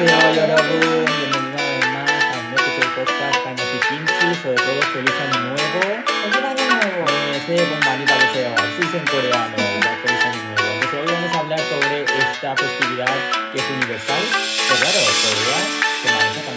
Hola, 0.00 0.30
Yorabu, 0.32 0.78
bienvenido 0.78 1.58
además 1.58 2.06
a 2.06 2.38
un 2.38 2.54
nuevo 2.54 2.70
este 2.70 2.86
podcast 2.94 3.42
Kanyashi 3.42 3.78
Kimchi, 3.88 4.28
sobre 4.42 4.54
todo 4.54 4.80
feliz 4.94 5.16
año 5.26 5.40
nuevo. 5.50 5.82
¡Feliz 6.22 6.38
año 6.38 6.66
nuevo! 6.70 7.02
Eh, 7.10 7.42
sí, 7.42 7.54
en 8.94 9.04
coreano, 9.10 9.56
feliz 9.58 10.22
año 10.22 10.42
nuevo. 10.54 10.70
Entonces 10.70 11.00
hoy 11.02 11.08
vamos 11.10 11.32
a 11.34 11.38
hablar 11.40 11.58
sobre 11.58 12.04
esta 12.04 12.54
festividad 12.54 13.10
que 13.50 13.58
es 13.58 13.66
universal, 13.74 14.22
pero 14.68 14.78
claro, 14.78 15.00
Corea 15.02 15.60
se 15.98 16.08
maneja 16.14 16.47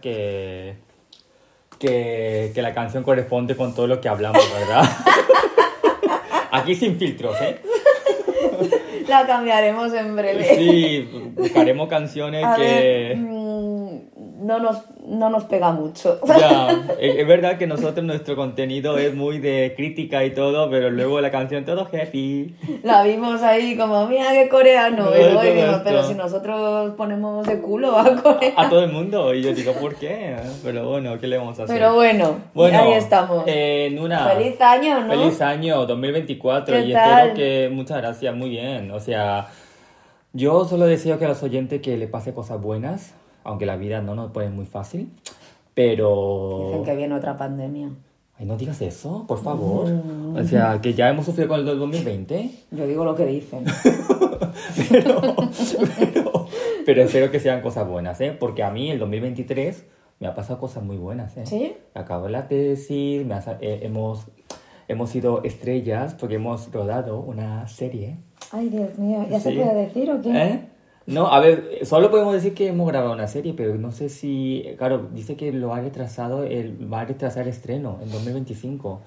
que, 0.00 0.76
que, 1.78 2.52
que 2.54 2.62
la 2.62 2.74
canción 2.74 3.02
corresponde 3.02 3.56
con 3.56 3.74
todo 3.74 3.86
lo 3.86 4.00
que 4.00 4.08
hablamos, 4.08 4.42
¿verdad? 4.52 4.84
Aquí 6.52 6.74
sin 6.74 6.98
filtros, 6.98 7.36
¿eh? 7.40 7.60
La 9.08 9.26
cambiaremos 9.26 9.92
en 9.92 10.16
breve. 10.16 10.56
Sí, 10.56 11.32
buscaremos 11.34 11.88
canciones 11.88 12.44
A 12.44 12.56
que... 12.56 12.62
ver, 12.62 13.16
mm, 13.16 14.46
no, 14.46 14.58
nos, 14.58 14.82
no 15.06 15.30
nos 15.30 15.44
pega 15.44 15.70
mucho. 15.72 16.18
Ya, 16.26 16.84
es, 16.98 17.26
verdad 17.26 17.58
que 17.58 17.66
nosotros 17.66 18.04
nuestro 18.04 18.36
contenido 18.36 18.98
es 18.98 19.14
muy 19.14 19.38
de 19.38 19.72
crítica 19.76 20.24
y 20.24 20.30
todo, 20.34 20.68
pero 20.68 20.90
luego 20.90 21.20
la 21.20 21.30
canción 21.30 21.64
todo 21.64 21.82
happy. 21.92 22.54
La 22.82 23.02
vimos 23.04 23.40
ahí 23.42 23.76
como, 23.76 24.06
mira 24.06 24.32
qué 24.32 24.48
coreano. 24.48 25.04
No, 25.04 25.10
y 25.16 25.18
luego 25.18 25.32
todo 25.34 25.42
dijimos, 25.42 25.70
esto. 25.70 25.82
pero 25.84 26.02
si 26.04 26.14
nosotros 26.14 26.94
ponemos 26.96 27.46
de 27.46 27.60
culo 27.60 27.96
a 27.96 28.16
Corea. 28.16 28.52
A 28.56 28.68
todo 28.68 28.82
el 28.84 28.92
mundo. 28.92 29.32
Y 29.34 29.42
yo 29.42 29.52
digo, 29.54 29.72
¿por 29.74 29.94
qué? 29.94 30.36
Pero 30.62 30.88
bueno, 30.88 31.18
¿qué 31.18 31.26
le 31.28 31.38
vamos 31.38 31.58
a 31.60 31.64
hacer? 31.64 31.76
Pero 31.76 31.94
bueno, 31.94 32.36
Bueno, 32.54 32.82
ahí 32.82 32.92
estamos. 32.94 33.44
eh, 33.46 33.90
Nuna. 33.92 34.28
Feliz 34.28 34.60
año, 34.60 35.00
¿no? 35.00 35.10
Feliz 35.10 35.40
año 35.40 35.86
2024 35.86 36.74
¿Qué 36.74 36.80
y 36.82 36.92
tal? 36.92 37.28
espero 37.28 37.34
que 37.34 37.70
muchas 37.72 37.98
gracias, 37.98 38.34
muy 38.34 38.50
bien. 38.50 38.90
O 38.90 39.00
sea, 39.00 39.48
yo 40.32 40.64
solo 40.64 40.86
deseo 40.86 41.18
que 41.18 41.24
a 41.26 41.28
los 41.28 41.42
oyentes 41.42 41.80
que 41.80 41.96
le 41.96 42.08
pase 42.08 42.34
cosas 42.34 42.60
buenas, 42.60 43.14
aunque 43.46 43.66
la 43.66 43.76
vida 43.76 44.02
no 44.02 44.14
nos 44.14 44.32
pone 44.32 44.50
muy 44.50 44.66
fácil, 44.66 45.10
pero 45.74 46.64
Dicen 46.68 46.84
que 46.84 46.96
viene 46.96 47.14
otra 47.14 47.36
pandemia. 47.36 47.90
Ay, 48.38 48.44
no 48.44 48.56
digas 48.56 48.82
eso, 48.82 49.24
por 49.26 49.42
favor. 49.42 49.88
Mm. 49.90 50.36
O 50.36 50.44
sea, 50.44 50.80
que 50.82 50.92
ya 50.92 51.08
hemos 51.08 51.24
sufrido 51.24 51.48
con 51.48 51.60
el 51.60 51.66
del 51.66 51.78
2020, 51.78 52.50
Yo 52.70 52.86
digo 52.86 53.04
lo 53.04 53.14
que 53.14 53.24
dicen. 53.24 53.64
pero, 54.90 55.20
pero, 55.98 56.46
pero 56.84 57.02
espero 57.02 57.30
que 57.30 57.40
sean 57.40 57.62
cosas 57.62 57.88
buenas, 57.88 58.20
¿eh? 58.20 58.36
Porque 58.38 58.62
a 58.62 58.70
mí 58.70 58.90
el 58.90 58.98
2023 58.98 59.86
me 60.20 60.28
ha 60.28 60.34
pasado 60.34 60.58
cosas 60.58 60.82
muy 60.84 60.96
buenas, 60.96 61.36
¿eh? 61.36 61.46
¿Sí? 61.46 61.74
Acabo 61.94 62.28
la 62.28 62.48
tesis, 62.48 63.24
me 63.24 63.34
ha 63.34 63.42
eh, 63.60 63.80
hemos, 63.82 64.26
hemos 64.88 65.10
sido 65.10 65.42
estrellas 65.44 66.14
porque 66.14 66.34
hemos 66.36 66.70
rodado 66.72 67.20
una 67.20 67.66
serie. 67.68 68.16
Ay, 68.52 68.68
Dios 68.68 68.98
mío, 68.98 69.26
¿ya 69.30 69.40
se 69.40 69.50
Sí. 69.50 69.56
puede 69.56 69.74
decir 69.74 70.10
o 70.10 70.20
qué? 70.20 70.30
¿Eh? 70.30 70.60
No, 71.06 71.28
a 71.28 71.38
ver, 71.38 71.78
solo 71.84 72.10
podemos 72.10 72.32
decir 72.34 72.52
que 72.52 72.66
hemos 72.66 72.88
grabado 72.88 73.12
una 73.12 73.28
serie, 73.28 73.54
pero 73.56 73.76
no 73.76 73.92
sé 73.92 74.08
si, 74.08 74.64
claro, 74.76 75.08
dice 75.12 75.36
que 75.36 75.52
lo 75.52 75.72
ha 75.72 75.80
retrasado, 75.80 76.42
el, 76.42 76.92
va 76.92 77.02
a 77.02 77.04
retrasar 77.04 77.44
el 77.44 77.50
estreno 77.50 77.98
en 78.02 78.10
2025. 78.10 79.00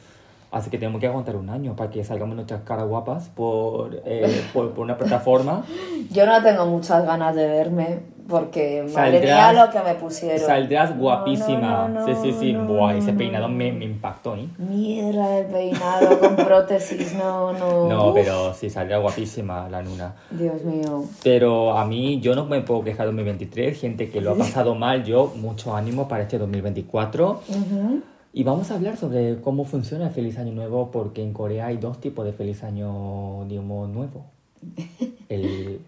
Así 0.51 0.69
que 0.69 0.77
tenemos 0.77 0.99
que 0.99 1.07
aguantar 1.07 1.35
un 1.35 1.49
año 1.49 1.75
para 1.75 1.91
que 1.91 2.03
salgamos 2.03 2.35
nuestras 2.35 2.61
caras 2.61 2.87
guapas 2.87 3.29
por, 3.29 4.01
eh, 4.05 4.43
por, 4.53 4.71
por 4.73 4.83
una 4.83 4.97
plataforma. 4.97 5.63
Yo 6.11 6.25
no 6.25 6.41
tengo 6.41 6.65
muchas 6.65 7.05
ganas 7.05 7.35
de 7.35 7.47
verme 7.47 7.99
porque 8.29 8.83
madre 8.93 9.19
Saldrás- 9.21 9.53
mía 9.53 9.65
lo 9.65 9.71
que 9.71 9.79
me 9.81 9.95
pusieron. 9.95 10.39
Saldrás 10.39 10.91
No, 10.95 11.01
guapísima. 11.01 11.87
no, 11.87 11.89
no, 11.89 12.05
sí, 12.05 12.13
sí, 12.31 12.37
sí. 12.39 12.53
no, 12.53 12.65
Buah, 12.65 12.95
ese 12.95 13.11
no, 13.11 13.17
peinado 13.17 13.47
no. 13.47 13.55
me, 13.55 13.71
me 13.73 13.85
impactó, 13.85 14.35
¿eh? 14.35 14.47
Mierda 14.57 15.27
del 15.31 15.45
peinado 15.47 16.19
con 16.19 16.35
prótesis, 16.35 17.13
no, 17.15 17.51
no. 17.53 17.89
No, 17.89 18.07
Uf, 18.09 18.13
pero 18.13 18.53
sí, 18.53 18.69
saldrá 18.69 18.99
guapísima 18.99 19.67
la 19.69 19.81
luna. 19.81 20.15
Dios 20.31 20.63
mío. 20.63 21.03
Pero 21.23 21.77
a 21.77 21.85
mí, 21.85 22.19
yo 22.21 22.35
no 22.35 22.45
me 22.45 22.61
puedo 22.61 22.83
quejar 22.83 23.07
de 23.07 23.13
2023. 23.13 23.79
Gente 23.79 24.09
que 24.09 24.21
lo 24.21 24.31
ha 24.31 24.35
pasado 24.37 24.75
mal, 24.75 25.03
yo, 25.03 25.33
mucho 25.35 25.75
ánimo 25.75 26.07
para 26.07 26.23
este 26.23 26.37
2024. 26.37 27.41
Ujú. 27.49 28.01
Y 28.31 28.43
vamos 28.43 28.69
a 28.69 28.75
hablar 28.75 28.95
sobre 28.95 29.41
cómo 29.41 29.65
funciona 29.65 30.05
el 30.07 30.11
Feliz 30.13 30.37
Año 30.37 30.51
Nuevo, 30.53 30.91
porque 30.91 31.23
en 31.23 31.33
Corea 31.33 31.65
hay 31.65 31.77
dos 31.77 31.99
tipos 31.99 32.23
de 32.25 32.31
Feliz 32.33 32.63
Año, 32.63 33.43
digamos, 33.47 33.89
nuevo. 33.89 34.25
El 35.29 35.79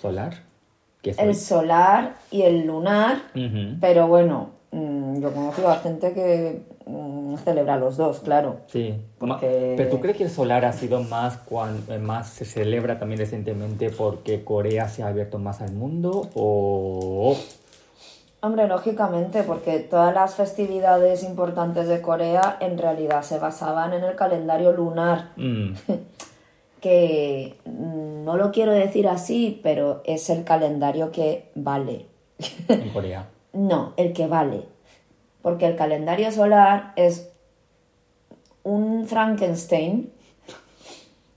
solar, 0.00 0.34
que 1.02 1.10
El 1.18 1.34
solar 1.34 2.16
y 2.30 2.42
el 2.42 2.66
lunar, 2.66 3.18
pero 3.80 4.06
bueno, 4.08 4.50
mm, 4.72 5.20
yo 5.20 5.32
conozco 5.32 5.68
a 5.68 5.76
gente 5.76 6.12
que 6.12 6.62
mm, 6.86 7.36
celebra 7.38 7.76
los 7.76 7.96
dos, 7.96 8.20
claro. 8.20 8.56
Sí, 8.66 8.94
Porque- 9.18 9.74
pero 9.76 9.90
¿tú 9.90 10.00
crees 10.00 10.16
que 10.16 10.24
el 10.24 10.30
solar 10.30 10.64
ha 10.64 10.72
sido 10.72 11.02
más, 11.02 11.38
cuan- 11.38 11.82
eh, 11.88 11.98
más 11.98 12.28
se 12.28 12.44
celebra 12.44 12.98
también 12.98 13.18
recientemente 13.20 13.90
porque 13.90 14.44
Corea 14.44 14.88
se 14.88 15.02
ha 15.02 15.08
abierto 15.08 15.38
más 15.38 15.60
al 15.60 15.72
mundo 15.72 16.28
o... 16.34 17.36
Hombre, 18.42 18.66
lógicamente, 18.68 19.42
porque 19.42 19.80
todas 19.80 20.14
las 20.14 20.34
festividades 20.34 21.22
importantes 21.24 21.86
de 21.88 22.00
Corea 22.00 22.56
en 22.60 22.78
realidad 22.78 23.22
se 23.22 23.38
basaban 23.38 23.92
en 23.92 24.02
el 24.02 24.16
calendario 24.16 24.72
lunar. 24.72 25.28
Mm, 25.36 25.72
que 26.80 27.56
mm, 27.64 28.24
no 28.24 28.36
lo 28.36 28.52
quiero 28.52 28.72
decir 28.72 29.08
así, 29.08 29.60
pero 29.62 30.02
es 30.04 30.30
el 30.30 30.44
calendario 30.44 31.12
que 31.12 31.50
vale. 31.54 32.06
en 32.68 32.90
Corea. 32.90 33.28
No, 33.52 33.94
el 33.96 34.12
que 34.12 34.28
vale. 34.28 34.62
Porque 35.42 35.66
el 35.66 35.74
calendario 35.74 36.30
solar 36.30 36.92
es 36.94 37.32
un 38.62 39.08
Frankenstein 39.08 40.12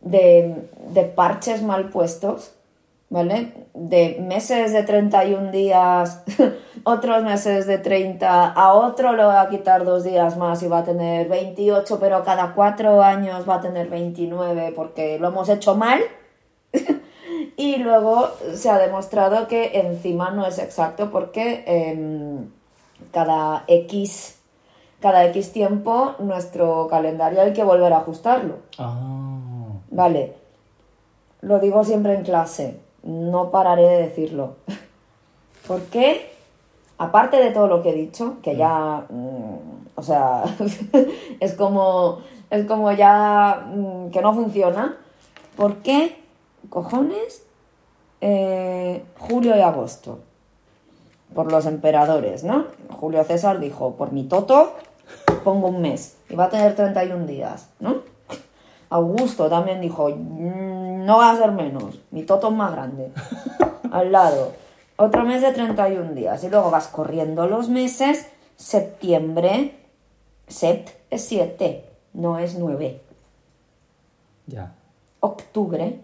de, 0.01 0.69
de 0.89 1.03
parches 1.05 1.63
mal 1.63 1.89
puestos, 1.89 2.53
¿vale? 3.13 3.53
De 3.75 4.17
meses 4.21 4.73
de 4.73 4.81
31 4.81 5.51
días, 5.51 6.23
otros 6.83 7.23
meses 7.23 7.67
de 7.67 7.77
30, 7.77 8.53
a 8.53 8.73
otro 8.73 9.13
le 9.13 9.23
va 9.23 9.41
a 9.41 9.49
quitar 9.49 9.85
dos 9.85 10.03
días 10.03 10.35
más 10.35 10.63
y 10.63 10.67
va 10.67 10.79
a 10.79 10.83
tener 10.83 11.29
28, 11.29 11.99
pero 11.99 12.23
cada 12.23 12.53
cuatro 12.53 13.03
años 13.03 13.47
va 13.47 13.55
a 13.55 13.61
tener 13.61 13.87
29 13.87 14.73
porque 14.75 15.19
lo 15.19 15.27
hemos 15.27 15.47
hecho 15.47 15.75
mal. 15.75 16.01
Y 17.55 17.77
luego 17.77 18.29
se 18.55 18.69
ha 18.69 18.79
demostrado 18.79 19.47
que 19.47 19.79
encima 19.79 20.31
no 20.31 20.45
es 20.45 20.57
exacto 20.57 21.11
porque 21.11 21.63
em, 21.67 22.49
cada 23.11 23.63
X, 23.67 24.39
cada 24.99 25.25
X 25.25 25.51
tiempo 25.51 26.15
nuestro 26.17 26.87
calendario 26.87 27.41
hay 27.41 27.53
que 27.53 27.63
volver 27.63 27.93
a 27.93 27.97
ajustarlo. 27.97 28.55
Ah, 28.79 28.97
Vale, 29.91 30.33
lo 31.41 31.59
digo 31.59 31.83
siempre 31.83 32.15
en 32.15 32.23
clase, 32.23 32.79
no 33.03 33.51
pararé 33.51 33.83
de 33.83 33.97
decirlo. 34.07 34.55
¿Por 35.67 35.81
qué? 35.83 36.33
Aparte 36.97 37.37
de 37.37 37.51
todo 37.51 37.67
lo 37.67 37.81
que 37.81 37.89
he 37.89 37.93
dicho, 37.93 38.37
que 38.41 38.55
ya, 38.55 39.05
mm, 39.09 39.55
o 39.95 40.01
sea, 40.01 40.43
es 41.39 41.53
como, 41.53 42.19
es 42.49 42.65
como 42.65 42.91
ya 42.91 43.65
mm, 43.73 44.09
que 44.11 44.21
no 44.21 44.33
funciona, 44.33 44.97
¿por 45.55 45.77
qué 45.77 46.17
cojones 46.69 47.43
eh, 48.21 49.03
julio 49.19 49.55
y 49.55 49.61
agosto? 49.61 50.19
Por 51.33 51.51
los 51.51 51.65
emperadores, 51.65 52.43
¿no? 52.43 52.65
Julio 52.91 53.23
César 53.23 53.59
dijo, 53.59 53.95
por 53.95 54.11
mi 54.11 54.23
toto 54.25 54.73
pongo 55.43 55.67
un 55.67 55.81
mes 55.81 56.17
y 56.29 56.35
va 56.35 56.45
a 56.45 56.49
tener 56.49 56.75
31 56.75 57.25
días, 57.25 57.69
¿no? 57.79 57.97
Augusto 58.89 59.49
también 59.49 59.81
dijo, 59.81 60.09
"Mm, 60.09 60.72
no 61.05 61.17
va 61.17 61.31
a 61.31 61.37
ser 61.37 61.51
menos, 61.51 61.99
mi 62.11 62.23
toto 62.23 62.47
es 62.49 62.53
más 62.55 62.71
grande. 62.71 63.11
Al 63.91 64.11
lado, 64.11 64.53
otro 64.97 65.23
mes 65.23 65.41
de 65.41 65.51
31 65.51 66.13
días. 66.13 66.43
Y 66.43 66.49
luego 66.49 66.69
vas 66.71 66.87
corriendo 66.87 67.47
los 67.47 67.69
meses, 67.69 68.27
septiembre, 68.55 69.75
sept 70.47 70.89
es 71.09 71.23
7, 71.25 71.83
no 72.13 72.39
es 72.39 72.55
9. 72.57 72.99
ya, 74.47 74.75
Octubre 75.19 75.99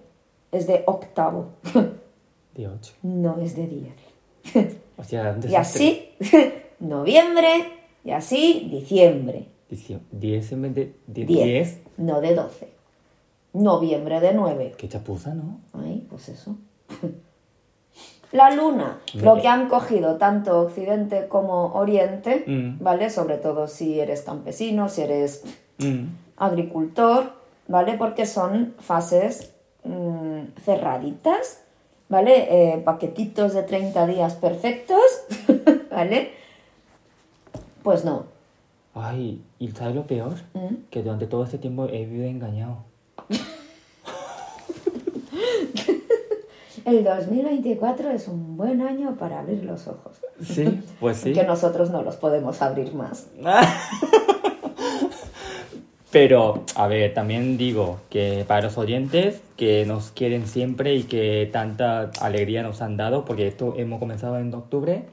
es 0.51 0.65
de 0.67 0.83
octavo, 0.87 1.49
de 2.55 2.67
8. 2.67 2.93
no 3.03 3.37
es 3.41 3.55
de 3.55 3.67
10. 3.67 4.77
O 4.97 5.03
sea, 5.03 5.37
Y 5.47 5.55
así 5.55 6.09
noviembre 6.79 7.73
y 8.03 8.11
así 8.11 8.67
diciembre. 8.71 9.47
Dieci- 9.69 9.99
Diez 10.11 10.51
en 10.51 10.61
vez 10.63 10.73
de 10.75 10.93
die- 11.07 11.25
10, 11.25 11.43
diez. 11.45 11.79
no 11.97 12.21
de 12.21 12.33
12. 12.33 12.67
Noviembre 13.53 14.19
de 14.19 14.33
9. 14.33 14.73
Qué 14.77 14.87
chapuza, 14.89 15.33
¿no? 15.33 15.59
Ay, 15.73 16.05
pues 16.09 16.29
eso. 16.29 16.55
La 18.31 18.51
luna, 18.51 18.99
lo 19.15 19.41
que 19.41 19.47
han 19.47 19.67
cogido 19.69 20.17
tanto 20.17 20.61
Occidente 20.61 21.27
como 21.27 21.73
Oriente, 21.73 22.43
Mm. 22.45 22.83
¿vale? 22.83 23.09
Sobre 23.09 23.37
todo 23.37 23.67
si 23.67 23.99
eres 23.99 24.21
campesino, 24.21 24.87
si 24.87 25.01
eres 25.01 25.43
Mm. 25.79 26.03
agricultor, 26.37 27.31
¿vale? 27.67 27.93
Porque 27.97 28.27
son 28.27 28.75
fases 28.79 29.55
mm, 29.83 30.41
cerraditas, 30.63 31.63
¿vale? 32.07 32.73
Eh, 32.73 32.77
paquetitos 32.79 33.53
de 33.55 33.63
30 33.63 34.05
días 34.05 34.35
perfectos, 34.35 35.01
¿vale? 35.89 36.31
Pues 37.81 38.05
no. 38.05 38.25
Ay, 38.93 39.41
¿y 39.57 39.69
sabes 39.71 39.95
lo 39.95 40.05
peor? 40.05 40.33
Que 40.91 41.01
durante 41.01 41.25
todo 41.25 41.45
este 41.45 41.57
tiempo 41.57 41.85
he 41.85 42.05
vivido 42.05 42.25
engañado. 42.25 42.83
El 46.85 47.03
2024 47.03 48.09
es 48.11 48.27
un 48.27 48.57
buen 48.57 48.81
año 48.81 49.15
para 49.17 49.39
abrir 49.39 49.63
los 49.63 49.87
ojos. 49.87 50.13
Sí, 50.43 50.81
pues 50.99 51.17
sí. 51.17 51.33
Que 51.33 51.43
nosotros 51.43 51.91
no 51.91 52.01
los 52.01 52.15
podemos 52.15 52.61
abrir 52.61 52.93
más. 52.95 53.27
Pero, 56.11 56.63
a 56.75 56.87
ver, 56.87 57.13
también 57.13 57.57
digo 57.57 57.99
que 58.09 58.43
para 58.47 58.63
los 58.63 58.79
oyentes 58.79 59.41
que 59.57 59.85
nos 59.85 60.09
quieren 60.09 60.47
siempre 60.47 60.95
y 60.95 61.03
que 61.03 61.47
tanta 61.51 62.09
alegría 62.19 62.63
nos 62.63 62.81
han 62.81 62.97
dado, 62.97 63.25
porque 63.25 63.47
esto 63.47 63.75
hemos 63.77 63.99
comenzado 63.99 64.39
en 64.39 64.51
octubre, 64.55 65.03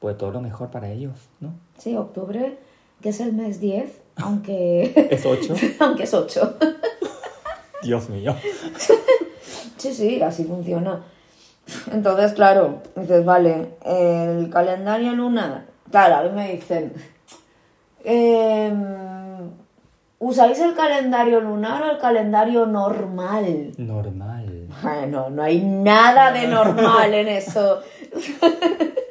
pues 0.00 0.16
todo 0.16 0.30
lo 0.30 0.40
mejor 0.40 0.70
para 0.70 0.90
ellos, 0.90 1.12
¿no? 1.40 1.52
Sí, 1.76 1.94
octubre, 1.94 2.56
que 3.02 3.10
es 3.10 3.20
el 3.20 3.34
mes 3.34 3.60
10, 3.60 3.90
aunque, 4.16 5.08
Es 5.10 5.26
8. 5.26 5.54
aunque 5.80 6.04
es 6.04 6.14
8. 6.14 6.56
Dios 7.86 8.08
mío. 8.08 8.34
Sí, 9.78 9.92
sí, 9.92 10.22
así 10.22 10.44
funciona. 10.44 11.02
Entonces, 11.92 12.32
claro, 12.32 12.82
dices, 12.96 13.24
vale, 13.24 13.74
el 13.84 14.48
calendario 14.50 15.12
lunar. 15.12 15.66
Claro, 15.90 16.16
a 16.16 16.22
mí 16.22 16.30
me 16.30 16.52
dicen, 16.52 16.94
em, 18.02 19.50
¿usáis 20.18 20.58
el 20.60 20.74
calendario 20.74 21.40
lunar 21.40 21.82
o 21.82 21.90
el 21.90 21.98
calendario 21.98 22.64
normal? 22.64 23.72
Normal. 23.76 24.66
Bueno, 24.82 25.28
no 25.28 25.42
hay 25.42 25.60
nada 25.60 26.32
de 26.32 26.48
normal 26.48 27.12
en 27.12 27.28
eso. 27.28 27.82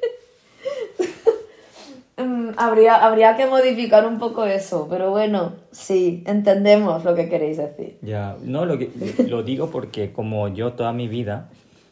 Mm, 2.17 2.51
habría, 2.57 2.95
habría 3.05 3.35
que 3.35 3.45
modificar 3.45 4.05
un 4.07 4.17
poco 4.19 4.45
eso, 4.45 4.87
pero 4.89 5.11
bueno, 5.11 5.53
sí, 5.71 6.23
entendemos 6.25 7.03
lo 7.03 7.13
que 7.13 7.27
queréis 7.27 7.57
decir. 7.57 7.97
Ya, 8.01 8.37
no, 8.41 8.65
lo, 8.65 8.77
que, 8.77 8.89
lo 9.27 9.43
digo 9.43 9.69
porque 9.69 10.13
como 10.13 10.47
yo 10.47 10.73
toda 10.73 10.93
mi 10.93 11.07
vida 11.09 11.49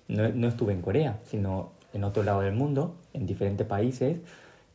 no, 0.07 0.29
no 0.29 0.47
estuve 0.47 0.71
en 0.73 0.81
Corea, 0.81 1.19
sino 1.25 1.71
en 1.93 2.03
otro 2.05 2.23
lado 2.23 2.41
del 2.41 2.53
mundo, 2.53 2.95
en 3.13 3.25
diferentes 3.25 3.67
países, 3.67 4.17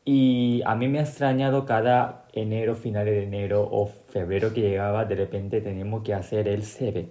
y 0.04 0.62
a 0.64 0.74
mí 0.74 0.86
me 0.88 1.00
ha 1.00 1.02
extrañado 1.02 1.64
cada 1.66 2.24
enero, 2.32 2.74
finales 2.74 3.14
de 3.14 3.24
enero 3.24 3.66
o 3.70 3.90
febrero 4.10 4.52
que 4.52 4.60
llegaba, 4.60 5.04
de 5.06 5.14
repente 5.14 5.60
teníamos 5.60 6.02
que 6.02 6.14
hacer 6.14 6.46
el 6.48 6.62
sebe, 6.64 7.08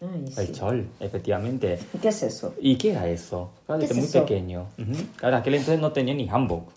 Ay, 0.00 0.24
el 0.36 0.46
sí. 0.46 0.52
chol, 0.52 0.86
efectivamente. 1.00 1.78
¿Qué 2.02 2.08
es 2.08 2.22
eso? 2.22 2.54
¿Y 2.60 2.76
qué 2.76 2.90
era 2.92 3.08
eso? 3.08 3.52
Claro, 3.66 3.80
¿Qué 3.80 3.86
es 3.86 3.94
muy 3.94 4.04
eso? 4.04 4.20
pequeño. 4.20 4.66
Ujú. 4.78 4.92
Claro, 5.16 5.36
aquel 5.36 5.54
entonces 5.54 5.80
no 5.80 5.92
tenía 5.92 6.14
ni 6.14 6.28
hanbok, 6.28 6.68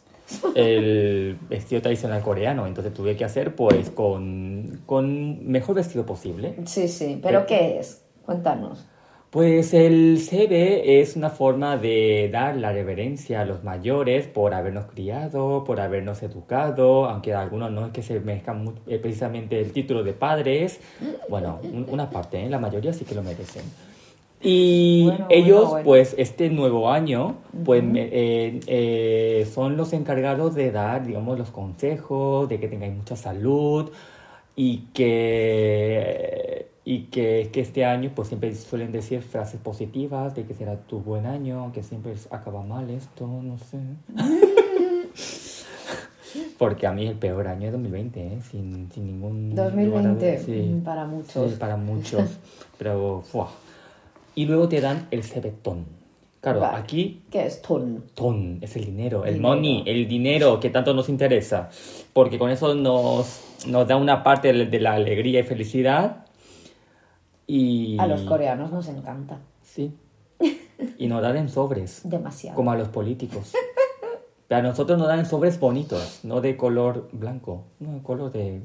el 0.55 1.37
vestido 1.49 1.81
tradicional 1.81 2.21
coreano, 2.21 2.67
entonces 2.67 2.93
tuve 2.93 3.15
que 3.15 3.25
hacer 3.25 3.55
pues 3.55 3.89
con, 3.89 4.81
con 4.85 5.47
mejor 5.47 5.75
vestido 5.75 6.05
posible. 6.05 6.55
Sí, 6.65 6.87
sí, 6.87 7.19
pero 7.21 7.45
¿qué 7.45 7.79
es? 7.79 8.03
Cuéntanos. 8.25 8.85
Pues 9.29 9.75
el 9.75 10.17
CB 10.27 10.99
es 11.01 11.15
una 11.15 11.29
forma 11.29 11.77
de 11.77 12.29
dar 12.33 12.55
la 12.55 12.71
reverencia 12.71 13.41
a 13.41 13.45
los 13.45 13.63
mayores 13.63 14.25
por 14.25 14.55
habernos 14.55 14.85
criado, 14.85 15.63
por 15.65 15.79
habernos 15.79 16.23
educado, 16.23 17.05
aunque 17.05 17.35
algunos 17.35 17.71
no 17.71 17.85
es 17.85 17.91
que 17.91 18.01
se 18.01 18.19
merezcan 18.21 18.73
eh, 18.87 18.97
precisamente 18.97 19.59
el 19.59 19.71
título 19.71 20.01
de 20.03 20.13
padres. 20.13 20.79
Bueno, 21.29 21.59
un- 21.61 21.85
una 21.91 22.09
parte, 22.09 22.43
¿eh? 22.43 22.49
la 22.49 22.57
mayoría 22.57 22.91
sí 22.91 23.05
que 23.05 23.13
lo 23.13 23.21
merecen. 23.21 23.61
Y 24.41 25.03
Bueno, 25.05 25.27
ellos, 25.29 25.55
bueno, 25.57 25.69
bueno. 25.71 25.85
pues 25.85 26.15
este 26.17 26.49
nuevo 26.49 26.89
año, 26.89 27.35
pues 27.65 27.83
me- 27.83 28.07
eh, 28.11 28.59
eh, 28.67 29.47
son 29.53 29.75
los 29.75 29.91
encargados 29.93 30.55
de 30.55 30.71
dar, 30.71 31.05
digamos, 31.05 31.37
los 31.37 31.49
consejos, 31.51 32.47
de 32.47 32.59
que 32.59 32.67
tengáis 32.69 32.93
mucha 32.95 33.15
salud 33.17 33.91
y 34.55 34.77
que, 34.93 36.69
y 36.85 37.03
que, 37.03 37.49
que 37.51 37.59
este 37.61 37.83
año, 37.83 38.11
pues 38.15 38.29
siempre 38.29 38.55
suelen 38.55 38.91
decir 38.93 39.21
frases 39.21 39.59
positivas 39.59 40.33
de 40.35 40.45
que 40.45 40.53
será 40.53 40.77
tu 40.77 40.99
buen 40.99 41.25
año, 41.25 41.59
aunque 41.59 41.83
siempre 41.83 42.13
acaba 42.31 42.63
mal 42.63 42.89
esto, 42.89 43.27
no 43.27 43.57
sé. 43.57 43.77
Porque 46.57 46.85
a 46.87 46.91
mí 46.91 47.07
el 47.07 47.15
peor 47.15 47.47
año 47.47 47.67
es 47.67 47.71
2020, 47.73 48.19
¿eh? 48.21 48.39
sin, 48.49 48.89
sin 48.91 49.05
ningún... 49.05 49.49
lugar 49.49 49.65
a 50.05 50.09
2020, 50.13 50.25
dudas, 50.31 50.41
sí. 50.45 50.51
mm, 50.75 50.81
para 50.83 51.05
muchos. 51.05 51.51
Sí, 51.51 51.57
para 51.59 51.75
muchos. 51.77 52.37
Pero, 52.77 53.21
¡fua! 53.25 53.49
Y 54.35 54.45
luego 54.45 54.67
te 54.69 54.81
dan 54.81 55.07
el 55.11 55.23
cebetón. 55.23 55.85
Claro, 56.41 56.61
Vale. 56.61 56.77
aquí 56.77 57.21
¿Qué 57.29 57.45
es 57.45 57.61
ton? 57.61 58.05
ton 58.15 58.59
es 58.61 58.75
el 58.77 58.85
dinero, 58.85 59.25
el 59.25 59.33
Dinero. 59.35 59.55
money, 59.55 59.83
el 59.85 60.07
dinero 60.07 60.59
que 60.61 60.69
tanto 60.69 60.93
nos 60.93 61.09
interesa. 61.09 61.69
Porque 62.13 62.39
con 62.39 62.49
eso 62.49 62.73
nos, 62.75 63.41
nos 63.67 63.87
da 63.87 63.97
una 63.97 64.23
parte 64.23 64.53
de 64.53 64.65
de 64.67 64.79
la 64.79 64.93
alegría 64.93 65.41
y 65.41 65.43
felicidad. 65.43 66.25
Y... 67.45 67.97
A 67.99 68.07
los 68.07 68.21
coreanos 68.21 68.71
nos 68.71 68.87
encanta. 68.87 69.39
Sí. 69.63 69.91
Y 70.97 71.07
nos 71.07 71.21
dan 71.21 71.35
en 71.35 71.49
sobres, 71.49 72.01
Demasiado. 72.05 72.55
como 72.55 72.71
a 72.71 72.77
los 72.77 72.87
políticos. 72.87 73.51
Pero 74.49 74.61
a 74.61 74.63
nosotros 74.63 74.97
nos 74.97 75.07
dan 75.07 75.27
sobres 75.27 75.59
bonitos, 75.59 76.21
no 76.23 76.41
de 76.41 76.57
color 76.57 77.07
blanco, 77.11 77.65
no 77.79 77.93
de 77.93 78.01
color 78.01 78.31
de, 78.31 78.61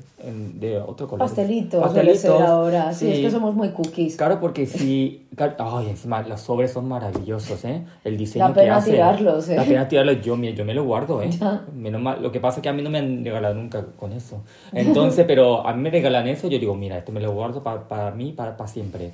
de 0.58 0.78
otro 0.80 1.06
color. 1.06 1.26
Pastelitos, 1.26 1.92
debe 1.92 2.16
ser 2.16 2.30
ahora. 2.40 2.94
Sí, 2.94 3.12
es 3.12 3.18
que 3.20 3.30
somos 3.30 3.54
muy 3.54 3.68
cookies. 3.68 4.16
Claro, 4.16 4.40
porque 4.40 4.64
si... 4.64 5.26
claro, 5.36 5.54
Ay, 5.58 5.90
encima 5.90 6.22
los 6.22 6.40
sobres 6.40 6.72
son 6.72 6.88
maravillosos, 6.88 7.62
¿eh? 7.66 7.84
El 8.02 8.16
diseño 8.16 8.46
Da 8.48 8.54
que 8.54 8.60
pena 8.60 8.76
hacen. 8.76 8.94
tirarlos, 8.94 9.46
¿eh? 9.50 9.56
Da 9.56 9.64
pena 9.64 9.86
tirarlos. 9.86 10.22
Yo, 10.22 10.36
yo 10.38 10.64
me 10.64 10.72
lo 10.72 10.84
guardo, 10.84 11.20
¿eh? 11.20 11.28
Ya. 11.30 11.62
Menos 11.74 12.00
mal. 12.00 12.22
Lo 12.22 12.32
que 12.32 12.40
pasa 12.40 12.60
es 12.60 12.62
que 12.62 12.70
a 12.70 12.72
mí 12.72 12.80
no 12.80 12.88
me 12.88 12.96
han 13.00 13.22
regalado 13.22 13.54
nunca 13.54 13.84
con 14.00 14.14
eso. 14.14 14.40
Entonces, 14.72 15.26
pero 15.26 15.66
a 15.66 15.74
mí 15.74 15.82
me 15.82 15.90
regalan 15.90 16.26
eso, 16.28 16.48
yo 16.48 16.58
digo, 16.58 16.74
mira, 16.74 16.96
esto 16.96 17.12
me 17.12 17.20
lo 17.20 17.30
guardo 17.32 17.62
pa- 17.62 17.86
para 17.86 18.10
mí, 18.10 18.32
para, 18.32 18.56
para 18.56 18.68
siempre. 18.70 19.10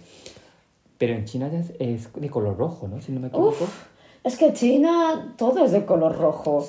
Pero 0.99 1.15
en 1.15 1.25
China 1.25 1.51
es, 1.53 1.73
es 1.81 2.13
de 2.15 2.31
color 2.31 2.57
rojo, 2.57 2.87
¿no? 2.87 3.01
Si 3.01 3.11
no 3.11 3.19
me 3.19 3.27
equivoco. 3.27 3.65
Uf, 3.65 3.87
es 4.25 4.37
que 4.37 4.53
China 4.53 5.35
todo 5.37 5.65
es 5.65 5.73
de 5.73 5.85
color 5.85 6.17
rojo. 6.17 6.67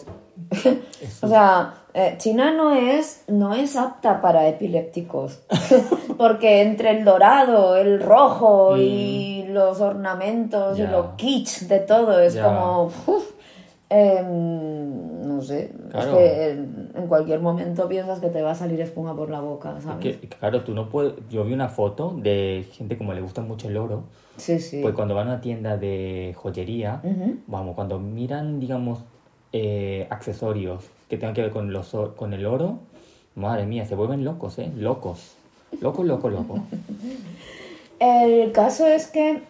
o 1.22 1.27
sea, 1.27 1.74
eh, 1.93 2.15
China 2.17 2.51
no 2.51 2.74
es, 2.74 3.24
no 3.27 3.53
es 3.53 3.75
apta 3.75 4.22
para 4.22 4.48
epilépticos. 4.48 5.39
Porque 6.17 6.62
entre 6.62 6.91
el 6.91 7.03
dorado, 7.03 7.75
el 7.75 8.01
rojo 8.01 8.77
y 8.77 9.46
los 9.50 9.81
ornamentos 9.81 10.79
y 10.79 10.84
Mm. 10.84 10.91
Lo 10.91 11.15
kitsch 11.17 11.63
de 11.67 11.79
todo 11.79 12.20
es 12.20 12.38
como... 12.38 12.91
uf, 13.08 13.31
em, 13.91 15.27
no 15.27 15.41
sé, 15.41 15.71
Claro. 15.89 16.17
es 16.17 16.17
que 16.17 16.50
en, 16.51 17.07
cualquier 17.07 17.41
momento 17.41 17.89
piensas 17.89 18.19
que 18.19 18.29
te 18.29 18.41
va 18.41 18.51
a 18.51 18.55
salir 18.55 18.79
espuma 18.79 19.15
por 19.15 19.29
la 19.29 19.41
boca, 19.41 19.81
¿sabes? 19.81 20.17
Que, 20.17 20.27
claro, 20.29 20.63
tú 20.63 20.74
no 20.74 20.88
puedes... 20.89 21.13
Yo 21.29 21.43
vi 21.43 21.53
una 21.53 21.67
foto 21.67 22.15
de 22.17 22.65
gente 22.71 22.98
como 22.98 23.13
le 23.13 23.21
gusta 23.21 23.41
mucho 23.41 23.67
el 23.67 23.75
oro. 23.75 24.03
Sí, 24.38 24.60
sí. 24.60 24.79
Pues 24.81 24.95
cuando 24.95 25.13
van 25.13 25.27
a 25.27 25.31
una 25.31 25.41
tienda 25.41 25.77
de 25.77 26.33
joyería, 26.38 27.01
vamos, 27.48 27.75
cuando 27.75 28.00
miran, 28.00 28.62
digamos, 28.62 29.00
eh, 29.51 30.07
accesorios 30.10 30.86
que 31.10 31.17
tengan 31.17 31.36
que 31.36 31.41
ver 31.41 31.51
con, 31.51 31.74
los, 31.74 31.93
con 32.15 32.33
el 32.33 32.45
oro, 32.45 32.79
madre 33.36 33.65
mía, 33.65 33.86
se 33.86 33.95
vuelven 33.95 34.24
locos, 34.24 34.57
¿eh? 34.60 34.71
Locos. 34.77 35.36
Locos, 35.81 36.05
locos, 36.05 36.31
locos. 36.31 36.62
El 38.00 38.51
caso 38.51 38.88
es 38.88 39.07
que 39.07 39.43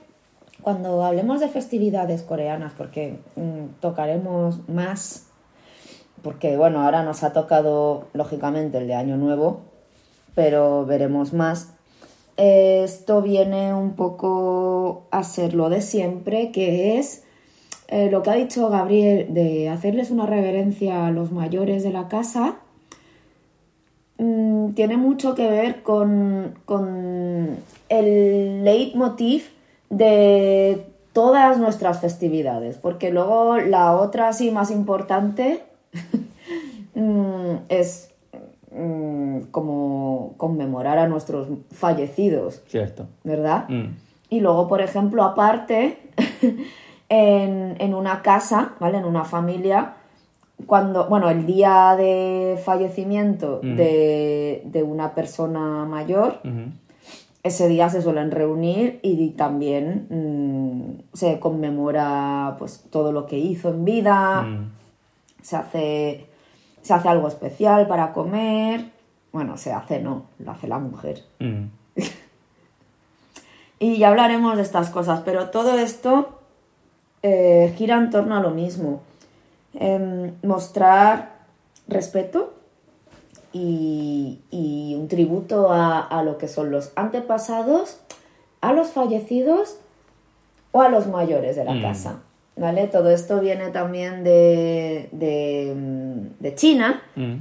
cuando 0.62 1.04
hablemos 1.04 1.40
de 1.40 1.48
festividades 1.48 2.22
coreanas, 2.22 2.74
porque 2.78 3.20
mm, 3.36 3.80
tocaremos 3.80 4.68
más, 4.70 5.28
porque 6.22 6.58
bueno, 6.58 6.82
ahora 6.82 7.04
nos 7.04 7.24
ha 7.24 7.34
tocado 7.34 8.06
lógicamente 8.14 8.78
el 8.78 8.88
de 8.88 8.96
Año 8.96 9.18
Nuevo, 9.18 9.62
pero 10.36 10.86
veremos 10.86 11.34
más. 11.34 11.74
Esto 12.38 13.22
viene 13.22 13.74
un 13.74 13.96
poco 13.96 15.08
a 15.12 15.24
ser 15.24 15.54
lo 15.54 15.70
de 15.70 15.82
siempre, 15.82 16.52
que 16.52 16.98
es 16.98 17.24
eh, 17.88 18.10
lo 18.10 18.24
que 18.24 18.30
ha 18.30 18.36
dicho 18.36 18.70
Gabriel, 18.70 19.34
de 19.34 19.70
hacerles 19.70 20.12
una 20.12 20.26
reverencia 20.26 21.08
a 21.08 21.12
los 21.12 21.32
mayores 21.32 21.84
de 21.84 21.92
la 21.92 22.08
casa, 22.08 22.60
mm, 24.18 24.72
tiene 24.72 24.98
mucho 24.98 25.36
que 25.36 25.50
ver 25.50 25.84
con, 25.84 26.56
con 26.66 27.58
el 27.90 28.64
leitmotiv 28.64 29.50
de 29.92 30.88
todas 31.14 31.60
nuestras 31.60 32.00
festividades, 32.02 32.78
porque 32.78 33.12
luego 33.12 33.58
la 33.58 33.92
otra 33.96 34.34
sí 34.34 34.50
más 34.50 34.72
importante, 34.72 35.62
mm, 36.96 37.56
es 37.70 38.10
mm, 38.72 39.42
como 39.52 40.34
conmemorar 40.38 40.98
a 40.98 41.08
nuestros 41.08 41.48
fallecidos, 41.72 42.62
Cierto. 42.68 43.06
¿verdad? 43.24 43.66
Mm. 43.70 43.96
Y 44.30 44.40
luego, 44.40 44.68
por 44.70 44.82
ejemplo, 44.82 45.24
aparte, 45.24 45.98
en, 47.10 47.76
en 47.80 47.94
una 47.94 48.22
casa, 48.22 48.74
¿vale? 48.80 48.98
En 49.00 49.06
una 49.06 49.26
familia, 49.26 49.96
cuando, 50.66 51.08
bueno, 51.10 51.30
el 51.30 51.46
día 51.46 51.96
de 51.98 52.58
fallecimiento 52.64 53.60
Mm. 53.62 53.76
de, 53.76 54.62
de 54.66 54.84
una 54.84 55.14
persona 55.14 55.84
mayor. 55.86 56.40
Ese 57.44 57.68
día 57.68 57.90
se 57.90 58.02
suelen 58.02 58.32
reunir 58.32 59.00
y 59.02 59.30
también 59.32 60.08
mm, 60.10 61.16
se 61.16 61.40
conmemora 61.40 62.56
pues 62.60 62.86
todo 62.90 63.12
lo 63.12 63.26
que 63.26 63.38
hizo 63.38 63.70
en 63.70 63.86
vida, 63.86 64.44
Mm. 64.44 64.72
se 65.42 65.56
hace 65.56 66.26
se 66.82 66.94
hace 66.94 67.10
algo 67.10 67.28
especial 67.28 67.88
para 67.88 68.12
comer. 68.14 68.86
Bueno, 69.32 69.56
se 69.58 69.72
hace 69.72 70.00
no, 70.02 70.26
lo 70.40 70.52
hace 70.52 70.68
la 70.68 70.80
mujer. 70.80 71.24
Mm. 71.40 71.66
Y 73.80 73.98
ya 73.98 74.10
hablaremos 74.10 74.58
de 74.58 74.62
estas 74.62 74.92
cosas, 74.92 75.22
pero 75.26 75.50
todo 75.50 75.76
esto 75.80 76.38
eh, 77.24 77.74
gira 77.76 77.98
en 77.98 78.12
torno 78.12 78.38
a 78.38 78.40
lo 78.40 78.52
mismo. 78.52 79.02
Em, 79.74 80.34
mostrar 80.44 81.32
respeto 81.88 82.54
y, 83.54 84.40
y 84.52 84.96
un 84.96 85.08
tributo 85.08 85.72
a, 85.72 86.00
a 86.00 86.24
lo 86.24 86.38
que 86.38 86.48
son 86.48 86.72
los 86.72 86.92
antepasados, 86.96 87.98
a 88.62 88.74
los 88.74 88.88
fallecidos 88.92 89.78
o 90.72 90.82
a 90.82 90.90
los 90.90 91.08
mayores 91.08 91.56
de 91.56 91.66
la 91.66 91.74
Mm. 91.74 91.82
casa. 91.82 92.16
¿Vale? 92.58 92.88
Todo 92.88 93.10
esto 93.12 93.40
viene 93.40 93.70
también 93.70 94.24
de, 94.24 95.08
de, 95.14 95.74
de 96.40 96.56
China, 96.56 97.02
Mm. 97.16 97.36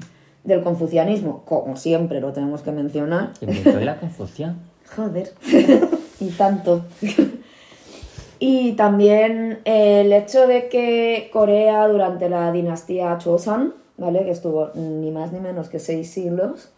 del 0.44 0.62
confucianismo, 0.62 1.42
como 1.44 1.76
siempre 1.76 2.20
lo 2.20 2.32
tenemos 2.32 2.62
que 2.62 2.70
mencionar. 2.72 3.30
¿Se 3.38 3.44
inventó 3.44 3.80
la 3.80 3.98
confusión? 4.00 4.58
Joder, 4.96 5.32
y 6.20 6.28
tanto. 6.30 6.84
y 8.38 8.72
también 8.72 9.58
el 9.64 10.12
hecho 10.12 10.46
de 10.46 10.68
que 10.68 11.28
Corea 11.32 11.86
durante 11.88 12.28
la 12.28 12.50
dinastía 12.52 13.18
Choson, 13.18 13.74
¿vale? 14.00 14.24
Que 14.24 14.30
estuvo 14.32 14.70
ni 14.74 15.12
más 15.12 15.30
ni 15.32 15.38
menos 15.38 15.68
que 15.68 15.78
seis 15.78 16.10
siglos, 16.10 16.70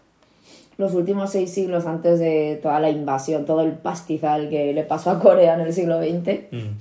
los 0.76 0.92
últimos 0.94 1.30
seis 1.30 1.52
siglos 1.52 1.86
antes 1.86 2.18
de 2.18 2.58
toda 2.62 2.80
la 2.80 2.90
invasión, 2.90 3.46
todo 3.46 3.60
el 3.62 3.72
pastizal 3.72 4.48
que 4.50 4.74
le 4.74 4.82
pasó 4.82 5.10
a 5.10 5.18
Corea 5.20 5.54
en 5.54 5.60
el 5.60 5.72
siglo 5.72 5.98
XX, 5.98 6.48
Mm. 6.50 6.76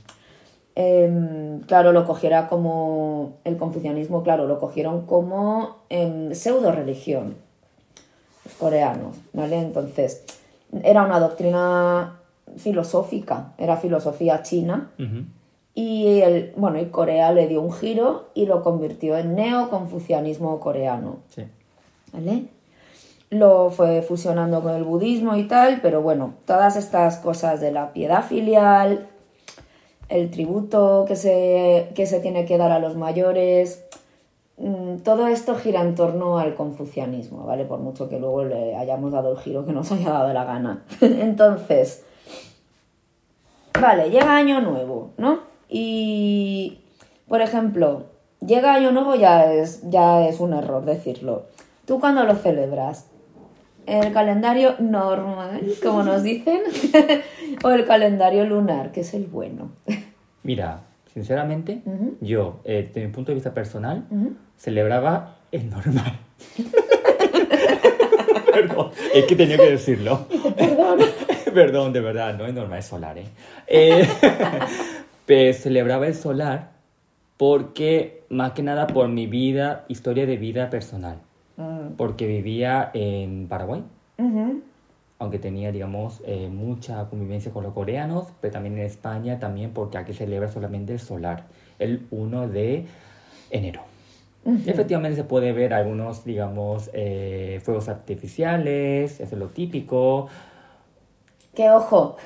em, 0.75 1.59
claro, 1.61 1.91
lo 1.91 2.05
cogiera 2.05 2.47
como 2.47 3.33
el 3.43 3.57
confucianismo, 3.57 4.23
claro, 4.23 4.47
lo 4.47 4.59
cogieron 4.59 5.05
como 5.05 5.77
em, 5.89 6.33
pseudo 6.33 6.71
religión 6.71 7.35
los 8.45 8.53
coreanos, 8.55 9.17
¿vale? 9.33 9.59
Entonces, 9.59 10.23
era 10.83 11.03
una 11.05 11.19
doctrina 11.19 12.17
filosófica, 12.57 13.53
era 13.57 13.77
filosofía 13.77 14.41
china. 14.41 14.89
Y 15.73 16.19
el, 16.19 16.53
bueno, 16.57 16.79
y 16.79 16.87
Corea 16.87 17.31
le 17.31 17.47
dio 17.47 17.61
un 17.61 17.71
giro 17.71 18.25
y 18.33 18.45
lo 18.45 18.61
convirtió 18.61 19.17
en 19.17 19.35
neoconfucianismo 19.35 20.59
coreano, 20.59 21.17
Sí. 21.29 21.43
¿vale? 22.11 22.45
Lo 23.29 23.69
fue 23.69 24.01
fusionando 24.01 24.61
con 24.61 24.73
el 24.73 24.83
budismo 24.83 25.37
y 25.37 25.47
tal, 25.47 25.79
pero 25.81 26.01
bueno, 26.01 26.33
todas 26.45 26.75
estas 26.75 27.17
cosas 27.17 27.61
de 27.61 27.71
la 27.71 27.93
piedad 27.93 28.23
filial, 28.25 29.07
el 30.09 30.29
tributo 30.29 31.05
que 31.07 31.15
se, 31.15 31.91
que 31.95 32.05
se 32.05 32.19
tiene 32.19 32.43
que 32.45 32.57
dar 32.57 32.73
a 32.73 32.79
los 32.79 32.97
mayores, 32.97 33.85
mm, 34.57 34.97
todo 34.97 35.27
esto 35.27 35.55
gira 35.55 35.79
en 35.79 35.95
torno 35.95 36.37
al 36.37 36.55
confucianismo, 36.55 37.45
¿vale? 37.45 37.63
Por 37.63 37.79
mucho 37.79 38.09
que 38.09 38.19
luego 38.19 38.43
le 38.43 38.75
hayamos 38.75 39.13
dado 39.13 39.31
el 39.31 39.37
giro 39.37 39.65
que 39.65 39.71
nos 39.71 39.89
haya 39.93 40.09
dado 40.09 40.33
la 40.33 40.43
gana. 40.43 40.83
Entonces, 41.01 42.03
vale, 43.79 44.09
llega 44.09 44.35
Año 44.35 44.59
Nuevo, 44.59 45.11
¿no? 45.17 45.50
Y, 45.71 46.79
por 47.29 47.41
ejemplo, 47.41 48.07
llega 48.45 48.73
Año 48.73 48.91
Nuevo 48.91 49.15
ya 49.15 49.51
es, 49.53 49.89
ya 49.89 50.27
es 50.27 50.41
un 50.41 50.53
error 50.53 50.83
decirlo. 50.83 51.45
¿Tú 51.85 51.99
cuándo 51.99 52.25
lo 52.25 52.35
celebras? 52.35 53.07
¿El 53.87 54.11
calendario 54.11 54.75
normal, 54.79 55.61
como 55.81 56.03
nos 56.03 56.23
dicen? 56.23 56.59
¿O 57.63 57.69
el 57.71 57.85
calendario 57.85 58.45
lunar, 58.45 58.91
que 58.91 58.99
es 59.01 59.13
el 59.13 59.25
bueno? 59.25 59.71
Mira, 60.43 60.81
sinceramente, 61.13 61.81
yo, 62.19 62.59
eh, 62.65 62.85
desde 62.87 63.07
mi 63.07 63.13
punto 63.13 63.31
de 63.31 63.35
vista 63.35 63.53
personal, 63.53 64.05
celebraba 64.57 65.37
el 65.51 65.69
normal. 65.69 66.19
Perdón, 68.51 68.91
es 69.13 69.25
que 69.25 69.35
tenía 69.35 69.57
que 69.57 69.71
decirlo. 69.71 70.27
Perdón. 70.57 70.99
Perdón, 71.53 71.93
de 71.93 72.01
verdad, 72.01 72.37
no 72.37 72.45
es 72.45 72.53
normal, 72.53 72.79
es 72.79 72.85
solar, 72.85 73.17
¿eh? 73.17 73.25
Eh, 73.67 74.07
pues 75.31 75.61
celebraba 75.61 76.07
el 76.07 76.13
solar 76.13 76.71
porque, 77.37 78.25
más 78.27 78.51
que 78.51 78.63
nada, 78.63 78.87
por 78.87 79.07
mi 79.07 79.27
vida, 79.27 79.85
historia 79.87 80.25
de 80.25 80.35
vida 80.35 80.69
personal. 80.69 81.19
Mm, 81.55 81.93
Porque 81.95 82.27
vivía 82.27 82.91
en 82.93 83.47
Paraguay, 83.47 83.81
ujú. 84.17 84.61
aunque 85.19 85.39
tenía, 85.39 85.71
digamos, 85.71 86.21
eh, 86.25 86.49
mucha 86.51 87.05
convivencia 87.05 87.53
con 87.53 87.63
los 87.63 87.71
coreanos, 87.71 88.27
pero 88.41 88.51
también 88.51 88.77
en 88.77 88.83
España, 88.83 89.39
también 89.39 89.71
porque 89.71 89.97
aquí 89.97 90.11
celebra 90.11 90.49
solamente 90.49 90.91
el 90.91 90.99
solar, 90.99 91.45
el 91.79 92.07
1 92.11 92.49
de 92.49 92.87
enero. 93.51 93.83
Efectivamente 94.65 95.15
se 95.15 95.23
puede 95.23 95.53
ver 95.53 95.73
algunos, 95.73 96.25
digamos, 96.25 96.89
eh, 96.91 97.61
fuegos 97.63 97.87
artificiales, 97.87 99.21
eso 99.21 99.35
es 99.35 99.39
lo 99.39 99.47
típico. 99.47 100.27
Que 101.55 101.69
ojo, 101.69 102.17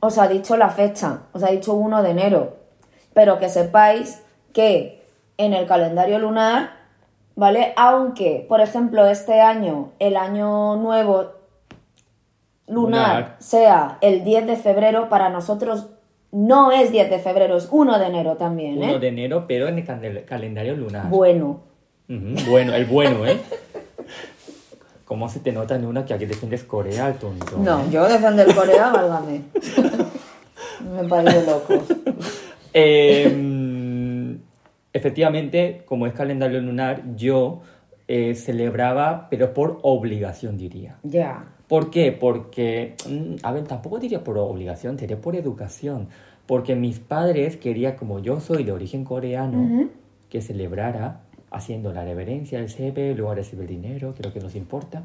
os 0.00 0.18
ha 0.18 0.28
dicho 0.28 0.56
la 0.56 0.70
fecha, 0.70 1.20
os 1.32 1.42
ha 1.42 1.50
dicho 1.50 1.74
1 1.74 2.02
de 2.02 2.10
enero, 2.10 2.56
pero 3.12 3.38
que 3.38 3.48
sepáis 3.48 4.22
que 4.52 5.02
en 5.36 5.54
el 5.54 5.66
calendario 5.66 6.18
lunar, 6.18 6.70
¿vale? 7.36 7.72
Aunque, 7.76 8.44
por 8.48 8.60
ejemplo, 8.60 9.06
este 9.06 9.40
año, 9.40 9.92
el 9.98 10.16
año 10.16 10.76
nuevo 10.76 11.32
lunar, 12.66 13.16
Lunar. 13.16 13.36
sea 13.38 13.98
el 14.00 14.24
10 14.24 14.46
de 14.46 14.56
febrero, 14.56 15.08
para 15.08 15.28
nosotros 15.28 15.88
no 16.32 16.70
es 16.70 16.92
10 16.92 17.10
de 17.10 17.18
febrero, 17.18 17.56
es 17.56 17.68
1 17.70 17.98
de 17.98 18.06
enero 18.06 18.36
también, 18.36 18.78
1 18.78 18.86
¿eh? 18.86 18.98
de 18.98 19.08
enero, 19.08 19.44
pero 19.48 19.68
en 19.68 19.78
el 19.78 20.24
calendario 20.24 20.76
lunar. 20.76 21.08
Bueno, 21.08 21.60
Bueno, 22.08 22.74
el 22.74 22.86
bueno, 22.86 23.26
¿eh? 23.26 23.38
¿Cómo 25.10 25.28
se 25.28 25.40
te 25.40 25.50
nota 25.50 25.74
en 25.74 25.86
una 25.86 26.04
que 26.04 26.14
aquí 26.14 26.24
defiendes 26.24 26.62
Corea, 26.62 27.12
tonto? 27.14 27.58
no, 27.58 27.80
eh? 27.80 27.86
yo 27.90 28.06
defender 28.06 28.54
Corea, 28.54 28.92
válgame. 28.92 29.42
Me 31.02 31.08
parece 31.08 31.44
loco. 31.44 31.74
Eh, 32.72 34.36
efectivamente, 34.92 35.82
como 35.84 36.06
es 36.06 36.12
calendario 36.12 36.60
lunar, 36.60 37.02
yo 37.16 37.60
eh, 38.06 38.36
celebraba, 38.36 39.26
pero 39.28 39.52
por 39.52 39.80
obligación 39.82 40.56
diría. 40.56 40.98
Ya. 41.02 41.44
¿Por 41.66 41.90
qué? 41.90 42.12
Porque, 42.12 42.94
mm, 43.08 43.44
a 43.44 43.50
ver, 43.50 43.64
tampoco 43.64 43.98
diría 43.98 44.22
por 44.22 44.38
obligación, 44.38 44.96
diría 44.96 45.20
por 45.20 45.34
educación. 45.34 46.06
Porque 46.46 46.76
mis 46.76 47.00
padres 47.00 47.56
querían, 47.56 47.96
como 47.96 48.20
yo 48.20 48.38
soy 48.38 48.62
de 48.62 48.70
origen 48.70 49.02
coreano, 49.02 49.88
que 50.28 50.40
celebrara 50.40 51.22
haciendo 51.50 51.92
la 51.92 52.04
reverencia 52.04 52.58
al 52.58 52.68
CP, 52.68 53.14
luego 53.14 53.34
recibe 53.34 53.62
el 53.62 53.68
dinero, 53.68 54.14
creo 54.16 54.32
que 54.32 54.40
nos 54.40 54.54
importa. 54.54 55.02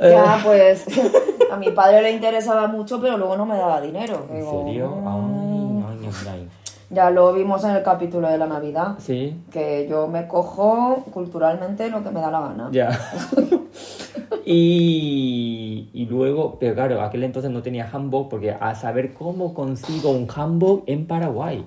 Ya, 0.00 0.38
pues 0.44 0.84
a 1.50 1.56
mi 1.56 1.70
padre 1.70 2.02
le 2.02 2.12
interesaba 2.12 2.66
mucho, 2.68 3.00
pero 3.00 3.16
luego 3.18 3.36
no 3.36 3.46
me 3.46 3.56
daba 3.56 3.80
dinero. 3.80 4.26
¿En 4.30 4.36
Digo, 4.36 4.64
serio? 4.66 4.90
mm. 4.96 5.84
Ay, 5.88 5.98
ay, 6.02 6.28
ay. 6.32 6.48
Ya 6.90 7.10
lo 7.10 7.34
vimos 7.34 7.62
en 7.64 7.70
el 7.72 7.82
capítulo 7.82 8.28
de 8.30 8.38
la 8.38 8.46
Navidad, 8.46 8.94
Sí, 8.98 9.36
que 9.52 9.86
yo 9.90 10.08
me 10.08 10.26
cojo 10.26 11.04
culturalmente 11.12 11.90
lo 11.90 12.02
que 12.02 12.10
me 12.10 12.20
da 12.20 12.30
la 12.30 12.40
gana. 12.40 12.68
ya. 12.72 12.88
y, 14.46 15.90
y 15.92 16.06
luego, 16.06 16.56
pero 16.58 16.74
claro, 16.74 17.02
aquel 17.02 17.24
entonces 17.24 17.50
no 17.50 17.62
tenía 17.62 17.88
hanbok 17.92 18.30
porque 18.30 18.52
a 18.52 18.74
saber 18.74 19.12
cómo 19.12 19.52
consigo 19.52 20.10
un 20.10 20.26
hanbok 20.28 20.84
en 20.86 21.06
Paraguay. 21.06 21.64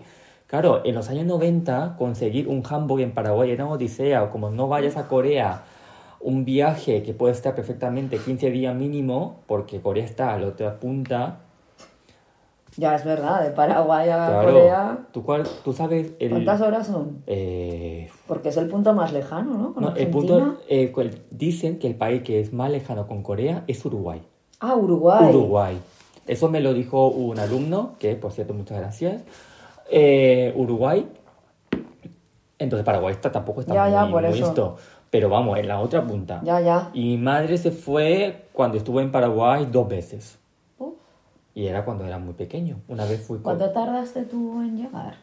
Claro, 0.51 0.81
en 0.84 0.96
los 0.96 1.08
años 1.10 1.25
90 1.27 1.96
conseguir 1.98 2.50
un 2.50 2.62
hanbok 2.70 3.00
en 3.00 3.13
Paraguay 3.13 3.51
era 3.51 3.63
una 3.63 3.75
odisea. 3.75 4.29
Como 4.31 4.50
no 4.50 4.67
vayas 4.67 4.98
a 4.98 5.08
Corea, 5.08 5.63
un 6.20 6.43
viaje 6.43 7.03
que 7.03 7.13
puede 7.13 7.31
estar 7.31 7.55
perfectamente 7.55 8.17
15 8.17 8.51
días 8.51 8.75
mínimo, 8.75 9.38
porque 9.48 9.79
Corea 9.79 10.03
está 10.03 10.34
a 10.34 10.38
la 10.38 10.48
otra 10.48 10.77
punta. 10.77 11.38
Ya 12.75 12.96
es 12.96 13.05
verdad, 13.05 13.41
de 13.46 13.51
Paraguay 13.51 14.10
a 14.10 14.25
Claro, 14.27 14.51
Corea. 14.53 14.98
¿tú, 15.13 15.24
cuál- 15.24 15.48
tú 15.63 15.72
sabes 15.72 16.12
el... 16.20 16.31
¿Cuántas 16.31 16.60
horas 16.60 16.88
son? 16.88 17.24
eh, 17.27 18.10
Porque 18.27 18.50
es 18.50 18.58
el 18.58 18.67
punto 18.67 18.93
más 18.93 19.13
lejano, 19.13 19.53
¿no? 19.58 19.74
Con 19.74 19.84
no, 19.84 19.96
el 19.96 20.10
punto, 20.10 20.58
eh, 20.67 20.91
dicen 21.31 21.79
que 21.79 21.88
el 21.88 21.96
país 21.96 22.24
que 22.24 22.41
es 22.41 22.51
más 22.51 22.70
lejano 22.70 23.08
con 23.08 23.24
Corea 23.24 23.63
es 23.67 23.86
Uruguay. 23.86 24.22
Ah, 24.60 24.75
Uruguay. 24.75 25.29
Uruguay. 25.29 25.81
Eso 26.27 26.50
me 26.50 26.60
lo 26.60 26.74
dijo 26.74 27.08
un 27.08 27.39
alumno, 27.39 27.96
que 28.00 28.15
por 28.17 28.34
cierto, 28.34 28.53
muchas 28.53 28.79
gracias. 28.79 29.24
Eh, 29.91 30.53
Uruguay. 30.55 31.05
Entonces 32.57 32.86
Paraguay 32.86 33.13
está, 33.13 33.31
tampoco 33.31 33.62
está 33.62 33.74
Ya, 33.74 33.83
muy, 33.83 33.91
ya, 33.91 34.07
por 34.12 34.21
muy 34.24 34.31
eso. 34.38 34.48
esto. 34.48 34.77
Pero 35.10 35.27
vamos, 35.29 35.57
en 35.60 35.67
la 35.67 35.79
otra 35.81 36.03
punta. 36.05 36.39
Ya, 36.43 36.62
ya. 36.62 36.89
Y 36.93 37.03
mi 37.03 37.17
madre 37.17 37.57
se 37.57 37.71
fue 37.71 38.45
cuando 38.53 38.77
estuvo 38.77 39.01
en 39.01 39.12
Paraguay 39.12 39.67
dos 39.69 39.88
veces. 39.89 40.39
Uf. 40.77 40.93
Y 41.53 41.65
era 41.65 41.83
cuando 41.83 42.05
era 42.05 42.17
muy 42.17 42.33
pequeño. 42.33 42.77
Una 42.88 43.03
vez 43.05 43.21
fui 43.21 43.39
con- 43.39 43.57
¿Cuánto 43.57 43.71
tardaste 43.71 44.24
tú 44.24 44.62
en 44.62 44.77
llegar? 44.77 45.15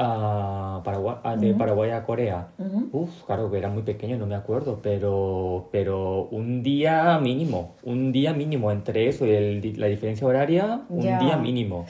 a 0.00 0.80
Paraguay, 0.84 1.16
a- 1.24 1.34
de 1.36 1.54
Paraguay 1.54 1.90
a 1.90 2.04
Corea. 2.04 2.46
Ujú. 2.58 2.88
Uf, 2.92 3.24
claro 3.26 3.50
que 3.50 3.58
era 3.58 3.68
muy 3.68 3.82
pequeño, 3.82 4.16
no 4.16 4.26
me 4.26 4.36
acuerdo, 4.36 4.78
pero, 4.80 5.68
pero 5.72 6.28
un 6.30 6.62
día 6.62 7.18
mínimo, 7.18 7.74
un 7.82 8.12
día 8.12 8.32
mínimo 8.32 8.70
entre 8.70 9.08
eso 9.08 9.26
y 9.26 9.30
el 9.30 9.74
la 9.80 9.86
diferencia 9.88 10.24
horaria, 10.24 10.82
un 10.88 11.00
Ya. 11.02 11.18
día 11.18 11.36
mínimo. 11.36 11.84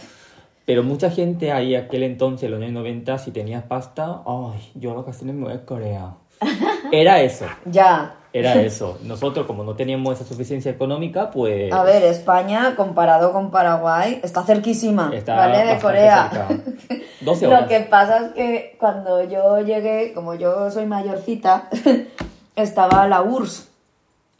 Pero 0.68 0.82
mucha 0.82 1.08
gente 1.10 1.50
ahí, 1.50 1.74
aquel 1.74 2.02
entonces, 2.02 2.44
en 2.44 2.50
los 2.50 2.60
años 2.60 2.72
90, 2.74 3.16
si 3.16 3.30
tenías 3.30 3.62
pasta, 3.64 4.20
ay, 4.26 4.70
yo 4.74 4.90
a 4.90 4.94
vacaciones 4.96 5.34
me 5.34 5.44
voy 5.46 5.54
a 5.54 5.64
Corea. 5.64 6.10
Era 6.92 7.22
eso, 7.22 7.46
Ya. 7.64 8.16
era 8.34 8.52
eso. 8.60 8.98
Nosotros, 9.02 9.46
como 9.46 9.64
no 9.64 9.74
teníamos 9.76 10.16
esa 10.20 10.28
suficiencia 10.28 10.70
económica, 10.70 11.30
pues... 11.30 11.72
A 11.72 11.84
ver, 11.84 12.02
España, 12.02 12.74
comparado 12.76 13.32
con 13.32 13.50
Paraguay, 13.50 14.20
está 14.22 14.42
cerquísima, 14.42 15.10
está 15.14 15.36
¿vale? 15.36 15.64
De 15.72 15.78
Corea. 15.80 16.28
cerca. 16.30 17.02
12 17.22 17.46
horas. 17.46 17.62
Lo 17.62 17.68
que 17.68 17.80
pasa 17.80 18.26
es 18.26 18.32
que 18.34 18.76
cuando 18.78 19.24
yo 19.24 19.60
llegué, 19.60 20.12
como 20.12 20.34
yo 20.34 20.70
soy 20.70 20.84
mayorcita, 20.84 21.70
estaba 22.56 23.08
la 23.08 23.22
URSS, 23.22 23.70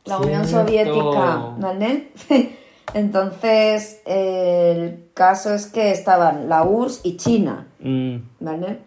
la 0.05 0.19
Unión. 0.19 0.47
Soviética, 0.47 1.55
¿vale? 1.57 2.09
Entonces, 2.95 4.01
el 4.07 5.11
caso 5.15 5.53
es 5.55 5.67
que 5.67 5.91
estaban 5.91 6.49
la 6.49 6.65
URSS 6.65 7.01
y 7.05 7.17
China, 7.17 7.67
Mm, 7.81 8.17
¿vale? 8.41 8.79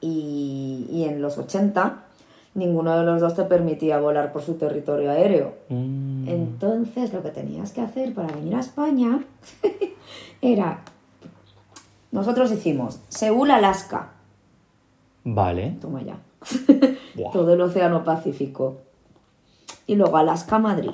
Y, 0.00 0.86
y 0.90 1.04
en 1.04 1.20
los 1.22 1.38
80, 1.38 2.04
ninguno 2.54 2.98
de 2.98 3.04
los 3.04 3.20
dos 3.20 3.34
te 3.36 3.44
permitía 3.44 3.98
volar 4.00 4.32
por 4.32 4.42
su 4.42 4.54
territorio 4.54 5.10
aéreo. 5.10 5.54
mm. 5.68 6.28
Entonces, 6.28 7.12
lo 7.12 7.22
que 7.22 7.30
tenías 7.30 7.72
que 7.72 7.82
hacer 7.82 8.14
para 8.14 8.32
venir 8.34 8.54
a 8.56 8.60
España 8.60 9.20
era. 10.42 10.80
Nosotros 12.12 12.50
hicimos 12.50 12.98
Seúl, 13.08 13.50
Alaska. 13.52 14.08
Vale. 15.22 15.76
Toma 15.80 16.02
ya. 16.02 16.16
Todo 17.32 17.52
el 17.54 17.60
Océano 17.60 18.02
Pacífico. 18.02 18.78
Y 19.86 19.94
luego 19.94 20.16
Alaska, 20.16 20.58
Madrid. 20.58 20.90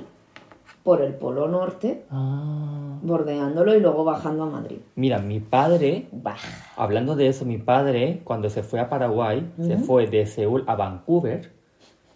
Por 0.86 1.02
el 1.02 1.14
Polo 1.14 1.48
Norte, 1.48 2.04
Ah. 2.12 2.96
bordeándolo 3.02 3.74
y 3.74 3.80
luego 3.80 4.04
bajando 4.04 4.44
a 4.44 4.46
Madrid. 4.46 4.78
Mira, 4.94 5.18
mi 5.18 5.40
padre, 5.40 6.06
Bah. 6.12 6.36
hablando 6.76 7.16
de 7.16 7.26
eso, 7.26 7.44
mi 7.44 7.58
padre, 7.58 8.20
cuando 8.22 8.48
se 8.50 8.62
fue 8.62 8.78
a 8.78 8.88
Paraguay, 8.88 9.50
se 9.60 9.78
fue 9.78 10.06
de 10.06 10.26
Seúl 10.26 10.62
a 10.68 10.76
Vancouver. 10.76 11.50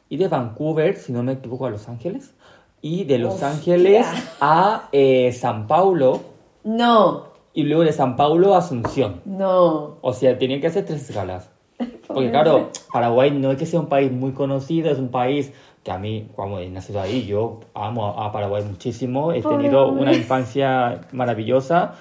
Y 0.09 0.19
de 0.19 0.29
Vancouver, 0.29 0.97
si 0.97 1.13
no 1.13 1.25
me 1.25 1.33
equivoco, 1.33 1.67
a 1.67 1.71
Los 1.71 1.89
Ángeles. 1.89 2.33
Y 2.81 3.03
de 3.05 3.19
Los 3.19 3.35
Hostia. 3.35 3.49
Ángeles 3.51 4.07
a 4.41 4.89
eh, 4.93 5.33
San 5.33 5.67
Paulo. 5.67 6.21
No, 6.63 7.25
Y 7.53 7.65
luego 7.65 7.83
de 7.83 7.93
San 7.93 8.15
Paulo 8.15 8.55
a 8.55 8.59
Asunción. 8.59 9.21
no. 9.25 9.97
O 10.01 10.13
sea, 10.13 10.39
tenía 10.39 10.61
que 10.61 10.69
hacer 10.69 10.85
tres 10.87 11.11
escalas. 11.11 11.51
Porque 12.07 12.31
claro, 12.31 12.69
Paraguay 12.93 13.33
no 13.33 13.51
es 13.51 13.59
que 13.59 13.67
sea 13.67 13.81
un 13.81 13.87
país 13.89 14.13
muy 14.13 14.31
conocido, 14.33 14.91
es 14.93 14.99
un 14.99 15.09
país 15.09 15.53
que 15.83 15.91
a 15.91 15.99
mí, 15.99 16.29
como 16.37 16.59
he 16.59 16.69
nacido 16.69 17.01
ahí, 17.01 17.25
yo 17.27 17.61
amo 17.75 18.07
a, 18.07 18.31
Paraguay 18.33 18.63
muchísimo, 18.65 19.33
he 19.33 19.41
Pobre 19.41 19.57
tenido 19.57 19.87
hombre. 19.87 20.03
una 20.03 20.13
infancia 20.15 21.01
maravillosa, 21.13 21.95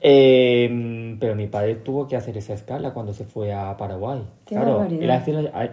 eh, 0.00 1.16
pero 1.20 1.34
mi 1.36 1.46
padre 1.46 1.76
tuvo 1.76 2.08
que 2.08 2.16
hacer 2.16 2.36
esa 2.36 2.54
escala 2.54 2.92
cuando 2.92 3.12
se 3.12 3.24
fue 3.24 3.52
a 3.52 3.76
Paraguay. 3.76 4.22
Qué 4.46 4.54
claro, 4.56 4.84
era, 4.84 5.22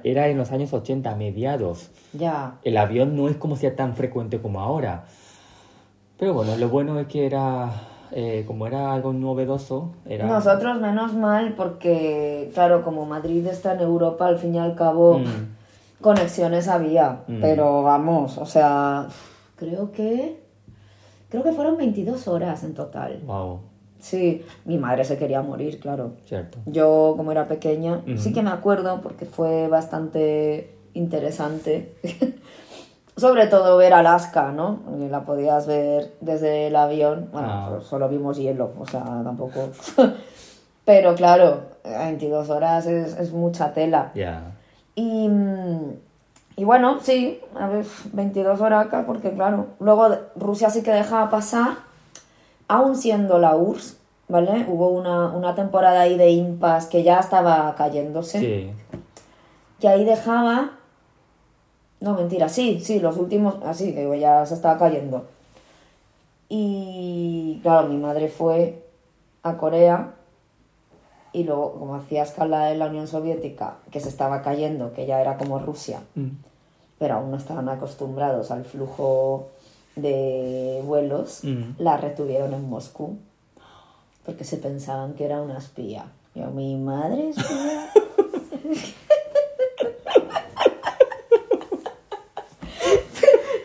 era 0.03 0.27
en 0.27 0.37
los 0.37 0.51
años 0.51 0.73
80, 0.73 1.15
mediados. 1.15 1.89
Ya. 2.13 2.55
El 2.63 2.77
avión 2.77 3.15
no 3.15 3.27
es 3.27 3.37
como 3.37 3.55
sea 3.55 3.75
tan 3.75 3.95
frecuente 3.95 4.39
como 4.39 4.61
ahora. 4.61 5.05
Pero 6.19 6.33
bueno, 6.33 6.55
lo 6.57 6.69
bueno 6.69 6.99
es 6.99 7.07
que 7.07 7.25
era, 7.27 7.71
eh, 8.11 8.43
como 8.47 8.65
era 8.65 8.91
algo 8.93 9.13
novedoso, 9.13 9.91
era... 10.07 10.25
Nosotros 10.25 10.79
menos 10.81 11.13
mal 11.13 11.53
porque, 11.55 12.49
claro, 12.53 12.83
como 12.83 13.05
Madrid 13.05 13.45
está 13.47 13.73
en 13.73 13.81
Europa, 13.81 14.27
al 14.27 14.37
fin 14.39 14.55
y 14.55 14.59
al 14.59 14.75
cabo, 14.75 15.19
Mm. 15.19 15.56
Conexiones 16.01 16.67
había. 16.67 17.23
Mm. 17.27 17.41
Pero 17.41 17.83
vamos, 17.83 18.37
o 18.37 18.45
sea, 18.45 19.07
creo 19.55 19.91
que... 19.91 20.45
Creo 21.29 21.43
que 21.43 21.51
fueron 21.51 21.75
22 21.77 22.27
horas 22.29 22.63
en 22.63 22.73
total. 22.73 23.19
Wow, 23.25 23.59
Sí, 23.99 24.45
mi 24.65 24.77
madre 24.77 25.03
se 25.03 25.17
quería 25.17 25.41
morir, 25.41 25.79
claro. 25.79 26.11
cierto. 26.25 26.59
Yo, 26.67 27.15
como 27.17 27.31
era 27.31 27.47
pequeña, 27.47 28.01
sí 28.17 28.31
que 28.31 28.43
me 28.43 28.51
acuerdo 28.51 29.01
porque 29.01 29.25
fue 29.25 29.67
bastante 29.67 30.75
interesante. 30.93 31.95
Sobre 33.17 33.47
todo 33.47 33.75
ver 33.77 33.93
Alaska, 33.93 34.51
¿no? 34.51 34.81
La 35.09 35.25
podías 35.25 35.65
ver 35.65 36.13
desde 36.21 36.67
el 36.67 36.75
avión. 36.75 37.29
Bueno, 37.33 37.47
Ah. 37.51 37.79
solo 37.81 38.07
vimos 38.07 38.37
hielo, 38.37 38.71
o 38.79 38.85
sea, 38.85 39.03
tampoco. 39.23 39.69
Pero 40.85 41.15
claro, 41.15 41.61
22 41.83 42.49
horas 42.51 42.85
es, 42.85 43.17
es 43.17 43.31
mucha 43.33 43.73
tela. 43.73 44.11
Ya. 44.13 44.55
Y, 44.99 45.29
y 46.55 46.63
bueno, 46.63 46.99
sí, 47.01 47.39
a 47.53 47.67
ver, 47.67 47.85
22 48.13 48.59
horas 48.61 48.87
acá, 48.87 49.05
porque 49.05 49.29
claro, 49.31 49.67
luego 49.79 50.09
Rusia 50.35 50.71
sí 50.71 50.81
que 50.81 50.89
dejaba 50.91 51.29
pasar, 51.29 51.75
aún 52.67 52.95
siendo 52.95 53.37
la 53.37 53.55
URSS, 53.55 53.95
¿vale? 54.27 54.65
Hubo 54.67 54.89
una, 54.89 55.27
una 55.27 55.53
temporada 55.53 56.01
ahí 56.01 56.17
de 56.17 56.31
impas 56.31 56.87
que 56.87 57.03
ya 57.03 57.19
estaba 57.19 57.75
cayéndose, 57.75 58.39
Sí. 58.39 58.71
y 59.81 59.87
ahí 59.87 60.03
dejaba... 60.03 60.71
No, 61.99 62.15
mentira, 62.15 62.49
sí, 62.49 62.79
sí, 62.79 62.99
los 62.99 63.17
últimos, 63.17 63.57
así, 63.63 63.93
que 63.93 64.19
ya 64.19 64.43
se 64.47 64.55
estaba 64.55 64.79
cayendo. 64.79 65.27
Y 66.49 67.59
claro, 67.61 67.87
mi 67.87 67.97
madre 67.97 68.29
fue 68.29 68.83
a 69.43 69.57
Corea 69.57 70.13
y 71.37 71.43
luego, 71.43 71.73
como 71.73 71.95
hacía 71.95 72.23
escala 72.23 72.71
en 72.71 72.79
la 72.79 72.87
Unión 72.87 73.07
Soviética, 73.07 73.75
que 73.91 73.99
se 73.99 74.09
estaba 74.09 74.41
cayendo, 74.41 74.91
que 74.93 75.05
ya 75.05 75.21
era 75.21 75.37
como 75.37 75.59
Rusia, 75.59 76.01
Mm. 76.15 76.29
pero 76.97 77.15
aún 77.15 77.29
no 77.31 77.37
estaban 77.37 77.69
acostumbrados 77.69 78.49
al 78.49 78.65
flujo 78.65 79.49
de 79.95 80.81
vuelos, 80.83 81.43
Mm. 81.43 81.75
la 81.77 81.97
retuvieron 81.97 82.53
en 82.53 82.67
Moscú 82.69 83.17
porque 84.25 84.43
se 84.43 84.57
pensaban 84.57 85.13
que 85.13 85.25
era 85.25 85.41
una 85.41 85.57
espía. 85.59 86.05
Yo, 86.35 86.47
mi 86.47 86.75
madre 86.75 87.29
espía. 87.29 87.89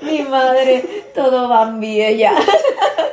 mi 0.02 0.22
madre, 0.22 0.82
todo 1.14 1.48
Bambi, 1.48 2.02
ella. 2.02 2.32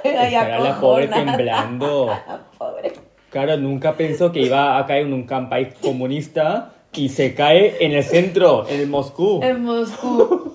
Estará 0.03 0.59
la 0.59 0.79
pobre 0.79 1.07
temblando. 1.07 2.07
La 2.07 2.39
pobre. 2.57 2.93
Claro, 3.29 3.57
nunca 3.57 3.95
pensó 3.95 4.31
que 4.31 4.41
iba 4.41 4.77
a 4.77 4.85
caer 4.87 5.05
en 5.05 5.13
un 5.13 5.27
país 5.27 5.69
comunista 5.81 6.73
y 6.93 7.09
se 7.09 7.35
cae 7.35 7.77
en 7.79 7.91
el 7.91 8.03
centro, 8.03 8.67
en 8.67 8.81
el 8.81 8.87
Moscú. 8.87 9.41
En 9.43 9.63
Moscú. 9.63 10.53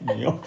Mío. 0.00 0.40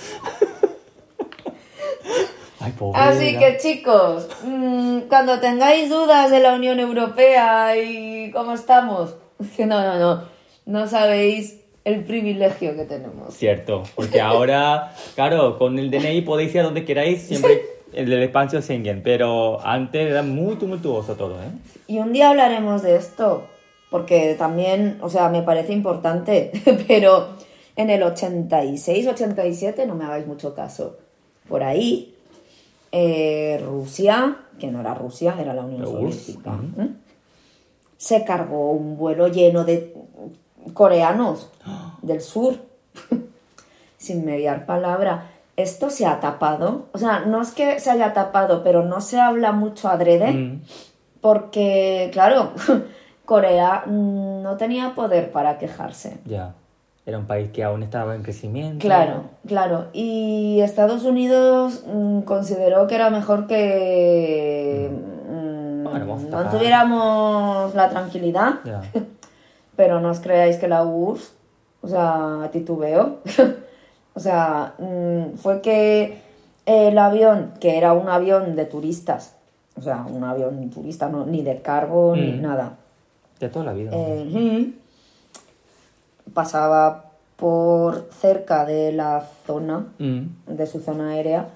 Ay, 2.60 2.74
pobre. 2.78 3.00
Así 3.00 3.38
que 3.38 3.58
chicos, 3.58 4.28
mm, 4.44 5.02
cuando 5.08 5.40
tengáis 5.40 5.90
dudas 5.90 6.30
de 6.30 6.42
la 6.42 6.54
Unión 6.54 6.80
Europea 6.80 7.78
y 7.78 8.30
cómo 8.32 8.54
estamos, 8.54 9.16
que 9.56 9.66
no, 9.66 9.82
no, 9.82 9.98
no, 9.98 10.24
no 10.66 10.88
sabéis 10.88 11.62
el 11.86 12.04
privilegio 12.04 12.76
que 12.76 12.84
tenemos. 12.84 13.34
Cierto, 13.34 13.84
porque 13.96 14.20
ahora, 14.20 14.94
claro, 15.16 15.58
con 15.58 15.80
el 15.80 15.90
DNI 15.90 16.22
podéis 16.22 16.54
ir 16.54 16.60
a 16.60 16.64
donde 16.64 16.84
queráis, 16.84 17.22
siempre 17.22 17.77
el 17.98 18.10
del 18.10 18.24
espacio 18.24 18.62
Schengen, 18.62 19.02
pero 19.04 19.60
antes 19.66 20.10
era 20.10 20.22
muy 20.22 20.56
tumultuoso 20.56 21.16
todo, 21.16 21.36
¿eh? 21.42 21.52
Y 21.88 22.00
un 22.00 22.14
día 22.14 22.30
hablaremos 22.30 22.84
de 22.84 22.96
esto, 22.96 23.46
porque 23.90 24.36
también, 24.38 25.00
o 25.02 25.10
sea, 25.10 25.30
me 25.30 25.42
parece 25.42 25.74
importante, 25.74 26.52
pero 26.88 27.30
en 27.76 27.90
el 27.90 28.04
86, 28.04 29.08
87, 29.08 29.88
no 29.88 29.96
me 29.96 30.06
hagáis 30.06 30.28
mucho 30.28 30.54
caso, 30.54 30.98
por 31.50 31.64
ahí, 31.64 32.16
eh, 32.92 33.60
Rusia, 33.66 34.38
que 34.60 34.68
no 34.68 34.82
era 34.82 34.94
Rusia, 34.94 35.36
era 35.40 35.54
la 35.54 35.64
Unión 35.64 35.82
La 35.82 35.88
Soviética. 35.88 36.60
¿eh? 36.80 36.90
se 37.98 38.24
cargó 38.24 38.72
un 38.72 38.96
vuelo 38.96 39.28
lleno 39.28 39.64
de 39.64 39.94
coreanos 40.74 41.50
del 42.02 42.22
sur, 42.22 42.56
sin 43.98 44.24
mediar 44.24 44.66
palabra. 44.66 45.32
Esto 45.58 45.90
se 45.90 46.06
ha 46.06 46.20
tapado, 46.20 46.86
o 46.94 47.00
sea, 47.00 47.22
no 47.22 47.42
es 47.42 47.52
que 47.52 47.80
se 47.80 47.90
haya 47.90 48.14
tapado, 48.14 48.64
pero 48.64 48.84
no 48.86 49.02
se 49.02 49.20
habla 49.20 49.52
mucho 49.52 49.90
adrede. 49.90 50.32
Mm. 50.32 50.62
Porque, 51.20 52.10
claro, 52.14 52.52
Corea 53.26 53.84
no 53.88 54.56
tenía 54.58 54.94
poder 54.94 55.32
para 55.32 55.58
quejarse. 55.58 56.20
Ya, 56.26 56.54
era 57.08 57.18
un 57.18 57.26
país 57.26 57.50
que 57.52 57.64
aún 57.64 57.84
estaba 57.84 58.16
en 58.16 58.22
crecimiento. 58.22 58.86
Claro, 58.86 59.24
claro. 59.48 59.88
Y 59.94 60.60
Estados 60.62 61.04
Unidos 61.04 61.84
mm, 61.88 62.22
consideró 62.22 62.86
que 62.86 62.96
era 62.96 63.10
mejor 63.10 63.48
que 63.48 64.92
mm, 64.92 65.84
Bueno, 65.86 66.18
mantuviéramos 66.30 67.74
la 67.74 67.90
tranquilidad. 67.90 68.56
Ya. 68.64 68.82
Pero 69.76 70.00
no 70.02 70.10
os 70.10 70.20
creáis 70.20 70.58
que 70.58 70.68
la 70.68 70.84
URSS 70.84 71.34
O 71.82 71.88
sea, 71.88 72.50
titubeo. 72.52 73.20
o 74.18 74.20
sea, 74.20 74.74
mm, 74.80 75.38
fue 75.38 75.62
que 75.62 76.18
el 76.66 76.98
avión, 76.98 77.54
que 77.60 77.78
era 77.78 77.94
un 77.94 78.10
avión 78.10 78.56
de 78.56 78.66
turistas, 78.66 79.36
o 79.78 79.82
sea, 79.84 80.08
un 80.10 80.24
avión 80.24 80.68
turista, 80.72 81.08
no, 81.08 81.24
ni 81.28 81.44
de 81.44 81.62
cargo 81.62 82.16
ni 82.16 82.32
Mm. 82.32 82.42
nada, 82.42 82.78
De 83.40 83.48
toda 83.50 83.66
la 83.66 83.74
vida. 83.74 83.92
eh, 83.94 84.74
pasaba 86.34 87.12
por 87.36 88.10
cerca 88.20 88.66
de 88.66 88.92
la 88.92 89.22
zona, 89.46 89.86
Mm. 90.00 90.22
de 90.48 90.66
su 90.66 90.80
zona 90.80 91.12
aérea, 91.12 91.50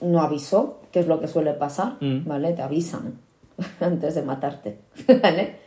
no 0.00 0.20
avisó, 0.20 0.78
que 0.90 0.98
es 1.00 1.06
lo 1.06 1.20
que 1.20 1.28
suele 1.28 1.52
pasar. 1.52 1.92
¿vale? 2.00 2.52
Te 2.54 2.62
avisan 2.62 3.18
antes 3.80 4.16
de 4.16 4.22
matarte, 4.22 4.78
¿vale? 5.22 5.58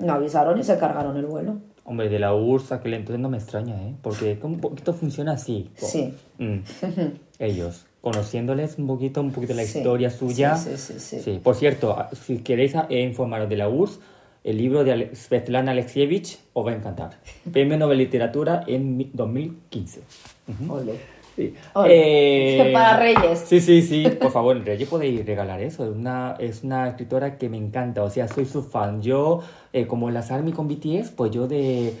No 0.00 0.14
avisaron 0.14 0.58
y 0.58 0.64
se 0.64 0.76
cargaron 0.78 1.16
el 1.16 1.26
vuelo. 1.26 1.58
Hombre, 1.88 2.08
de 2.08 2.18
la 2.18 2.34
URSS 2.34 2.72
aquel 2.72 2.94
entonces 2.94 3.20
no 3.20 3.28
me 3.28 3.36
extraña, 3.38 3.80
¿eh? 3.80 3.94
Porque 4.02 4.36
un 4.42 4.58
poquito 4.60 4.92
funciona 4.92 5.32
así. 5.32 5.70
Co- 5.78 5.86
Sí. 5.86 6.12
Mm. 6.38 6.58
Ellos, 7.38 7.86
conociéndoles 8.00 8.76
un 8.78 8.86
poquito, 8.88 9.20
un 9.20 9.30
poquito 9.30 9.54
la 9.54 9.62
Sí, 9.64 9.78
historia 9.78 10.10
suya. 10.10 10.56
sí, 10.56 10.76
sí, 10.76 10.94
sí. 10.98 11.20
Sí, 11.20 11.40
por 11.42 11.54
cierto, 11.54 11.92
a- 11.98 12.10
si 12.14 12.38
queréis 12.38 12.74
a- 12.74 12.86
eh, 12.90 13.02
informaros 13.02 13.48
de 13.48 13.56
la 13.56 13.68
URSS, 13.68 14.00
el 14.42 14.58
libro 14.58 14.84
de 14.84 15.10
Svetlana 15.14 15.72
Alexievich 15.72 16.38
os 16.54 16.66
va 16.66 16.72
a 16.72 16.74
encantar. 16.76 17.10
Premio 17.52 17.76
Nobel 17.78 17.98
Literatura 17.98 18.64
en 18.66 18.96
mi- 18.96 19.10
2015. 19.12 20.00
Ujú. 20.48 20.72
Ole. 20.72 20.94
Sí. 21.36 21.54
Ole. 21.74 22.70
Para 22.72 22.96
Reyes. 22.96 23.40
Sí, 23.46 23.60
sí, 23.60 23.82
sí. 23.82 24.08
Por 24.20 24.30
favor, 24.32 24.58
Reyes 24.64 24.88
podéis 24.88 25.24
regalar 25.26 25.60
eso. 25.60 25.84
Es 25.84 25.94
una, 25.94 26.34
es 26.38 26.64
una 26.64 26.88
escritora 26.88 27.36
que 27.38 27.48
me 27.48 27.58
encanta. 27.58 28.02
O 28.02 28.10
sea, 28.10 28.26
soy 28.26 28.46
su 28.46 28.62
fan. 28.62 29.02
Yo, 29.02 29.42
eh, 29.72 29.86
como 29.86 30.10
las 30.10 30.30
Army 30.30 30.52
con 30.52 30.66
BTS, 30.66 31.10
pues 31.10 31.30
yo 31.30 31.46
de 31.46 31.92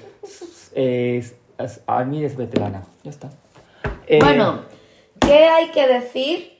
eh, 0.74 1.24
Army 1.86 2.22
de 2.22 2.30
Svetlana. 2.30 2.82
Ya 3.04 3.10
está. 3.10 3.30
Eh, 4.06 4.18
Bueno, 4.20 4.60
¿qué 5.20 5.44
hay 5.44 5.68
que 5.70 5.86
decir 5.86 6.52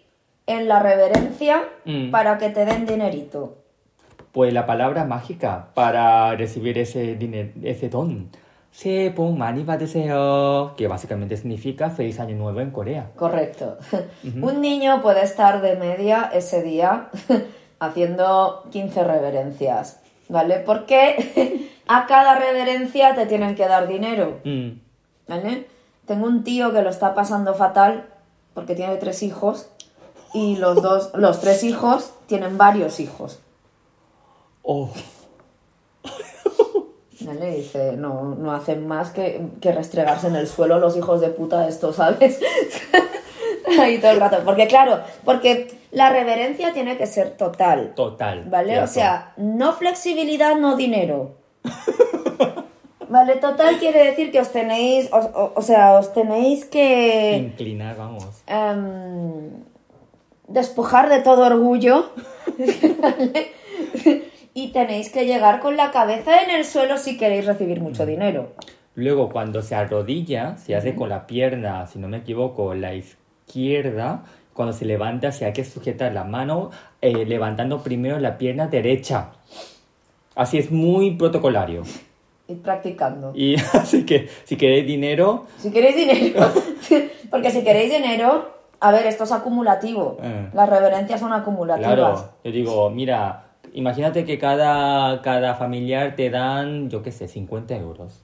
en 0.46 0.68
la 0.68 0.80
reverencia 0.80 1.62
Mm. 1.84 2.10
para 2.10 2.38
que 2.38 2.50
te 2.50 2.64
den 2.64 2.86
dinerito? 2.86 3.58
Pues 4.32 4.52
la 4.52 4.66
palabra 4.66 5.04
mágica 5.04 5.68
para 5.74 6.34
recibir 6.36 6.76
ese, 6.78 7.18
diner- 7.18 7.52
ese 7.62 7.88
don. 7.88 8.28
Sebon 8.76 9.38
Mani 9.38 9.64
Deseo, 9.64 10.76
que 10.76 10.86
básicamente 10.86 11.38
significa 11.38 11.88
Feliz 11.88 12.20
Año 12.20 12.36
Nuevo 12.36 12.60
en 12.60 12.70
Corea. 12.70 13.10
Correcto. 13.16 13.78
Un 14.22 14.60
niño 14.60 15.00
puede 15.00 15.22
estar 15.22 15.62
de 15.62 15.76
media 15.76 16.30
ese 16.34 16.62
día 16.62 17.08
haciendo 17.78 18.64
15 18.72 19.02
reverencias, 19.02 20.00
¿vale? 20.28 20.58
Porque 20.58 21.70
a 21.88 22.04
cada 22.04 22.38
reverencia 22.38 23.14
te 23.14 23.24
tienen 23.24 23.54
que 23.54 23.66
dar 23.66 23.88
dinero, 23.88 24.40
mm. 24.44 24.68
¿vale? 25.26 25.68
Tengo 26.04 26.26
un 26.26 26.44
tío 26.44 26.74
que 26.74 26.82
lo 26.82 26.90
está 26.90 27.14
pasando 27.14 27.54
fatal 27.54 28.04
porque 28.52 28.74
tiene 28.74 28.96
tres 28.96 29.22
hijos 29.22 29.70
y 30.34 30.56
los 30.56 30.82
dos, 30.82 31.12
los 31.14 31.40
tres 31.40 31.64
hijos 31.64 32.12
tienen 32.26 32.58
varios 32.58 33.00
hijos. 33.00 33.40
Oh. 34.62 34.90
¿Vale? 37.20 37.56
Dice, 37.56 37.92
no, 37.96 38.34
no 38.36 38.52
hacen 38.52 38.86
más 38.86 39.10
que, 39.10 39.40
que 39.60 39.72
restregarse 39.72 40.26
en 40.28 40.36
el 40.36 40.46
suelo 40.46 40.78
los 40.78 40.96
hijos 40.96 41.20
de 41.20 41.28
puta 41.28 41.66
estos, 41.68 41.96
¿sabes? 41.96 42.40
Ahí 43.80 43.98
todo 43.98 44.12
el 44.12 44.20
rato. 44.20 44.38
Porque 44.44 44.66
claro, 44.68 45.00
porque 45.24 45.68
la 45.90 46.10
reverencia 46.10 46.72
tiene 46.72 46.96
que 46.96 47.06
ser 47.06 47.36
total. 47.36 47.92
Total. 47.94 48.44
¿Vale? 48.48 48.80
O 48.80 48.86
sea, 48.86 49.32
no 49.36 49.72
flexibilidad, 49.72 50.54
no 50.56 50.76
dinero. 50.76 51.34
Vale, 53.08 53.36
total 53.36 53.78
quiere 53.78 54.04
decir 54.04 54.32
que 54.32 54.40
os 54.40 54.50
tenéis, 54.50 55.08
os- 55.12 55.26
o, 55.32 55.52
o 55.54 55.62
sea, 55.62 55.92
os 55.94 56.12
tenéis 56.12 56.64
que 56.64 57.36
Inclinar, 57.36 57.96
vamos. 57.96 58.24
em, 58.48 59.50
despojar 60.48 61.08
de 61.08 61.20
todo 61.20 61.42
orgullo 61.46 62.10
¿vale? 63.00 63.52
Y 64.56 64.68
tenéis 64.68 65.10
que 65.10 65.26
llegar 65.26 65.60
con 65.60 65.76
la 65.76 65.90
cabeza 65.90 66.40
en 66.40 66.48
el 66.48 66.64
suelo 66.64 66.96
si 66.96 67.18
queréis 67.18 67.44
recibir 67.44 67.82
mucho 67.82 68.06
dinero. 68.06 68.52
Luego, 68.94 69.28
cuando 69.28 69.60
se 69.60 69.74
arrodilla, 69.74 70.56
se 70.56 70.74
hace 70.74 70.94
con 70.94 71.10
la 71.10 71.26
pierna, 71.26 71.86
si 71.86 71.98
no 71.98 72.08
me 72.08 72.16
equivoco, 72.16 72.72
la 72.72 72.94
izquierda. 72.94 74.24
Cuando 74.54 74.72
se 74.72 74.86
levanta, 74.86 75.30
se 75.30 75.44
hay 75.44 75.52
que 75.52 75.62
sujetar 75.62 76.14
la 76.14 76.24
mano 76.24 76.70
eh, 77.02 77.26
levantando 77.26 77.82
primero 77.82 78.18
la 78.18 78.38
pierna 78.38 78.66
derecha. 78.66 79.32
Así 80.34 80.56
es 80.56 80.70
muy 80.70 81.10
protocolario. 81.10 81.82
Ir 82.48 82.62
practicando. 82.62 83.32
Y 83.34 83.56
así 83.74 84.06
que 84.06 84.30
si 84.44 84.56
queréis 84.56 84.86
dinero, 84.86 85.44
Si 85.58 85.70
queréis 85.70 85.96
dinero, 85.96 86.50
porque 87.30 87.50
si 87.50 87.62
queréis 87.62 87.92
dinero, 87.92 88.56
a 88.80 88.90
ver, 88.90 89.06
esto 89.06 89.24
es 89.24 89.32
acumulativo. 89.32 90.16
Eh. 90.22 90.48
Las 90.54 90.66
reverencias 90.66 91.20
son 91.20 91.34
acumulativas. 91.34 91.94
claro, 91.94 92.30
yo 92.42 92.50
digo, 92.50 92.88
mira, 92.88 93.45
imagínate 93.76 94.24
que 94.24 94.38
cada, 94.38 95.22
cada 95.22 95.54
familiar 95.54 96.16
te 96.16 96.30
dan, 96.30 96.90
yo 96.90 97.02
qué 97.02 97.12
sé, 97.12 97.28
50 97.28 97.76
euros. 97.76 98.22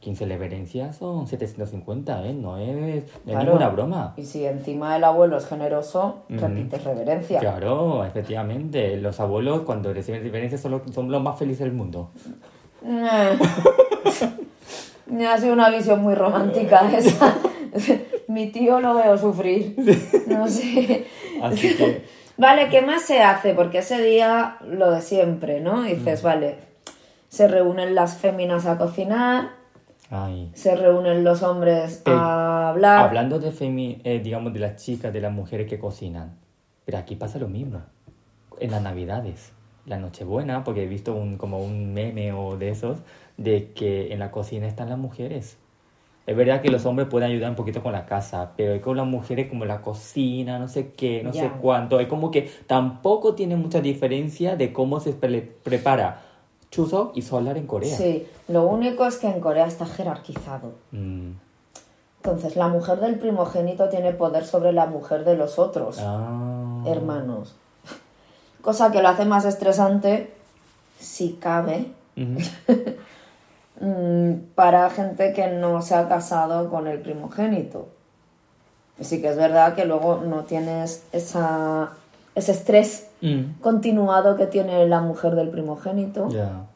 15 0.00 0.26
reverencias 0.26 0.96
son 0.96 1.26
750, 1.26 2.24
¿eh? 2.26 2.32
No 2.32 2.56
es, 2.56 3.02
no 3.26 3.32
es 3.32 3.38
ninguna 3.44 3.68
broma. 3.68 4.14
Y 4.16 4.24
si 4.26 4.44
encima 4.46 4.94
el 4.96 5.02
abuelo 5.02 5.36
es 5.36 5.46
generoso, 5.46 6.22
repites 6.28 6.84
reverencia. 6.84 7.40
Claro, 7.40 8.04
efectivamente. 8.04 8.96
Los 8.98 9.18
abuelos 9.18 9.62
cuando 9.62 9.92
reciben 9.92 10.22
reverencias 10.22 10.60
son, 10.60 10.70
los- 10.70 10.82
son 10.94 11.10
los 11.10 11.20
más 11.20 11.36
felices 11.36 11.64
del 11.64 11.72
mundo. 11.72 12.10
Me 15.10 15.26
ha 15.26 15.36
sido 15.38 15.52
una 15.52 15.68
visión 15.70 16.00
muy 16.02 16.14
romántica 16.14 16.90
esa. 16.96 17.34
Mi 18.28 18.48
tío 18.50 18.80
lo 18.80 18.94
veo 18.94 19.18
sufrir. 19.18 19.74
No 20.28 20.46
sé. 20.46 21.06
Así 21.42 21.74
que, 21.76 22.04
Vale, 22.38 22.68
¿qué 22.68 22.82
más 22.82 23.02
se 23.02 23.20
hace? 23.20 23.52
Porque 23.52 23.78
ese 23.78 24.00
día 24.00 24.58
lo 24.64 24.92
de 24.92 25.02
siempre, 25.02 25.60
¿no? 25.60 25.82
Dices, 25.82 26.22
vale, 26.22 26.56
se 27.28 27.48
reúnen 27.48 27.96
las 27.96 28.16
féminas 28.16 28.64
a 28.66 28.78
cocinar, 28.78 29.50
ay. 30.08 30.48
se 30.54 30.76
reúnen 30.76 31.24
los 31.24 31.42
hombres 31.42 32.00
Eh, 32.06 32.10
a 32.10 32.68
hablar. 32.68 33.04
Hablando 33.04 33.40
de 33.40 33.50
femi, 33.50 34.00
eh, 34.04 34.20
digamos, 34.20 34.52
de 34.52 34.60
las 34.60 34.76
chicas, 34.76 35.12
de 35.12 35.20
las 35.20 35.32
mujeres 35.32 35.68
que 35.68 35.80
cocinan. 35.80 36.36
Pero 36.84 36.98
aquí 36.98 37.16
pasa 37.16 37.38
lo 37.40 37.48
mismo. 37.48 37.82
En 38.60 38.70
las 38.70 38.82
navidades, 38.82 39.52
la 39.84 39.98
Nochebuena, 39.98 40.62
porque 40.62 40.84
he 40.84 40.86
visto 40.86 41.14
un, 41.14 41.38
como 41.38 41.58
un 41.58 41.92
meme 41.92 42.32
o 42.32 42.56
de 42.56 42.70
esos, 42.70 42.98
de 43.36 43.72
que 43.72 44.12
en 44.12 44.20
la 44.20 44.30
cocina 44.30 44.66
están 44.68 44.88
las 44.88 44.98
mujeres. 44.98 45.58
Es 46.28 46.36
verdad 46.36 46.60
que 46.60 46.68
los 46.68 46.84
hombres 46.84 47.08
pueden 47.08 47.30
ayudar 47.30 47.48
un 47.48 47.56
poquito 47.56 47.82
con 47.82 47.92
la 47.92 48.04
casa, 48.04 48.50
pero 48.54 48.74
es 48.74 48.82
con 48.82 48.98
las 48.98 49.06
mujeres 49.06 49.48
como 49.48 49.64
la 49.64 49.80
cocina, 49.80 50.58
no 50.58 50.68
sé 50.68 50.92
qué, 50.92 51.22
no 51.24 51.32
sé 51.32 51.50
cuánto. 51.62 51.98
Es 52.00 52.06
como 52.06 52.30
que 52.30 52.50
tampoco 52.66 53.34
tiene 53.34 53.56
mucha 53.56 53.80
diferencia 53.80 54.54
de 54.54 54.70
cómo 54.70 55.00
se 55.00 55.14
pre- 55.14 55.40
prepara 55.62 56.20
chuseok 56.70 57.16
y 57.16 57.22
solar 57.22 57.56
en 57.56 57.66
Corea. 57.66 57.96
Sí, 57.96 58.26
lo 58.48 58.64
único 58.66 59.06
es 59.06 59.16
que 59.16 59.26
en 59.26 59.40
Corea 59.40 59.64
está 59.66 59.86
jerarquizado. 59.86 60.72
Mm. 60.92 61.30
Entonces, 62.18 62.56
la 62.56 62.68
mujer 62.68 63.00
del 63.00 63.18
primogénito 63.18 63.88
tiene 63.88 64.12
poder 64.12 64.44
sobre 64.44 64.72
la 64.74 64.84
mujer 64.84 65.24
de 65.24 65.34
los 65.34 65.58
otros 65.58 65.96
Ah. 65.98 66.82
hermanos. 66.86 67.56
Cosa 68.60 68.92
que 68.92 69.00
lo 69.00 69.08
hace 69.08 69.24
más 69.24 69.46
estresante, 69.46 70.30
si 70.98 71.38
cabe, 71.40 71.86
mm, 72.16 72.36
para 74.54 74.90
gente 74.90 75.32
que 75.32 75.48
no 75.48 75.82
se 75.82 75.94
ha 75.94 76.08
casado 76.08 76.68
con 76.70 76.86
el 76.86 77.00
primogénito. 77.00 77.88
Y 78.98 79.04
sí 79.04 79.20
que 79.20 79.28
es 79.28 79.36
verdad 79.36 79.74
que 79.74 79.84
luego 79.84 80.22
no 80.26 80.44
tienes 80.44 81.04
esa, 81.12 81.90
ese 82.34 82.52
estrés 82.52 83.04
Mm. 83.20 83.60
continuado 83.60 84.36
que 84.36 84.46
tiene 84.46 84.86
la 84.86 85.00
mujer 85.00 85.34
del 85.34 85.48
primogénito, 85.48 86.28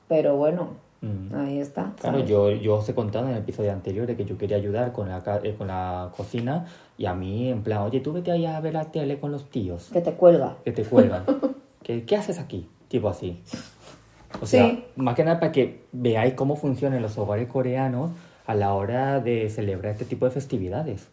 pero 0.09 0.37
bueno, 0.37 0.69
Mm. 1.01 1.35
ahí 1.37 1.59
está. 1.59 1.93
Claro, 2.01 2.19
¿sabes? 2.19 2.29
yo, 2.31 2.51
yo 2.51 2.77
os 2.77 2.89
he 2.89 2.95
contado 2.95 3.27
en 3.27 3.33
el 3.33 3.39
episodio 3.39 3.73
anterior 3.73 4.07
de 4.07 4.17
que 4.17 4.25
yo 4.25 4.37
quería 4.39 4.57
ayudar 4.57 4.93
con 4.93 5.09
la, 5.09 5.23
eh, 5.43 5.55
con 5.59 5.67
la 5.69 6.11
cocina 6.17 6.67
y 6.99 7.07
a 7.07 7.15
mí 7.15 7.49
en 7.49 7.63
plan, 7.65 7.79
oye, 7.83 8.01
tú 8.01 8.13
vete 8.13 8.31
ahí 8.33 8.45
a 8.47 8.59
ver 8.61 8.75
la 8.75 8.85
tele 8.87 9.19
con 9.21 9.31
los 9.33 9.51
tíos 9.51 9.89
Que 9.93 10.01
te 10.01 10.13
cuelga. 10.15 10.55
que 10.65 10.71
te 10.73 10.85
cuelgan. 10.85 11.25
¿Qué, 11.83 12.05
¿Qué 12.05 12.17
haces 12.17 12.39
aquí? 12.39 12.69
Tipo 12.89 13.09
así. 13.09 13.43
O 14.41 14.47
sea, 14.47 14.71
Sí. 14.71 14.85
más 14.97 15.15
que 15.15 15.25
nada 15.25 15.39
para 15.41 15.53
que 15.53 15.83
veáis 15.93 16.35
cómo 16.35 16.57
funcionan 16.57 17.03
los 17.03 17.17
hogares 17.19 17.49
coreanos 17.49 18.11
a 18.47 18.55
la 18.55 18.75
hora 18.75 19.21
de 19.21 19.49
celebrar 19.51 19.93
este 19.93 20.05
tipo 20.05 20.25
de 20.25 20.31
festividades. 20.33 21.07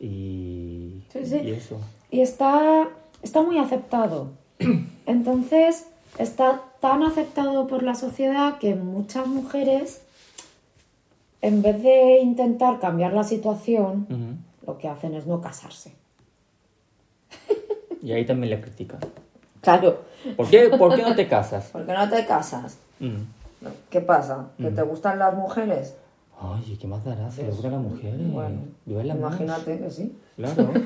Y, 0.00 1.02
Sí, 1.12 1.24
sí. 1.24 1.36
y 1.44 1.50
eso. 1.52 1.78
Y 2.10 2.20
está, 2.20 2.88
está 3.22 3.42
muy 3.42 3.58
aceptado. 3.58 4.30
Entonces, 5.06 5.86
está 6.18 6.62
tan 6.80 7.02
aceptado 7.02 7.66
por 7.66 7.82
la 7.82 7.94
sociedad 7.94 8.58
que 8.58 8.74
muchas 8.74 9.26
mujeres, 9.26 10.02
en 11.42 11.62
vez 11.62 11.82
de 11.82 12.18
intentar 12.20 12.78
cambiar 12.80 13.12
la 13.12 13.24
situación, 13.24 14.06
lo 14.66 14.78
que 14.78 14.88
hacen 14.88 15.14
es 15.14 15.26
no 15.26 15.40
casarse. 15.40 15.92
Y 18.02 18.12
ahí 18.12 18.24
también 18.24 18.50
le 18.50 18.60
critican. 18.60 19.00
Claro, 19.60 20.02
¿Por 20.36 20.48
qué, 20.48 20.68
¿Por 20.68 20.94
qué 20.96 21.02
no 21.02 21.14
te 21.14 21.26
casas? 21.28 21.66
¿por 21.72 21.84
qué 21.86 21.92
no 21.92 22.08
te 22.08 22.26
casas? 22.26 22.78
Mm. 23.00 23.22
¿Qué 23.90 24.00
pasa? 24.00 24.46
¿Que 24.58 24.70
te 24.70 24.82
gustan 24.82 25.18
las 25.18 25.34
mujeres? 25.34 25.96
Ay, 26.40 26.78
¿qué 26.80 26.86
más 26.86 27.04
dará? 27.04 27.28
Celebra 27.32 27.68
a 27.68 27.72
las 27.72 27.80
mujeres. 27.80 28.32
Bueno, 28.32 28.60
Viva 28.86 29.00
el 29.02 29.10
amor. 29.10 29.32
imagínate 29.32 29.78
que 29.80 29.90
sí. 29.90 30.16
Claro. 30.36 30.70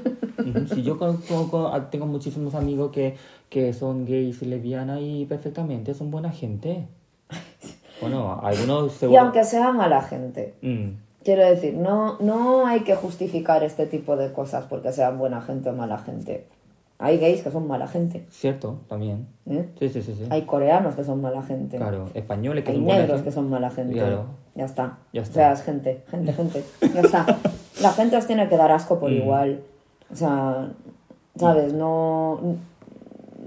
Sí, 0.75 0.83
yo 0.83 0.99
conozco- 0.99 1.51
con- 1.51 1.91
tengo 1.91 2.07
muchísimos 2.07 2.55
amigos 2.55 2.91
que, 2.91 3.17
que 3.51 3.73
son 3.75 4.07
gays 4.07 4.41
y 4.43 4.47
lesbianas 4.47 4.99
y 5.03 5.27
perfectamente 5.27 5.93
son 5.95 6.11
buena 6.11 6.31
gente. 6.33 6.87
Bueno, 8.01 8.41
algunos 8.43 8.95
Y 8.95 8.99
seguro... 8.99 9.21
aunque 9.21 9.45
sea 9.45 9.71
mala 9.73 10.03
gente, 10.03 10.55
Mm, 10.63 10.89
quiero 11.23 11.45
decir, 11.49 11.75
no, 11.75 12.19
no 12.19 12.67
hay 12.67 12.81
que 12.81 12.97
justificar 12.97 13.63
este 13.63 13.87
tipo 13.87 14.17
de 14.17 14.33
cosas 14.33 14.65
porque 14.69 14.91
sean 14.93 15.19
buena 15.19 15.41
gente 15.43 15.69
o 15.71 15.73
mala 15.73 15.99
gente. 15.99 16.47
Hay 17.05 17.19
gays 17.19 17.43
que 17.43 17.51
son 17.51 17.67
mala 17.67 17.89
gente. 17.89 18.25
cierto, 18.31 18.79
también. 18.89 19.27
¿eh? 19.51 19.69
Sí, 19.79 19.89
sí, 19.89 20.03
sí. 20.03 20.15
sí. 20.15 20.25
Hay 20.31 20.43
coreanos 20.43 20.95
que 20.95 21.03
son 21.03 21.21
mala 21.21 21.43
gente. 21.43 21.77
Claro, 21.77 22.07
españoles 22.15 22.63
que 22.65 22.71
Hay 22.71 22.77
son 22.77 22.87
negros 22.87 23.09
gente. 23.09 23.25
que 23.25 23.33
son 23.33 23.51
mala 23.51 23.71
gente. 23.71 23.95
Claro. 23.95 24.25
Ya 24.55 24.65
está. 24.67 24.99
Ya 25.13 25.21
O 25.21 25.25
está. 25.25 25.35
sea, 25.35 25.53
es 25.53 25.63
gente, 25.63 26.03
gente, 26.09 26.33
gente. 26.33 26.65
Ya 26.95 27.01
está. 27.01 27.27
La 27.83 27.91
gente 27.93 28.17
os 28.17 28.27
tiene 28.27 28.49
que 28.49 28.57
dar 28.57 28.71
asco 28.71 29.01
por 29.01 29.11
Mm. 29.11 29.15
igual. 29.15 29.61
O 30.13 30.15
sea, 30.17 30.69
¿sabes? 31.37 31.73
No, 31.73 32.41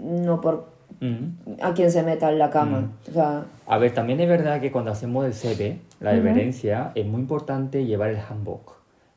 no 0.03 0.41
por 0.41 0.65
Mm. 1.01 1.61
a 1.61 1.73
quien 1.73 1.91
se 1.91 2.03
meta 2.03 2.31
en 2.31 2.39
la 2.39 2.49
cama. 2.49 2.91
O 3.09 3.11
sea, 3.13 3.45
A 3.67 3.77
ver, 3.77 3.93
también 3.93 4.19
es 4.19 4.27
verdad 4.29 4.59
que 4.61 4.71
cuando 4.71 4.91
hacemos 4.91 5.25
el 5.25 5.33
CB, 5.33 5.79
la 5.99 6.11
reverencia, 6.11 6.91
es 6.95 7.05
muy 7.05 7.21
importante 7.21 7.85
llevar 7.85 8.09
el 8.09 8.17
hanbok, 8.19 8.73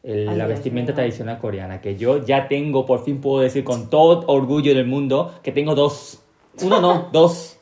el- 0.09 0.29
Ay, 0.29 0.37
la 0.37 0.47
vestimenta 0.47 0.95
tradicional 0.95 1.39
coreana, 1.39 1.81
que 1.81 1.97
yo 1.97 2.25
ya 2.25 2.49
tengo, 2.49 2.85
por 2.87 3.05
fin 3.05 3.21
puedo 3.21 3.41
decir 3.41 3.63
con 3.65 3.89
todo 3.91 4.25
orgullo 4.27 4.75
del 4.75 4.87
mundo, 4.87 5.35
que 5.43 5.53
tengo 5.53 5.75
dos. 5.75 6.21
Uno 6.63 6.81
no, 6.81 7.09
dos. 7.13 7.57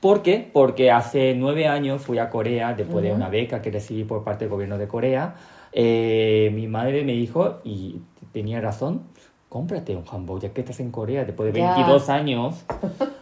¿Por 0.00 0.22
qué? 0.22 0.48
Porque 0.50 0.90
hace 0.90 1.34
nueve 1.34 1.66
años 1.66 2.00
fui 2.00 2.18
a 2.18 2.30
Corea 2.30 2.72
después 2.72 3.04
de 3.04 3.12
una 3.12 3.28
beca 3.28 3.60
que 3.60 3.70
recibí 3.70 4.04
por 4.04 4.24
parte 4.24 4.44
del 4.46 4.50
gobierno 4.52 4.78
de 4.78 4.88
Corea. 4.88 5.34
Eh, 5.72 6.50
mi 6.54 6.66
madre 6.68 7.04
me 7.04 7.12
dijo, 7.12 7.58
y 7.64 7.96
tenía 8.32 8.60
razón, 8.62 9.02
cómprate 9.50 9.94
un 9.94 10.04
hanbok, 10.10 10.40
ya 10.40 10.48
que 10.54 10.62
estás 10.62 10.80
en 10.80 10.90
Corea 10.90 11.24
después 11.24 11.52
de 11.52 11.58
Ya. 11.60 11.74
22 11.74 12.08
años. 12.08 12.64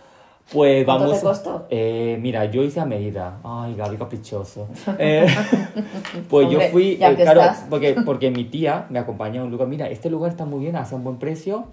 Pues 0.53 0.85
¿Cuánto 0.85 1.05
vamos. 1.05 1.21
te 1.21 1.27
costó? 1.27 1.67
Eh, 1.69 2.19
mira, 2.21 2.47
yo 2.47 2.63
hice 2.63 2.81
a 2.81 2.87
medida. 2.87 3.39
Ay, 3.45 3.75
Gaby 3.75 3.97
caprichoso. 3.97 4.69
Eh, 4.99 5.27
pues 6.29 6.47
Hombre, 6.47 6.67
yo 6.67 6.73
fui, 6.73 6.93
eh, 6.93 6.97
claro, 7.17 7.41
estás. 7.43 7.67
porque, 7.69 7.97
porque 8.05 8.31
mi 8.31 8.45
tía 8.45 8.87
me 8.89 8.99
acompañó 8.99 9.43
a 9.43 9.45
un 9.45 9.51
lugar. 9.51 9.69
Mira, 9.69 9.89
este 9.89 10.09
lugar 10.09 10.31
está 10.31 10.45
muy 10.47 10.61
bien, 10.61 10.77
hace 10.77 10.95
un 10.95 11.05
buen 11.05 11.19
precio. 11.19 11.67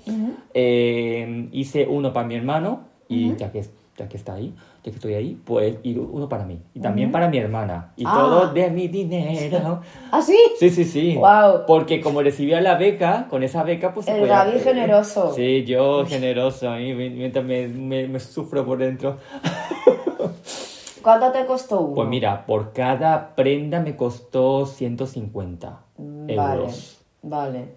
Hice 0.53 1.87
uno 1.89 2.11
para 2.13 2.27
mi 2.27 2.35
hermano 2.35 2.81
y 3.07 3.35
ya, 3.35 3.51
que, 3.51 3.65
ya 3.97 4.09
que 4.09 4.17
está 4.17 4.33
ahí, 4.33 4.53
que 4.85 4.91
estoy 4.91 5.15
ahí, 5.15 5.41
pues 5.43 5.77
y 5.81 5.97
uno 5.97 6.29
para 6.29 6.45
mí. 6.45 6.59
Y 6.75 6.79
también 6.79 7.11
para 7.11 7.27
mi 7.27 7.39
hermana. 7.39 7.91
Y 7.97 8.03
Ah. 8.05 8.13
todo 8.15 8.53
de 8.53 8.69
mi 8.69 8.87
dinero. 8.87 9.81
¿Ah, 10.11 10.21
sí? 10.21 10.37
Sí, 10.59 10.69
sí, 10.69 10.83
sí. 10.85 11.15
Guau. 11.15 11.65
Porque 11.65 11.99
como 12.01 12.21
recibía 12.21 12.61
la 12.61 12.75
beca, 12.75 13.25
con 13.27 13.41
esa 13.41 13.63
beca, 13.63 13.95
pues 13.95 14.07
El 14.07 14.27
Gaby 14.27 14.59
generoso. 14.59 15.33
Sí, 15.33 15.63
yo 15.65 16.05
generoso, 16.05 16.79
y 16.79 16.93
mientras 16.93 17.43
me, 17.43 17.67
me, 17.67 18.07
me 18.07 18.19
sufro 18.19 18.63
por 18.63 18.77
dentro. 18.77 19.17
¿Cuánto 21.01 21.31
te 21.31 21.45
costó 21.47 21.81
uno? 21.81 21.95
Pues 21.95 22.07
mira, 22.07 22.45
por 22.45 22.71
cada 22.71 23.33
prenda 23.35 23.79
me 23.79 23.95
costó 23.95 24.65
150 24.67 25.79
Mm, 25.97 26.35
Vale, 26.35 26.59
euros, 26.61 27.01
vale. 27.23 27.69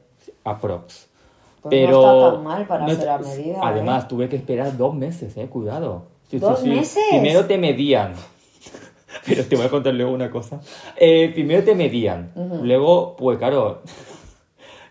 aprox. 0.45 1.09
Pues 1.63 1.71
Pero 1.71 2.03
no 2.03 2.13
está 2.19 2.33
tan 2.35 2.45
mal 2.45 2.67
para 2.67 2.85
no 2.87 2.93
hacer 2.93 3.09
a 3.09 3.17
está- 3.17 3.29
medida. 3.29 3.59
Además, 3.63 4.05
¿eh? 4.05 4.07
tuve 4.11 4.29
que 4.29 4.37
esperar 4.37 4.77
dos 4.77 4.95
meses, 4.95 5.37
eh, 5.39 5.47
cuidado. 5.47 6.18
Sí, 6.29 6.39
sí, 6.39 6.39
¿Dos 6.39 6.61
sí. 6.61 6.69
meses? 6.69 7.03
Primero 7.11 7.45
te 7.47 7.59
medían. 7.59 8.13
Pero 9.27 9.45
te 9.45 9.57
voy 9.57 9.67
a 9.67 9.69
contar 9.71 9.95
luego 9.95 10.13
una 10.13 10.31
cosa. 10.31 10.61
Eh, 10.97 11.31
primero 11.35 11.63
te 11.65 11.75
medían. 11.75 12.33
Luego, 12.63 13.17
pues 13.17 13.39
claro. 13.39 13.83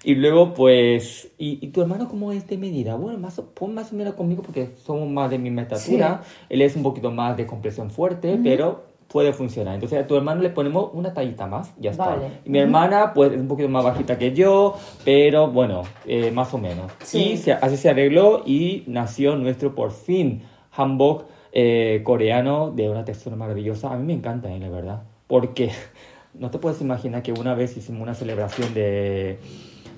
Y 0.04 0.16
luego, 0.16 0.54
pues. 0.54 1.30
¿y, 1.38 1.60
y 1.66 1.70
tu 1.70 1.82
hermano 1.82 2.08
cómo 2.08 2.32
es 2.32 2.48
de 2.48 2.58
medida? 2.58 2.96
Bueno, 2.96 3.18
más, 3.20 3.40
pon 3.54 3.74
más 3.74 3.92
o 3.92 3.96
menos 3.96 4.14
conmigo 4.16 4.42
porque 4.42 4.70
somos 4.86 5.08
más 5.10 5.30
de 5.30 5.38
misma 5.38 5.64
estatura. 5.64 6.22
Él 6.50 6.62
es 6.62 6.76
un 6.76 6.84
poquito 6.84 7.12
más 7.12 7.36
de 7.36 7.46
compresión 7.46 7.92
fuerte, 7.92 8.40
pero 8.44 8.86
puede 9.08 9.34
funcionar. 9.34 9.74
Entonces, 9.76 10.00
a 10.00 10.08
tu 10.08 10.16
hermano 10.16 10.42
le 10.42 10.50
ponemos 10.50 10.90
una 10.94 11.14
tallita 11.14 11.46
más, 11.48 11.72
ya 11.80 11.92
está. 11.92 12.08
Vale. 12.10 12.28
Y 12.46 12.50
mi 12.50 12.60
hermana, 12.60 13.14
pues, 13.14 13.32
es 13.34 13.40
un 13.40 13.48
poquito 13.48 13.70
más 13.70 13.84
bajita 13.84 14.18
que 14.18 14.34
yo, 14.34 14.76
pero 15.06 15.48
bueno, 15.50 15.84
eh, 16.06 16.32
más 16.32 16.54
o 16.54 16.58
menos. 16.58 16.92
Sí. 17.04 17.32
Y 17.34 17.38
se- 17.38 17.54
así 17.54 17.78
se 17.78 17.90
arregló 17.90 18.44
y 18.46 18.84
nació 18.88 19.36
nuestro, 19.36 19.76
por 19.76 19.92
fin, 19.92 20.44
hanbok 20.78 21.26
eh, 21.52 22.02
coreano 22.04 22.72
de 22.72 22.90
una 22.90 23.04
textura 23.04 23.36
maravillosa. 23.36 23.92
A 23.92 23.98
mí 23.98 24.06
me 24.06 24.14
encanta, 24.14 24.54
eh, 24.54 24.60
la 24.60 24.70
verdad. 24.70 25.04
Porque 25.28 25.72
no 26.34 26.52
te 26.52 26.60
puedes 26.60 26.82
imaginar 26.82 27.24
que 27.24 27.34
una 27.34 27.54
vez 27.56 27.76
hicimos 27.78 28.02
una 28.02 28.14
celebración 28.14 28.74
de, 28.74 29.40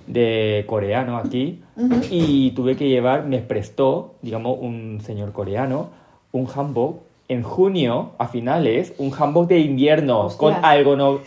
de 0.07 0.63
coreano 0.67 1.17
aquí 1.17 1.61
y 2.09 2.51
tuve 2.51 2.75
que 2.75 2.87
llevar, 2.89 3.25
me 3.25 3.39
prestó, 3.39 4.15
digamos, 4.21 4.57
un 4.59 5.01
señor 5.01 5.31
coreano, 5.31 5.89
un 6.31 6.47
hanbok 6.47 7.01
en 7.27 7.43
junio, 7.43 8.11
a 8.17 8.27
finales, 8.27 8.93
un 8.97 9.11
hanbok 9.11 9.47
de 9.47 9.59
invierno 9.59 10.21
Hostia. 10.21 10.37
con 10.39 10.55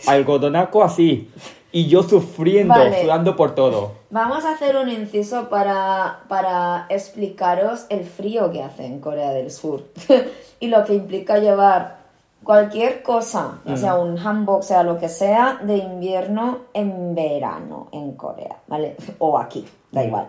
algodonaco 0.07 0.83
así. 0.83 1.29
Y 1.71 1.87
yo 1.87 2.03
sufriendo, 2.03 2.73
Vale. 2.75 3.01
sudando 3.01 3.35
por 3.35 3.55
todo. 3.55 3.93
Vamos 4.13 4.45
a 4.45 4.51
hacer 4.51 4.77
un 4.77 4.89
inciso 4.89 5.49
para, 5.49 6.19
para 6.27 6.85
explicaros 6.89 7.87
el 7.89 8.05
frío 8.05 8.51
que 8.51 8.61
hace 8.61 8.85
en 8.85 8.99
Corea 8.99 9.31
del 9.31 9.49
Sur 9.49 9.85
y 10.59 10.67
lo 10.67 10.85
que 10.85 10.93
implica 10.93 11.39
llevar 11.39 11.95
cualquier 12.43 13.01
cosa, 13.01 13.57
sea 13.73 13.95
un 13.95 14.19
hanbok, 14.19 14.61
sea 14.61 14.83
lo 14.83 14.99
que 14.99 15.09
sea, 15.09 15.57
de 15.63 15.77
invierno 15.77 16.59
en 16.75 17.15
verano 17.15 17.87
en 17.91 18.11
Corea, 18.11 18.57
¿vale? 18.67 18.97
O 19.17 19.39
aquí, 19.39 19.65
da 19.91 20.03
igual. 20.03 20.27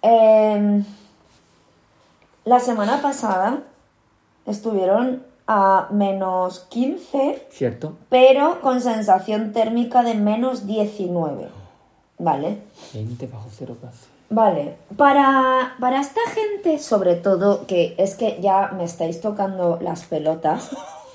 Em, 0.00 0.84
la 2.44 2.60
semana 2.60 3.02
pasada 3.02 3.64
estuvieron 4.46 5.24
a 5.48 5.88
menos 5.90 6.60
15 6.68 7.48
¿Cierto? 7.50 7.96
pero 8.08 8.60
con 8.60 8.80
sensación 8.80 9.52
térmica 9.52 10.04
de 10.04 10.14
menos 10.14 10.68
19. 10.68 11.65
¿Vale? 12.18 12.58
20 12.94 13.26
bajo 13.26 13.48
cero 13.50 13.76
casi. 13.80 14.06
Vale. 14.30 14.76
Para, 14.96 15.76
para 15.78 16.00
esta 16.00 16.20
gente, 16.34 16.78
sobre 16.78 17.14
todo, 17.14 17.66
que 17.66 17.94
es 17.98 18.14
que 18.14 18.38
ya 18.40 18.72
me 18.76 18.84
estáis 18.84 19.20
tocando 19.20 19.78
las 19.80 20.04
pelotas, 20.04 20.70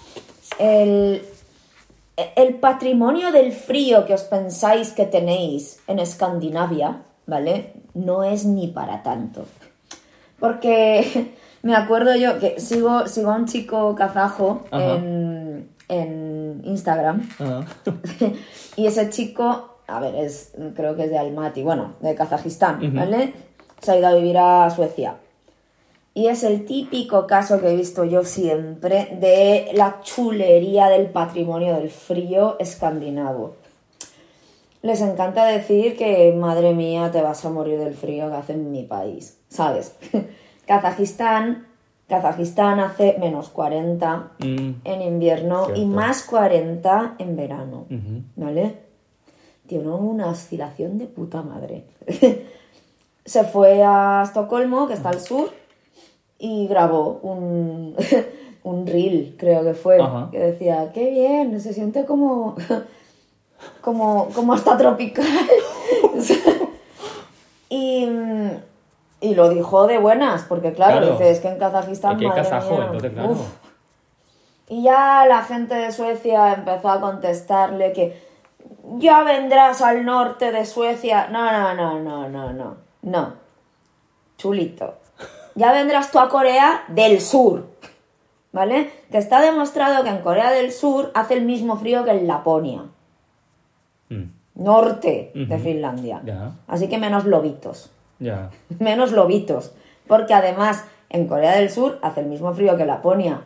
el, 0.60 1.24
el 2.36 2.56
patrimonio 2.56 3.32
del 3.32 3.52
frío 3.52 4.06
que 4.06 4.14
os 4.14 4.24
pensáis 4.24 4.92
que 4.92 5.06
tenéis 5.06 5.80
en 5.88 6.00
Escandinavia, 6.00 7.02
¿vale? 7.26 7.74
No 7.94 8.24
es 8.24 8.46
ni 8.46 8.68
para 8.68 9.04
tanto. 9.04 9.46
Porque 10.40 11.34
me 11.64 11.76
acuerdo 11.76 12.16
yo 12.16 12.40
que 12.40 12.60
sigo, 12.60 13.08
sigo 13.08 13.32
a 13.32 13.36
un 13.36 13.46
chico 13.46 13.94
kazajo 13.96 14.64
Ajá. 14.72 14.96
en, 14.96 15.70
en 15.90 16.62
Instagram 16.64 17.28
Ah. 17.40 17.62
y 18.78 18.86
ese 18.86 19.10
chico, 19.10 19.71
a 19.96 20.00
ver, 20.00 20.16
es, 20.16 20.54
creo 20.76 20.96
que 20.96 21.04
es 21.06 21.10
de 21.10 21.18
Almaty, 21.18 21.64
bueno, 21.64 21.94
de 22.00 22.16
Kazajistán. 22.16 22.80
¿vale? 22.96 23.34
Se 23.82 23.92
ha 23.92 23.98
ido 23.98 24.08
a 24.08 24.14
vivir 24.16 24.38
a 24.38 24.70
Suecia. 24.70 25.16
Y 26.14 26.28
es 26.28 26.44
el 26.44 26.66
típico 26.66 27.26
caso 27.26 27.62
que 27.62 27.70
he 27.72 27.76
visto 27.76 28.04
yo 28.04 28.24
siempre 28.26 29.18
de 29.20 29.72
la 29.74 30.02
chulería 30.02 30.88
del 30.90 31.08
patrimonio 31.10 31.76
del 31.76 31.90
frío 31.90 32.58
escandinavo. 32.60 33.56
Les 34.82 35.00
encanta 35.02 35.46
decir 35.46 35.96
que, 35.96 36.34
madre 36.34 36.74
mía, 36.74 37.12
te 37.12 37.22
vas 37.22 37.46
a 37.46 37.50
morir 37.50 37.80
del 37.80 37.94
frío 37.94 38.30
que 38.30 38.36
hace 38.36 38.54
en 38.54 38.72
mi 38.72 38.84
país, 38.84 39.38
¿sabes? 39.48 39.96
Kazajistán, 40.66 41.68
Kazajistán 42.10 42.80
hace 42.80 43.16
menos 43.20 43.50
40 43.50 44.32
Mm. 44.40 44.72
en 44.84 45.02
invierno 45.02 45.68
y 45.76 45.86
más 45.86 46.24
40 46.24 47.16
en 47.20 47.36
verano. 47.38 47.86
¿vale? 48.36 48.76
Una 49.80 50.28
oscilación 50.28 50.98
de 50.98 51.06
puta 51.08 51.42
madre. 51.42 51.86
Se 53.26 53.44
fue 53.44 53.84
a 53.84 54.24
Estocolmo, 54.26 54.88
que 54.88 54.94
está 54.94 55.10
al 55.10 55.20
sur, 55.22 55.50
y 56.40 56.68
grabó 56.68 57.20
un, 57.22 57.96
un 58.64 58.88
reel, 58.88 59.36
creo 59.38 59.64
que 59.64 59.74
fue, 59.76 60.02
Ajá. 60.02 60.30
que 60.32 60.40
decía, 60.40 60.92
qué 60.94 61.10
bien, 61.12 61.60
se 61.62 61.74
siente 61.74 62.06
como, 62.06 62.56
como, 63.82 64.30
como 64.34 64.54
hasta 64.54 64.76
tropical. 64.76 65.26
y, 67.70 68.08
y 69.22 69.36
lo 69.36 69.50
dijo 69.50 69.88
de 69.88 69.98
buenas, 70.00 70.44
porque 70.50 70.74
claro, 70.74 70.98
Claro. 71.00 71.12
dice, 71.14 71.32
es 71.32 71.40
que 71.40 71.48
en 71.50 71.58
Kazajistán, 71.60 72.16
Aquí 72.16 72.24
hay 72.26 72.30
madre 72.30 72.44
kazajo, 72.44 72.72
mía, 72.76 72.86
entonces 72.86 73.12
claro. 73.14 73.32
uf". 73.32 73.40
Y 74.70 74.84
ya 74.84 75.26
la 75.28 75.44
gente 75.44 75.76
de 75.76 75.92
Suecia 75.92 76.54
empezó 76.54 76.90
a 76.90 77.02
contestarle 77.02 77.92
que 77.94 78.31
ya 78.98 79.24
vendrás 79.24 79.82
al 79.82 80.06
norte 80.06 80.52
de 80.52 80.66
Suecia. 80.66 81.28
No, 81.28 81.52
no, 81.52 81.74
no, 81.74 82.00
no, 82.00 82.30
no, 82.30 82.54
no. 82.54 82.78
No. 83.02 83.34
Chulito. 84.38 84.96
Ya 85.56 85.72
vendrás 85.72 86.12
tú 86.12 86.20
a 86.20 86.30
Corea 86.30 86.84
del 86.88 87.22
Sur. 87.22 87.68
¿Vale? 88.52 88.92
Que 89.12 89.18
está 89.18 89.42
demostrado 89.42 90.04
que 90.04 90.10
en 90.10 90.20
Corea 90.20 90.52
del 90.52 90.72
Sur 90.72 91.12
hace 91.14 91.36
el 91.36 91.46
mismo 91.46 91.78
frío 91.78 92.04
que 92.04 92.12
en 92.12 92.28
Laponia. 92.28 92.84
Mm, 94.10 94.24
norte 94.56 95.32
de. 95.34 95.60
Finlandia. 95.60 96.22
Así 96.68 96.90
que 96.90 96.98
menos 96.98 97.26
lobitos. 97.26 97.92
Ya. 98.20 98.50
menos 98.80 99.12
lobitos. 99.12 99.74
Porque 100.08 100.34
además 100.34 100.86
en 101.10 101.28
Corea 101.28 101.56
del 101.58 101.70
Sur 101.70 102.00
hace 102.02 102.22
el 102.22 102.28
mismo 102.28 102.54
frío 102.54 102.76
que 102.78 102.86
Laponia. 102.86 103.42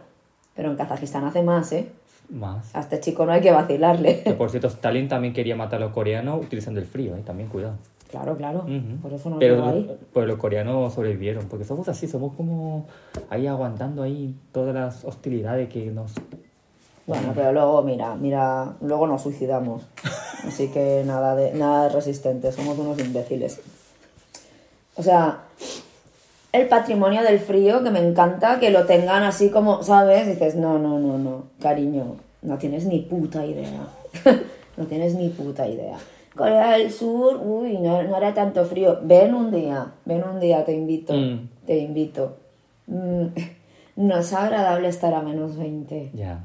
Pero 0.56 0.72
en 0.72 0.78
Kazajistán 0.78 1.26
hace 1.26 1.44
más, 1.44 1.72
¿eh? 1.74 1.92
Más. 2.30 2.76
A 2.76 2.80
este 2.82 3.00
chico 3.00 3.26
no 3.26 3.32
hay 3.32 3.42
que 3.42 3.52
vacilarle. 3.52 4.22
Que 4.24 4.34
por 4.34 4.50
cierto, 4.50 4.68
Stalin 4.68 5.08
también 5.08 5.34
quería 5.34 5.56
matar 5.56 5.82
a 5.82 5.86
los 5.86 5.94
coreanos 5.94 6.44
utilizando 6.44 6.80
el 6.80 6.86
frío, 6.86 7.16
¿eh? 7.16 7.22
También 7.26 7.50
cuidado. 7.50 7.76
claro, 8.10 8.36
claro. 8.38 8.66
Por 9.02 9.14
eso 9.14 9.30
no 9.30 9.40
Pero 9.40 9.56
quedó 9.56 9.66
ahí. 9.68 9.98
pues 10.14 10.28
los 10.28 10.38
coreanos 10.38 10.94
sobrevivieron, 10.94 11.46
porque 11.48 11.66
somos 11.66 11.88
así, 11.90 12.08
somos 12.08 12.34
como 12.36 12.88
ahí 13.30 13.46
aguantando 13.48 14.04
ahí 14.04 14.36
todas 14.52 14.74
las 14.74 15.06
hostilidades 15.06 15.70
que 15.70 15.86
nos... 15.92 16.14
Bueno, 17.08 17.34
pero 17.36 17.52
luego, 17.54 17.84
mira, 17.84 18.16
mira, 18.16 18.74
luego 18.82 19.06
nos 19.06 19.22
suicidamos. 19.22 19.84
Así 20.48 20.70
que 20.70 21.04
nada 21.06 21.36
de, 21.36 21.54
nada 21.54 21.84
de 21.84 21.90
resistentes, 21.90 22.56
somos 22.56 22.78
unos 22.80 22.98
imbéciles. 23.00 23.62
O 24.96 25.04
sea, 25.04 25.42
el 26.56 26.68
patrimonio 26.68 27.24
del 27.24 27.40
frío, 27.40 27.84
que 27.84 27.92
me 27.92 28.00
encanta 28.00 28.60
que 28.60 28.70
lo 28.70 28.86
tengan 28.86 29.24
así 29.24 29.50
como, 29.50 29.84
¿sabes? 29.84 30.28
Dices, 30.28 30.56
no, 30.56 30.78
no, 30.80 31.00
no, 31.00 31.18
no, 31.18 31.44
cariño, 31.62 32.18
no 32.42 32.58
tienes 32.58 32.86
ni 32.86 33.00
puta 33.00 33.46
idea. 33.46 33.88
no 34.78 34.86
tienes 34.86 35.16
ni 35.16 35.30
puta 35.30 35.68
idea. 35.68 35.98
Corea 36.36 36.72
del 36.78 36.92
Sur, 36.92 37.40
uy, 37.44 37.78
no, 37.78 38.04
no 38.04 38.18
era 38.18 38.34
tanto 38.34 38.66
frío. 38.66 39.00
Ven 39.04 39.34
un 39.34 39.52
día, 39.52 39.88
ven 40.06 40.24
un 40.24 40.40
día, 40.40 40.66
te 40.66 40.74
invito, 40.74 41.14
Mm. 41.14 41.50
te 41.66 41.78
invito. 41.78 42.38
Mm, 42.88 43.28
no 43.98 44.18
es 44.18 44.34
agradable 44.34 44.90
estar 44.90 45.14
a 45.14 45.22
menos 45.22 45.58
20. 45.58 46.12
Ya. 46.14 46.44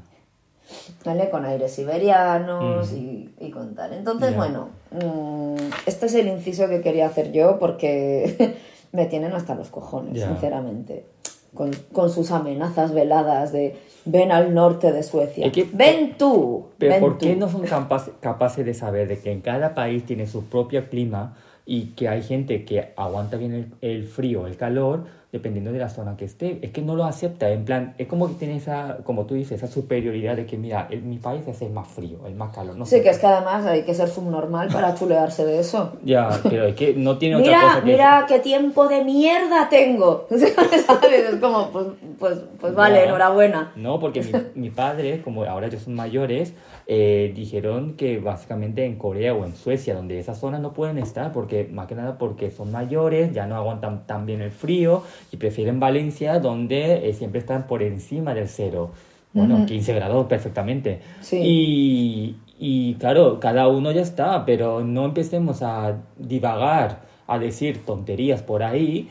¿vale? 1.03 1.29
Con 1.29 1.43
aires 1.45 1.73
siberianos 1.73 2.93
y, 2.93 3.29
y 3.39 3.51
con 3.51 3.75
tal. 3.75 3.91
Entonces, 3.93 4.35
bueno, 4.35 4.69
mm, 4.91 5.55
este 5.85 6.05
es 6.05 6.15
el 6.15 6.27
inciso 6.29 6.69
que 6.69 6.79
quería 6.81 7.07
hacer 7.07 7.31
yo 7.33 7.59
porque 7.59 8.55
me 8.91 9.05
tienen 9.05 9.33
hasta 9.33 9.55
los 9.55 9.69
cojones, 9.69 10.21
sinceramente. 10.23 11.05
Con, 11.53 11.71
con 11.91 12.09
sus 12.09 12.31
amenazas 12.31 12.93
veladas 12.93 13.51
de 13.51 13.75
ven 14.05 14.31
al 14.31 14.53
norte 14.53 14.91
de 14.93 15.03
Suecia. 15.03 15.45
Es 15.45 15.51
que- 15.51 15.67
ven 15.73 16.15
tú. 16.17 16.67
Pero 16.77 16.93
ven 16.93 17.01
¿por 17.01 17.17
qué 17.17 17.33
tú". 17.33 17.39
no 17.39 17.49
son 17.49 17.61
capaces, 17.63 18.13
capaces 18.21 18.65
de 18.65 18.73
saber 18.73 19.07
de 19.09 19.19
que 19.19 19.31
en 19.33 19.41
cada 19.41 19.75
país 19.75 20.05
tiene 20.05 20.27
su 20.27 20.45
propio 20.45 20.89
clima 20.89 21.35
y 21.65 21.87
que 21.87 22.07
hay 22.07 22.23
gente 22.23 22.63
que 22.63 22.93
aguanta 22.95 23.35
bien 23.37 23.53
el, 23.53 23.73
el 23.81 24.07
frío, 24.07 24.47
el 24.47 24.55
calor, 24.55 25.03
dependiendo 25.31 25.71
de 25.71 25.79
la 25.79 25.89
zona 25.89 26.17
que 26.17 26.25
esté? 26.25 26.59
Es 26.61 26.71
que 26.71 26.81
no 26.81 26.95
lo 26.95 27.05
acepta, 27.05 27.49
en 27.49 27.63
plan, 27.65 27.93
es 27.97 28.07
como 28.07 28.27
que 28.27 28.33
tiene 28.35 28.57
esa, 28.57 28.97
como 29.03 29.25
tú 29.25 29.33
dices, 29.35 29.63
esa 29.63 29.67
superioridad 29.71 30.35
de 30.35 30.45
que, 30.45 30.57
mira, 30.57 30.87
el- 30.89 31.03
mi 31.03 31.17
país 31.17 31.47
es 31.47 31.61
el 31.61 31.71
más 31.71 31.87
frío, 31.87 32.19
el 32.27 32.35
más 32.35 32.53
calor. 32.53 32.75
No 32.75 32.85
Sí, 32.85 32.97
sé. 32.97 33.01
que 33.03 33.09
es 33.09 33.19
que 33.19 33.27
además 33.27 33.65
hay 33.65 33.83
que 33.83 33.93
ser 33.93 34.09
subnormal 34.09 34.67
para 34.69 34.93
chulearse 34.95 35.45
de 35.45 35.59
eso. 35.59 35.93
Ya, 36.03 36.29
pero 36.43 36.65
es 36.65 36.75
que 36.75 36.93
no 36.93 37.17
tiene 37.17 37.35
otra 37.37 37.47
Mira, 37.47 37.61
cosa 37.61 37.79
que 37.81 37.91
mira 37.91 38.25
qué 38.27 38.39
tiempo 38.39 38.87
de 38.87 39.03
mierda 39.03 39.69
tengo. 39.69 40.27
¿Sabes? 40.29 41.29
Es 41.33 41.35
como, 41.39 41.69
pues, 41.69 41.87
pues, 42.19 42.39
pues 42.59 42.75
vale, 42.75 42.95
Ya. 42.97 43.03
enhorabuena. 43.05 43.71
No, 43.75 43.99
porque 43.99 44.21
mi, 44.21 44.31
mi 44.63 44.69
padre, 44.69 45.21
como 45.21 45.43
ahora 45.45 45.67
ellos 45.67 45.83
son 45.83 45.93
mayores, 45.95 46.53
eh, 46.87 47.31
dijeron 47.35 47.93
que 47.95 48.19
básicamente 48.19 48.85
en 48.85 48.97
Corea 48.97 49.33
o 49.33 49.45
en 49.45 49.55
Suecia, 49.55 49.95
donde 49.95 50.19
esas 50.19 50.39
zonas 50.39 50.59
no 50.59 50.73
pueden 50.73 50.97
estar, 50.97 51.31
porque 51.31 51.69
más 51.71 51.87
que 51.87 51.95
nada 51.95 52.17
porque 52.17 52.51
son 52.51 52.71
mayores, 52.71 53.31
ya 53.33 53.45
no 53.47 53.55
aguantan 53.55 54.05
tan 54.05 54.25
bien 54.25 54.41
el 54.41 54.51
frío 54.51 55.03
y 55.31 55.37
prefieren 55.37 55.79
Valencia, 55.79 56.39
donde 56.39 57.09
eh, 57.09 57.13
siempre 57.13 57.39
están 57.39 57.67
por 57.67 57.83
encima 57.83 58.33
del 58.33 58.47
cero. 58.47 58.91
Bueno, 59.33 59.65
15 59.65 59.93
grados 59.93 60.25
perfectamente. 60.27 60.99
Sí. 61.21 61.37
Y, 61.41 62.35
y 62.59 62.95
claro, 62.95 63.39
cada 63.39 63.69
uno 63.69 63.91
ya 63.91 64.01
está, 64.01 64.45
pero 64.45 64.83
no 64.83 65.05
empecemos 65.05 65.61
a 65.61 65.99
divagar, 66.17 67.03
a 67.27 67.39
decir 67.39 67.85
tonterías 67.85 68.41
por 68.41 68.61
ahí, 68.61 69.09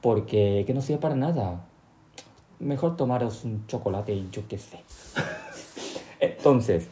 porque 0.00 0.64
que 0.66 0.74
no 0.74 0.80
sirve 0.80 1.00
para 1.00 1.14
nada. 1.14 1.64
Mejor 2.58 2.96
tomaros 2.96 3.44
un 3.44 3.66
chocolate 3.68 4.12
y 4.12 4.28
yo 4.32 4.42
qué 4.48 4.58
sé. 4.58 4.80
Entonces, 6.20 6.88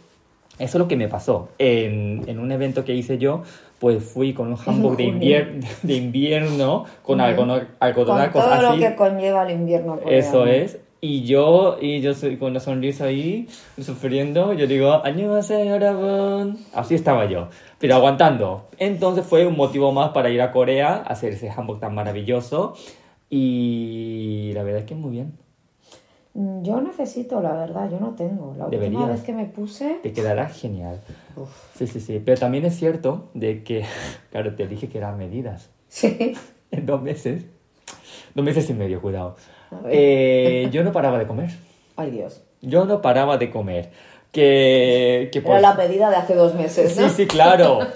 eso 0.58 0.78
es 0.78 0.80
lo 0.80 0.86
que 0.86 0.96
me 0.96 1.08
pasó. 1.08 1.48
En, 1.58 2.24
en 2.28 2.38
un 2.38 2.52
evento 2.52 2.84
que 2.84 2.94
hice 2.94 3.18
yo, 3.18 3.42
pues 3.82 4.04
fui 4.04 4.32
con 4.32 4.46
un 4.46 4.56
hanbok 4.64 4.96
de, 4.96 5.04
invier- 5.12 5.60
de 5.82 5.94
invierno, 5.94 6.84
con 7.02 7.20
algodón, 7.20 7.66
algodón 7.80 8.30
Con 8.30 8.42
todo 8.42 8.62
lo 8.62 8.68
así. 8.68 8.78
que 8.78 8.94
conlleva 8.94 9.42
el 9.42 9.50
invierno. 9.58 9.98
Eso 10.06 10.46
es. 10.46 10.78
Y 11.00 11.24
yo, 11.24 11.78
y 11.80 12.00
yo 12.00 12.14
soy 12.14 12.36
con 12.36 12.54
la 12.54 12.60
sonrisa 12.60 13.06
ahí, 13.06 13.48
sufriendo, 13.80 14.52
yo 14.52 14.68
digo. 14.68 15.02
Así 16.72 16.94
estaba 16.94 17.24
yo, 17.24 17.48
pero 17.80 17.96
aguantando. 17.96 18.68
Entonces 18.78 19.26
fue 19.26 19.44
un 19.48 19.56
motivo 19.56 19.90
más 19.90 20.10
para 20.10 20.30
ir 20.30 20.40
a 20.40 20.52
Corea, 20.52 20.94
a 20.94 21.00
hacer 21.14 21.32
ese 21.32 21.50
hanbok 21.50 21.80
tan 21.80 21.92
maravilloso. 21.92 22.74
Y 23.28 24.52
la 24.54 24.62
verdad 24.62 24.82
es 24.82 24.86
que 24.86 24.94
muy 24.94 25.10
bien. 25.10 25.32
Mm, 26.34 26.62
Yo 26.62 26.80
necesito, 26.80 27.40
la 27.42 27.52
verdad, 27.54 27.90
yo 27.90 28.00
no 28.00 28.14
tengo. 28.14 28.54
La 28.56 28.64
última 28.64 28.82
Deberías. 28.82 29.08
vez 29.08 29.20
que 29.22 29.32
me 29.32 29.44
puse... 29.46 29.98
Te 30.02 30.12
quedará 30.12 30.48
genial. 30.48 31.00
Uf. 31.36 31.50
Sí, 31.76 31.86
sí, 31.86 32.00
sí. 32.00 32.22
Pero 32.24 32.40
también 32.40 32.64
es 32.64 32.76
cierto 32.76 33.28
de 33.34 33.62
que, 33.62 33.84
claro, 34.30 34.54
te 34.54 34.66
dije 34.66 34.88
que 34.88 34.98
eran 34.98 35.18
medidas. 35.18 35.70
Sí. 35.88 36.34
En 36.70 36.86
dos 36.86 37.02
meses. 37.02 37.44
Dos 38.34 38.42
meses 38.42 38.70
y 38.70 38.72
medio, 38.72 39.02
cuidado. 39.02 39.36
Eh, 39.90 40.68
yo 40.72 40.82
no 40.82 40.90
paraba 40.90 41.18
de 41.18 41.26
comer. 41.26 41.50
Ay, 41.96 42.10
Dios. 42.10 42.42
Yo 42.62 42.86
no 42.86 43.02
paraba 43.02 43.36
de 43.36 43.50
comer. 43.50 43.90
Que, 44.32 45.28
que 45.30 45.40
Era 45.40 45.60
la 45.60 45.76
pedida 45.76 46.08
de 46.08 46.16
hace 46.16 46.34
dos 46.34 46.54
meses, 46.54 46.98
¿no? 46.98 47.08
Sí, 47.10 47.14
sí, 47.14 47.26
claro. 47.26 47.80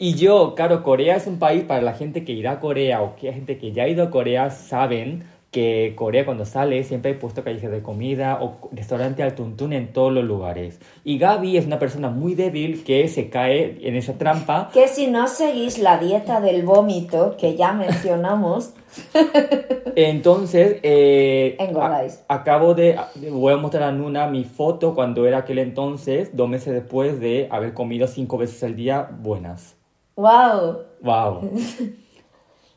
Y 0.00 0.14
yo, 0.14 0.54
claro, 0.54 0.84
Corea 0.84 1.16
es 1.16 1.26
un 1.26 1.40
país 1.40 1.64
para 1.64 1.82
la 1.82 1.92
gente 1.92 2.24
que 2.24 2.30
irá 2.32 2.52
a 2.52 2.60
Corea 2.60 3.02
o 3.02 3.16
que 3.16 3.32
gente 3.32 3.58
que 3.58 3.72
ya 3.72 3.82
ha 3.82 3.88
ido 3.88 4.04
a 4.04 4.10
Corea, 4.10 4.48
saben 4.50 5.24
que 5.58 5.94
Corea 5.96 6.24
cuando 6.24 6.44
sale 6.44 6.84
siempre 6.84 7.10
hay 7.12 7.16
puesto 7.18 7.42
calles 7.42 7.68
de 7.68 7.82
comida 7.82 8.38
o 8.40 8.68
restaurante 8.70 9.24
al 9.24 9.34
tuntún 9.34 9.72
en 9.72 9.92
todos 9.92 10.12
los 10.12 10.24
lugares. 10.24 10.78
Y 11.04 11.18
Gaby 11.18 11.56
es 11.56 11.66
una 11.66 11.80
persona 11.80 12.10
muy 12.10 12.34
débil 12.36 12.84
que 12.84 13.08
se 13.08 13.28
cae 13.28 13.78
en 13.82 13.96
esa 13.96 14.12
trampa. 14.18 14.70
Que 14.72 14.86
si 14.86 15.08
no 15.08 15.26
seguís 15.26 15.78
la 15.78 15.98
dieta 15.98 16.40
del 16.40 16.62
vómito, 16.64 17.36
que 17.36 17.56
ya 17.56 17.72
mencionamos, 17.72 18.74
Entonces, 19.96 20.78
eh, 20.82 21.56
Engordáis. 21.58 22.24
a- 22.28 22.36
acabo 22.36 22.74
de, 22.74 22.96
voy 23.30 23.52
a 23.52 23.56
mostrar 23.56 23.82
a 23.82 23.92
Nuna 23.92 24.28
mi 24.28 24.44
foto 24.44 24.94
cuando 24.94 25.26
era 25.26 25.38
aquel 25.38 25.58
entonces, 25.58 26.34
dos 26.36 26.48
meses 26.48 26.72
después 26.72 27.20
de 27.20 27.48
haber 27.50 27.74
comido 27.74 28.06
cinco 28.06 28.38
veces 28.38 28.62
al 28.62 28.76
día 28.76 29.08
buenas. 29.20 29.76
¡wow! 30.16 30.78
Wow. 31.02 31.50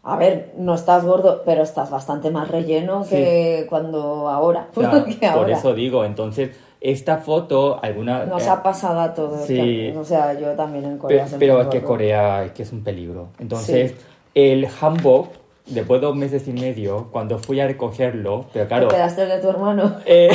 A 0.03 0.17
ver, 0.17 0.53
no 0.57 0.73
estás 0.73 1.05
gordo, 1.05 1.43
pero 1.45 1.61
estás 1.61 1.91
bastante 1.91 2.31
más 2.31 2.49
relleno 2.49 3.05
que 3.07 3.67
cuando 3.69 4.29
ahora. 4.29 4.69
Que 4.73 4.81
por 4.81 5.25
ahora. 5.27 5.57
eso 5.57 5.73
digo, 5.73 6.03
entonces, 6.05 6.57
esta 6.79 7.17
foto, 7.17 7.79
alguna... 7.83 8.25
Nos 8.25 8.45
eh, 8.45 8.49
ha 8.49 8.63
pasado 8.63 8.99
a 8.99 9.13
todos. 9.13 9.45
sí. 9.45 9.93
o 9.95 10.03
sea, 10.03 10.33
yo 10.39 10.53
también 10.53 10.85
en 10.85 10.97
Corea. 10.97 11.27
siempre 11.27 11.47
pero 11.47 11.61
es 11.61 11.67
que. 11.67 11.83
Corea 11.83 12.43
es 12.45 12.51
que 12.51 12.63
es 12.63 12.71
un 12.71 12.83
peligro. 12.83 13.29
Entonces, 13.37 13.93
el 14.33 14.67
hanbok, 14.67 15.29
después 15.67 16.01
de 16.01 16.07
dos 16.07 16.15
meses 16.15 16.47
y 16.47 16.53
medio, 16.53 17.09
cuando 17.11 17.37
fui 17.37 17.59
a 17.59 17.67
recogerlo, 17.67 18.45
pero 18.51 18.67
claro... 18.67 18.87
Te 18.87 18.95
quedaste 18.95 19.27
de 19.27 19.39
tu 19.39 19.49
hermano. 19.49 19.97
eh, 20.05 20.31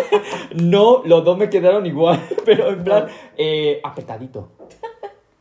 no, 0.54 1.02
los 1.04 1.22
dos 1.22 1.36
me 1.36 1.50
quedaron 1.50 1.84
igual, 1.84 2.18
pero 2.46 2.70
en 2.70 2.82
plan, 2.82 3.06
eh, 3.36 3.80
apretadito. 3.84 4.48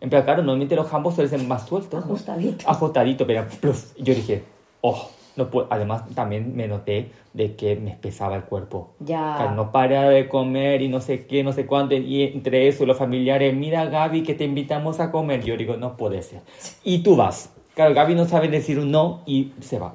En 0.02 0.10
plan, 0.10 0.24
claro, 0.24 0.42
normalmente 0.42 0.76
los 0.76 0.92
hanboks 0.92 1.16
suelen 1.16 1.30
ser 1.30 1.48
más 1.48 1.68
sueltos. 1.68 2.00
¿no? 2.00 2.14
Ajustadito. 2.14 2.68
Ajustadito, 2.68 3.28
pero 3.28 3.46
pluf, 3.62 3.94
yo 3.98 4.16
dije, 4.16 4.44
oh, 4.82 5.10
no 5.36 5.50
puedo. 5.50 5.68
Además, 5.70 6.04
también 6.16 6.56
me 6.56 6.68
noté 6.68 7.12
de 7.34 7.56
que 7.56 7.76
me 7.76 7.92
pesaba 7.92 8.36
el 8.36 8.44
cuerpo. 8.44 8.94
Ya. 9.00 9.36
Claro, 9.38 9.56
no 9.56 9.72
para 9.72 10.10
de 10.10 10.28
comer 10.28 10.82
y 10.82 10.90
no 10.90 11.02
sé 11.02 11.28
qué, 11.28 11.44
no 11.44 11.54
sé 11.54 11.68
cuánto. 11.68 11.96
Y 11.96 12.24
entre 12.24 12.68
eso, 12.68 12.86
los 12.86 12.98
familiares, 12.98 13.56
mira 13.56 13.86
Gaby, 13.86 14.24
que 14.24 14.34
te 14.34 14.44
invitamos 14.44 15.00
a 15.00 15.12
comer. 15.12 15.44
Yo 15.44 15.56
digo, 15.56 15.78
no 15.78 15.96
puede 15.98 16.24
ser. 16.24 16.42
Y 16.84 17.04
tú 17.04 17.16
vas. 17.16 17.54
Claro, 17.76 17.94
Gaby 17.94 18.16
no 18.16 18.26
sabe 18.26 18.48
decir 18.48 18.80
un 18.80 18.92
no 18.92 19.22
y 19.26 19.54
se 19.62 19.80
va. 19.80 19.94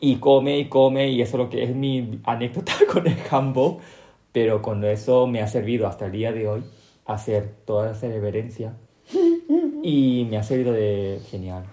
Y 0.00 0.16
come 0.16 0.58
y 0.58 0.68
come, 0.68 1.08
y 1.08 1.22
eso 1.22 1.36
es 1.36 1.44
lo 1.44 1.48
que 1.48 1.62
es 1.62 1.74
mi 1.74 2.20
anécdota 2.24 2.72
con 2.92 3.06
el 3.06 3.16
jambo. 3.16 3.78
Pero 4.32 4.60
con 4.60 4.84
eso 4.84 5.28
me 5.28 5.40
ha 5.40 5.46
servido 5.46 5.86
hasta 5.86 6.06
el 6.06 6.12
día 6.12 6.32
de 6.32 6.48
hoy 6.48 6.64
hacer 7.06 7.54
toda 7.64 7.92
esa 7.92 8.08
reverencia. 8.08 8.74
Y 9.86 10.26
me 10.30 10.38
ha 10.38 10.42
servido 10.42 10.72
de 10.72 11.20
genial. 11.30 11.64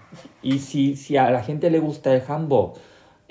Y 0.42 0.58
si, 0.58 0.96
si 0.96 1.16
a 1.16 1.30
la 1.30 1.42
gente 1.42 1.70
le 1.70 1.78
gusta 1.78 2.14
el 2.14 2.20
jambo, 2.20 2.74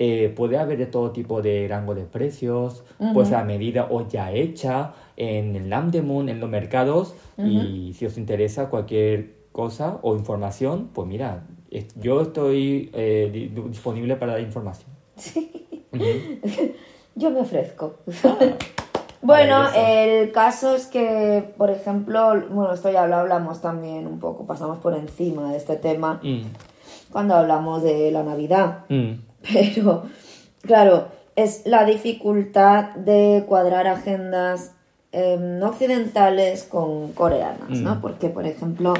eh, 0.00 0.32
puede 0.34 0.58
haber 0.58 0.76
de 0.78 0.86
todo 0.86 1.12
tipo 1.12 1.40
de 1.40 1.68
rango 1.68 1.94
de 1.94 2.02
precios, 2.02 2.82
pues 3.14 3.30
a 3.30 3.44
medida 3.44 3.86
o 3.90 4.08
ya 4.08 4.32
hecha 4.32 4.94
en 5.16 5.54
el 5.54 5.68
Namdemun, 5.68 6.28
en 6.28 6.40
los 6.40 6.50
mercados. 6.50 7.14
Y 7.38 7.92
si 7.94 8.06
os 8.06 8.18
interesa 8.18 8.70
cualquier 8.70 9.34
cosa 9.52 10.00
o 10.02 10.16
información, 10.16 10.90
pues 10.92 11.06
mira, 11.06 11.44
es- 11.70 11.94
yo 12.00 12.20
estoy 12.22 12.90
eh, 12.92 13.30
di- 13.32 13.48
disponible 13.68 14.16
para 14.16 14.32
dar 14.32 14.40
información. 14.40 14.90
Ujú. 15.92 16.04
Yo 17.14 17.30
me 17.30 17.40
ofrezco. 17.40 17.98
Bueno, 19.22 19.68
el 19.74 20.32
caso 20.32 20.74
es 20.74 20.86
que, 20.86 21.54
por 21.56 21.70
ejemplo, 21.70 22.34
bueno, 22.50 22.72
esto 22.72 22.90
ya 22.90 23.06
lo 23.06 23.16
hablamos 23.16 23.60
también 23.60 24.06
un 24.06 24.18
poco, 24.18 24.46
pasamos 24.46 24.78
por 24.78 24.94
encima 24.94 25.52
de 25.52 25.58
este 25.58 25.76
tema 25.76 26.20
Mm, 26.22 26.42
cuando 27.12 27.34
hablamos 27.36 27.82
de 27.82 28.10
la 28.10 28.24
Navidad. 28.24 28.80
mm, 28.88 29.12
Pero, 29.52 30.04
claro, 30.62 31.06
es 31.36 31.62
la 31.66 31.84
dificultad 31.84 32.94
de 32.96 33.44
cuadrar 33.46 33.86
agendas 33.86 34.72
eh, 35.12 35.60
occidentales 35.62 36.64
con 36.64 37.12
coreanas, 37.12 37.70
¿no? 37.70 37.96
Mm. 37.96 38.00
Porque, 38.00 38.28
por 38.28 38.46
ejemplo, 38.46 38.94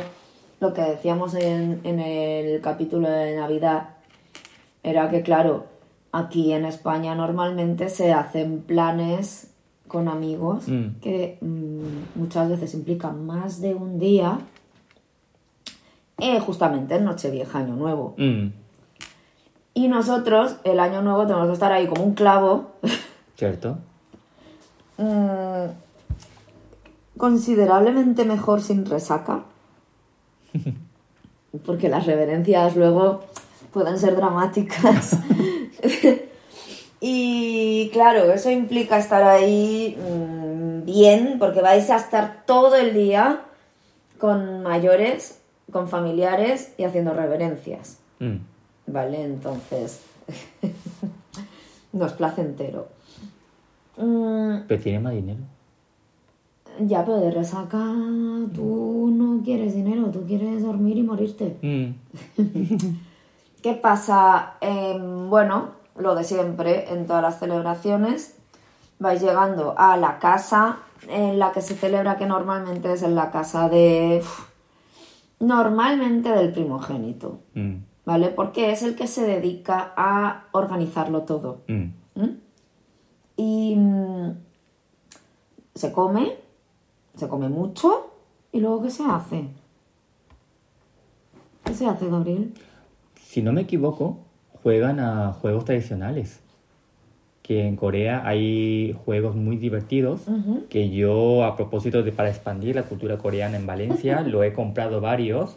lo 0.60 0.72
que 0.72 0.82
decíamos 0.82 1.34
en, 1.34 1.80
en 1.84 1.98
el 1.98 2.60
capítulo 2.60 3.10
de 3.10 3.34
Navidad 3.36 3.88
era 4.84 5.08
que, 5.10 5.22
claro, 5.22 5.64
aquí 6.12 6.52
en 6.52 6.64
España 6.64 7.14
normalmente 7.14 7.88
se 7.88 8.12
hacen 8.12 8.62
planes 8.62 9.51
con 9.92 10.08
amigos 10.08 10.66
Mm. 10.66 11.00
que 11.02 11.36
mm, 11.42 12.18
muchas 12.18 12.48
veces 12.48 12.72
implican 12.74 13.26
más 13.26 13.60
de 13.60 13.74
un 13.74 13.98
día, 13.98 14.38
eh, 16.18 16.40
justamente 16.40 16.96
en 16.96 17.04
Nochevieja, 17.04 17.58
Año 17.58 17.76
Nuevo. 17.76 18.14
mm. 18.16 18.46
Y 19.74 19.88
nosotros, 19.88 20.56
el 20.64 20.78
año 20.80 21.00
nuevo, 21.00 21.26
tenemos 21.26 21.46
que 21.46 21.54
estar 21.54 21.72
ahí 21.72 21.86
como 21.86 22.02
un 22.04 22.12
clavo, 22.14 22.72
¿Cierto? 23.36 23.78
considerablemente 27.16 28.24
mejor 28.24 28.60
sin 28.60 28.84
resaca. 28.86 29.44
Porque 31.66 31.88
las 31.88 32.06
reverencias 32.06 32.76
luego 32.76 33.24
pueden 33.72 33.98
ser 33.98 34.14
dramáticas. 34.16 35.18
y 37.00 37.51
claro, 37.90 38.32
eso 38.32 38.50
implica 38.50 38.98
estar 38.98 39.22
ahí 39.22 39.96
mm, 39.98 40.84
bien, 40.84 41.36
porque 41.38 41.60
vais 41.62 41.88
a 41.90 41.96
estar 41.96 42.44
todo 42.46 42.76
el 42.76 42.92
día 42.94 43.42
con 44.18 44.62
mayores, 44.62 45.40
con 45.70 45.88
familiares 45.88 46.72
y 46.78 46.84
haciendo 46.84 47.12
reverencias. 47.14 47.98
Mm. 48.20 48.36
Vale, 48.86 49.24
entonces 49.24 50.02
no 51.92 52.06
es 52.06 52.12
placentero. 52.12 52.88
Mm, 53.96 54.66
Pero 54.68 54.82
tiene 54.82 55.00
más 55.00 55.12
dinero. 55.14 55.40
ya, 56.80 57.04
pero 57.04 57.18
de 57.20 57.30
resaca 57.30 57.78
tú 58.54 59.10
no 59.12 59.42
quieres 59.44 59.74
dinero, 59.74 60.10
tú 60.10 60.24
quieres 60.26 60.62
dormir 60.62 60.96
y 60.98 61.02
morirte. 61.02 61.56
Mm, 61.62 61.94
¿Qué 63.62 63.74
pasa? 63.74 64.54
Em, 64.60 65.28
bueno, 65.30 65.81
lo 66.02 66.14
de 66.14 66.24
siempre, 66.24 66.92
en 66.92 67.06
todas 67.06 67.22
las 67.22 67.38
celebraciones 67.38 68.36
vais 68.98 69.20
llegando 69.20 69.74
a 69.76 69.96
la 69.96 70.18
casa 70.18 70.78
en 71.08 71.38
la 71.38 71.52
que 71.52 71.60
se 71.60 71.74
celebra, 71.74 72.16
que 72.16 72.26
normalmente 72.26 72.92
es 72.92 73.02
en 73.02 73.14
la 73.14 73.30
casa 73.30 73.68
de... 73.68 74.22
normalmente 75.40 76.30
del 76.30 76.52
primogénito, 76.52 77.40
mm, 77.54 77.74
¿vale? 78.04 78.28
Porque 78.28 78.70
es 78.70 78.82
el 78.82 78.94
que 78.94 79.08
se 79.08 79.26
dedica 79.26 79.92
a 79.96 80.44
organizarlo 80.52 81.22
todo. 81.22 81.62
mm. 81.68 81.84
¿Mm? 82.14 82.38
Y 83.36 83.76
se 85.74 85.90
come, 85.90 86.36
se 87.16 87.26
come 87.28 87.48
mucho, 87.48 88.10
y 88.52 88.60
luego 88.60 88.82
¿qué 88.82 88.90
se 88.90 89.04
hace? 89.04 89.48
¿Qué 91.64 91.74
se 91.74 91.86
hace, 91.86 92.08
Gabriel? 92.08 92.52
Si 93.20 93.40
no 93.42 93.52
me 93.52 93.62
equivoco, 93.62 94.18
juegan 94.62 95.00
a 95.00 95.32
juegos 95.32 95.64
tradicionales. 95.64 96.40
Que 97.42 97.66
en 97.66 97.74
Corea 97.76 98.22
hay 98.24 98.96
juegos 99.04 99.34
muy 99.34 99.56
divertidos 99.56 100.28
Ujú. 100.28 100.66
que 100.68 100.90
yo, 100.90 101.44
a 101.44 101.56
propósito 101.56 102.02
de 102.02 102.12
para 102.12 102.28
expandir 102.30 102.76
la 102.76 102.84
cultura 102.84 103.18
coreana 103.18 103.56
en 103.56 103.66
Valencia, 103.66 104.20
lo 104.22 104.44
he 104.44 104.52
comprado 104.52 105.00
varios. 105.00 105.56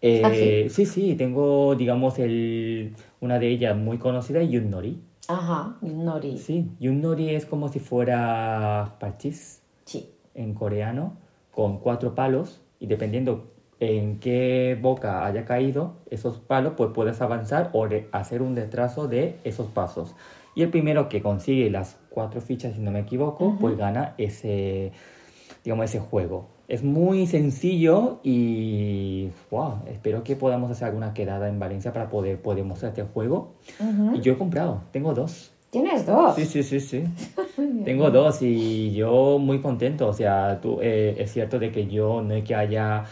Eh, 0.00 0.22
¿Ah, 0.24 0.68
sí? 0.70 0.86
sí, 0.86 0.86
sí, 0.86 1.14
tengo, 1.14 1.74
digamos, 1.74 2.18
el, 2.18 2.94
una 3.20 3.38
de 3.38 3.48
ellas 3.48 3.76
muy 3.76 3.98
conocida, 3.98 4.42
Yunori. 4.42 4.98
Ajá, 5.28 5.76
nori. 5.82 6.38
Sí, 6.38 6.66
Yunori 6.80 7.34
es 7.34 7.44
como 7.44 7.68
si 7.68 7.80
fuera 7.80 8.96
parchís 8.98 9.60
Sí. 9.84 10.08
en 10.34 10.54
coreano, 10.54 11.18
con 11.52 11.78
cuatro 11.80 12.14
palos, 12.14 12.62
y 12.80 12.86
dependiendo 12.86 13.52
en 13.80 14.20
qué 14.20 14.78
boca 14.80 15.24
haya 15.24 15.44
caído 15.46 15.94
esos 16.10 16.38
palos, 16.38 16.74
pues 16.76 16.90
puedes 16.94 17.20
avanzar 17.22 17.70
o 17.72 17.88
hacer 18.12 18.42
un 18.42 18.54
retraso 18.54 19.08
de 19.08 19.38
esos 19.42 19.66
pasos. 19.68 20.14
Y 20.54 20.62
el 20.62 20.68
primero 20.68 21.08
que 21.08 21.22
consigue 21.22 21.70
las 21.70 21.96
cuatro 22.10 22.40
fichas, 22.40 22.74
si 22.74 22.80
no 22.80 22.90
me 22.90 23.00
equivoco, 23.00 23.56
pues 23.58 23.76
gana 23.76 24.14
ese, 24.18 24.92
digamos, 25.64 25.86
ese 25.86 26.00
juego. 26.00 26.48
Es 26.68 26.84
muy 26.84 27.26
sencillo 27.26 28.20
y 28.22 29.30
wow, 29.50 29.78
espero 29.88 30.22
que 30.22 30.36
podamos 30.36 30.70
hacer 30.70 30.88
alguna 30.88 31.14
quedada 31.14 31.48
en 31.48 31.58
Valencia 31.58 31.92
para 31.92 32.08
poder, 32.08 32.40
poder 32.40 32.64
mostrar 32.64 32.90
este 32.90 33.02
juego. 33.02 33.54
Y 34.14 34.20
yo 34.20 34.34
he 34.34 34.38
comprado, 34.38 34.82
tengo 34.92 35.14
dos. 35.14 35.52
¿Tienes 35.70 36.04
dos? 36.04 36.34
Sí, 36.34 36.46
sí, 36.46 36.62
sí, 36.64 36.80
sí. 36.80 37.04
Tengo 37.84 38.10
dos 38.10 38.42
y 38.42 38.92
yo 38.92 39.38
muy 39.38 39.60
contento. 39.60 40.08
O 40.08 40.12
sea, 40.12 40.60
tú, 40.60 40.80
eh, 40.82 41.14
es 41.18 41.32
cierto 41.32 41.60
de 41.60 41.70
que 41.70 41.86
yo 41.86 42.22
no 42.22 42.34
es 42.34 42.44
que 42.44 42.56
haya 42.56 43.04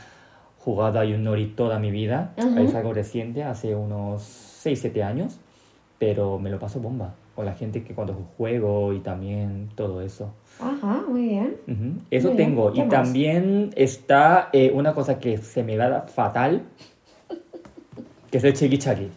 jugado 0.69 1.01
a 1.01 1.05
Yunori 1.07 1.47
toda 1.47 1.79
mi 1.79 1.91
vida. 1.91 2.35
Ujú. 2.37 2.59
Es 2.61 2.75
algo 2.75 2.93
reciente, 2.93 3.43
hace 3.43 3.75
unos 3.75 4.23
6, 4.23 4.81
7 4.83 5.03
años. 5.03 5.39
Pero 5.99 6.39
me 6.39 6.51
lo 6.51 6.59
paso 6.59 6.79
bomba 6.79 7.15
con 7.35 7.47
la 7.47 7.55
gente 7.55 7.83
que 7.83 7.95
cuando 7.95 8.13
juego 8.37 8.93
y 8.93 9.01
también 9.01 9.71
todo 9.75 10.03
eso. 10.03 10.35
Ajá, 10.61 11.03
muy 11.09 11.23
bien. 11.23 11.57
Ujú. 11.67 12.03
Eso 12.11 12.29
Muy 12.29 12.37
tengo. 12.37 12.71
¿Qué 12.73 12.81
Y 12.81 12.83
más? 12.83 12.91
también 12.91 13.71
está 13.77 14.51
eh, 14.53 14.71
una 14.75 14.93
cosa 14.93 15.19
que 15.19 15.39
se 15.39 15.63
me 15.63 15.77
da 15.77 16.03
fatal, 16.03 16.63
que 18.31 18.37
es 18.37 18.45
el 18.45 18.53
chiquichagui. 18.53 19.09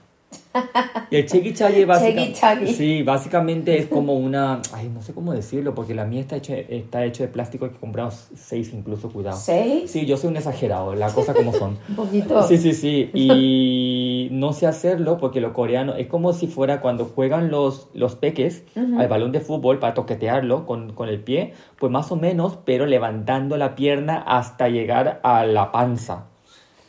El 1.12 1.26
chiquichagui 1.26 1.86
básicamente... 1.86 2.74
Sí, 2.74 3.04
básicamente 3.04 3.78
es 3.78 3.88
como 3.88 4.16
una... 4.16 4.62
Ay, 4.74 4.89
no 4.89 5.02
sé 5.02 5.14
cómo 5.14 5.34
decirlo, 5.34 5.76
porque 5.76 5.93
la 5.93 6.06
mía 6.06 6.22
está 6.22 6.38
hecho, 6.38 6.54
está 6.54 7.04
hecho 7.06 7.24
de 7.24 7.30
plástico 7.30 7.70
que 7.70 7.78
compramos 7.78 8.30
seis 8.36 8.72
incluso, 8.74 9.10
cuidado. 9.10 9.38
¿Seis? 9.38 9.91
Sí, 9.91 10.06
yo 10.06 10.18
soy 10.18 10.30
un 10.30 10.38
exagerado, 10.38 10.95
las 10.95 11.14
cosas 11.14 11.36
como 11.36 11.54
son. 11.54 11.78
Un 11.89 11.95
poquito. 11.95 12.47
Sí, 12.47 12.58
sí, 12.58 12.74
sí. 12.74 13.10
Y 13.14 14.30
no 14.32 14.54
sé 14.54 14.68
hacerlo 14.68 15.18
porque 15.18 15.41
los 15.41 15.52
coreanos 15.52 15.95
es 15.99 16.08
como 16.08 16.34
si 16.34 16.47
fuera 16.47 16.80
cuando 16.80 17.06
juegan 17.06 17.52
los, 17.52 17.89
los 17.93 18.16
peques 18.16 18.64
al 18.76 19.08
balón 19.08 19.32
de 19.32 19.41
fútbol 19.41 19.80
para 19.80 19.93
toquetearlo 19.93 20.66
con, 20.66 20.93
con 20.93 21.10
el 21.10 21.22
pie, 21.22 21.54
pues 21.78 21.91
más 21.91 22.12
o 22.12 22.16
menos, 22.16 22.58
pero 22.64 22.86
levantando 22.86 23.58
la 23.58 23.76
pierna 23.76 24.18
hasta 24.26 24.70
llegar 24.70 25.20
a 25.24 25.45
la 25.45 25.72
panza, 25.72 26.30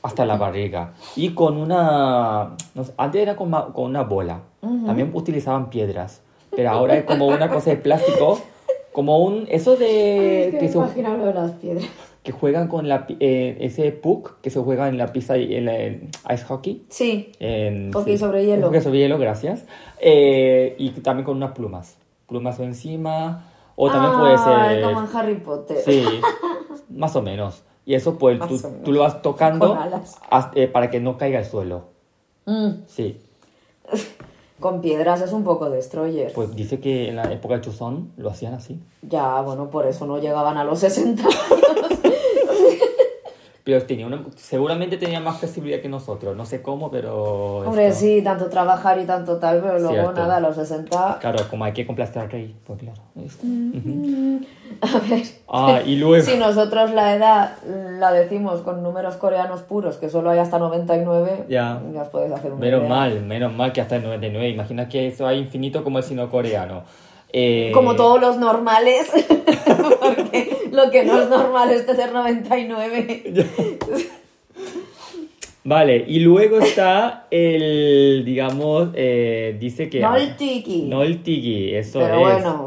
hasta 0.03 0.24
la 0.26 0.36
barriga. 0.36 0.92
Y 1.16 1.30
con 1.30 1.57
una. 1.57 2.57
no 2.74 2.84
sé, 2.84 2.92
antes 2.96 3.22
era 3.22 3.36
con, 3.36 3.50
con 3.50 3.84
una 3.84 4.03
bola. 4.03 4.40
También 4.61 5.11
utilizaban 5.14 5.70
piedras. 5.70 6.22
Pero 6.55 6.70
ahora 6.70 6.96
es 6.98 7.05
como 7.05 7.26
una 7.28 7.48
cosa 7.48 7.70
de 7.70 7.76
plástico. 7.76 8.38
Como 8.92 9.18
un. 9.24 9.46
Eso 9.48 9.76
de. 9.76 10.48
Es 10.48 10.55
que 10.57 10.68
se- 10.68 10.78
de 11.03 11.34
las 11.34 11.50
piedras. 11.53 11.84
que 12.22 12.30
juegan 12.30 12.68
con 12.68 12.88
la, 12.88 13.07
eh, 13.20 13.57
ese 13.61 13.90
puck 13.90 14.40
que 14.42 14.50
se 14.50 14.61
juega 14.61 14.88
en 14.88 14.96
la 14.98 15.09
pista 15.12 15.36
y 15.38 15.55
en 15.57 15.64
la 15.64 15.76
en 15.78 16.11
ice 16.32 16.44
hockey. 16.44 16.84
Sí. 16.88 17.32
En, 17.40 17.90
Hockey 17.92 18.16
sobre 18.18 18.44
hielo. 18.46 18.66
Hockey 18.66 18.80
sobre 18.80 18.98
hielo, 18.98 19.18
gracias. 19.18 19.64
Eh, 20.00 20.74
y 20.78 20.90
también 20.90 21.24
con 21.24 21.36
unas 21.36 21.53
plumas. 21.53 21.96
Plumas 22.28 22.61
encima. 22.61 23.46
O 23.74 23.90
también 23.90 24.18
puede 24.20 24.34
Ah, 24.36 24.68
ser. 24.70 24.82
como 24.84 25.00
en 25.00 25.16
Harry 25.16 25.34
Potter. 25.36 25.78
Sí, 25.84 26.05
más 26.90 27.16
o 27.16 27.22
menos. 27.22 27.64
Y 27.85 27.95
eso 27.95 28.16
pues 28.18 28.39
tú, 28.47 28.61
tú 28.85 28.93
lo 28.93 29.01
vas 29.01 29.22
tocando 29.22 29.76
hasta- 30.30 30.61
eh, 30.61 30.68
para 30.68 30.91
que 30.91 31.01
no 31.01 31.16
caiga 31.18 31.39
al 31.41 31.45
suelo. 31.45 31.85
Mm, 32.47 32.68
Sí. 32.87 33.20
Con 34.61 34.80
piedras 34.80 35.20
es 35.20 35.33
un 35.33 35.43
poco 35.43 35.70
destroyer. 35.70 36.33
Pues 36.35 36.55
dice 36.55 36.78
que 36.78 37.09
en 37.09 37.16
la 37.16 37.24
época 37.33 37.55
del 37.55 37.64
chuzón 37.64 38.12
lo 38.16 38.30
hacían 38.30 38.55
así. 38.55 38.78
Ya, 39.03 39.41
bueno, 39.41 39.70
por 39.70 39.87
eso 39.87 40.07
no 40.07 40.18
llegaban 40.18 40.57
a 40.57 40.62
los 40.62 40.78
60 40.78 41.24
Pero 43.65 43.81
tenía 43.87 44.09
una, 44.09 44.25
seguramente 44.35 44.97
tenía 44.97 45.21
más 45.21 45.39
flexibilidad 45.39 45.81
que 45.81 45.89
nosotros. 45.89 46.37
No 46.37 46.45
sé 46.45 46.63
cómo, 46.63 46.91
pero... 46.91 47.59
Hombre, 47.59 47.87
esto- 47.87 48.01
sí, 48.01 48.21
tanto 48.23 48.47
trabajar 48.49 48.99
y 48.99 49.05
tanto 49.05 49.37
tal, 49.37 49.61
pero 49.61 49.79
luego 49.79 49.93
Cierto. 49.95 50.13
nada, 50.15 50.39
a 50.39 50.41
los 50.41 50.57
60... 50.57 51.19
Claro, 51.21 51.39
como 51.49 51.65
hay 51.65 51.73
que 51.73 51.87
complacer 51.87 52.23
al 52.23 52.31
rey, 52.31 52.57
pues 52.67 52.81
claro. 52.81 53.01
esto. 53.25 53.47
A 54.81 54.99
ver, 55.09 55.23
Ah, 55.49 55.81
y 55.87 55.95
luego... 55.97 56.25
si 56.25 56.37
nosotros 56.39 56.91
la 56.93 57.15
edad 57.15 57.53
la 58.01 58.11
decimos 58.13 58.63
con 58.63 58.83
números 58.83 59.15
coreanos 59.17 59.61
puros, 59.63 59.97
que 59.99 60.09
solo 60.09 60.31
hay 60.31 60.41
hasta 60.41 60.59
99, 60.59 61.45
Ya. 61.49 61.81
os 62.01 62.09
podéis 62.09 62.33
hacer 62.33 62.51
una 62.53 62.61
Menos 62.61 62.81
idea. 62.81 62.89
mal, 62.89 63.23
menos 63.23 63.53
mal 63.53 63.73
que 63.73 63.81
hasta 63.81 63.97
el 63.97 64.03
99. 64.03 64.49
Imagina 64.49 64.89
que 64.89 65.07
eso 65.07 65.25
hay 65.27 65.39
infinito 65.39 65.85
como 65.85 65.99
el 65.99 66.05
sino 66.05 66.29
coreano. 66.31 66.83
Eh, 67.33 67.70
Como 67.72 67.97
todos 67.97 68.20
los 68.20 68.37
normales, 68.39 69.11
porque 70.01 70.68
lo 70.70 70.91
que 70.91 71.05
no 71.05 71.20
es 71.22 71.28
normal 71.30 71.70
es 71.70 71.87
tener 71.87 72.12
99. 72.12 73.35
Vale, 75.64 76.05
y 76.09 76.18
luego 76.20 76.59
está 76.59 77.26
el, 77.30 78.22
digamos, 78.24 78.89
eh, 78.95 79.57
dice 79.61 79.89
que... 79.89 80.01
No 80.01 80.16
el 80.16 80.37
tiki. 80.37 80.83
No 80.83 81.03
el 81.05 81.22
tiki, 81.22 81.74
eso 81.74 82.01
Pero 82.01 82.14
es. 82.16 82.20
bueno, 82.43 82.66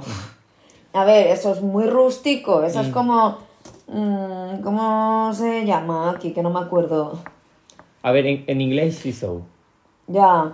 A 0.93 1.03
ver, 1.03 1.27
eso 1.27 1.51
es 1.53 1.61
muy 1.61 1.85
rústico. 1.87 2.63
Eso 2.63 2.79
es 2.79 2.87
como. 2.87 3.39
mm, 3.87 4.61
¿Cómo 4.63 5.33
se 5.33 5.65
llama 5.65 6.11
aquí? 6.11 6.31
Que 6.31 6.41
no 6.41 6.49
me 6.51 6.61
acuerdo. 6.61 7.19
A 8.01 8.11
ver, 8.13 8.25
en, 8.27 8.45
en 8.47 8.61
inglés 8.61 9.03
shiso. 9.03 9.41
Ya. 10.07 10.53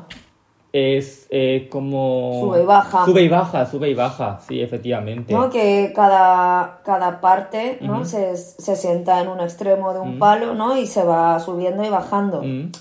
Es 0.74 1.28
eh, 1.30 1.67
como... 1.69 2.39
Sube 2.41 2.63
y 2.63 2.65
baja. 2.65 3.05
Sube 3.05 3.22
y 3.24 3.28
baja, 3.28 3.65
sube 3.65 3.89
y 3.89 3.93
baja, 3.93 4.39
sí, 4.47 4.61
efectivamente. 4.61 5.34
¿no? 5.34 5.49
Que 5.49 5.91
cada, 5.93 6.80
cada 6.86 7.19
parte 7.19 7.78
¿no? 7.82 8.05
se, 8.05 8.38
se 8.38 8.76
sienta 8.78 9.22
en 9.22 9.28
un 9.28 9.41
extremo 9.41 9.93
de 9.93 9.99
un 9.99 10.17
palo 10.17 10.53
¿no? 10.55 10.78
y 10.78 10.88
se 10.88 11.03
va 11.03 11.39
subiendo 11.41 11.84
y 11.84 11.89
bajando. 11.89 12.41
Mm, 12.41 12.72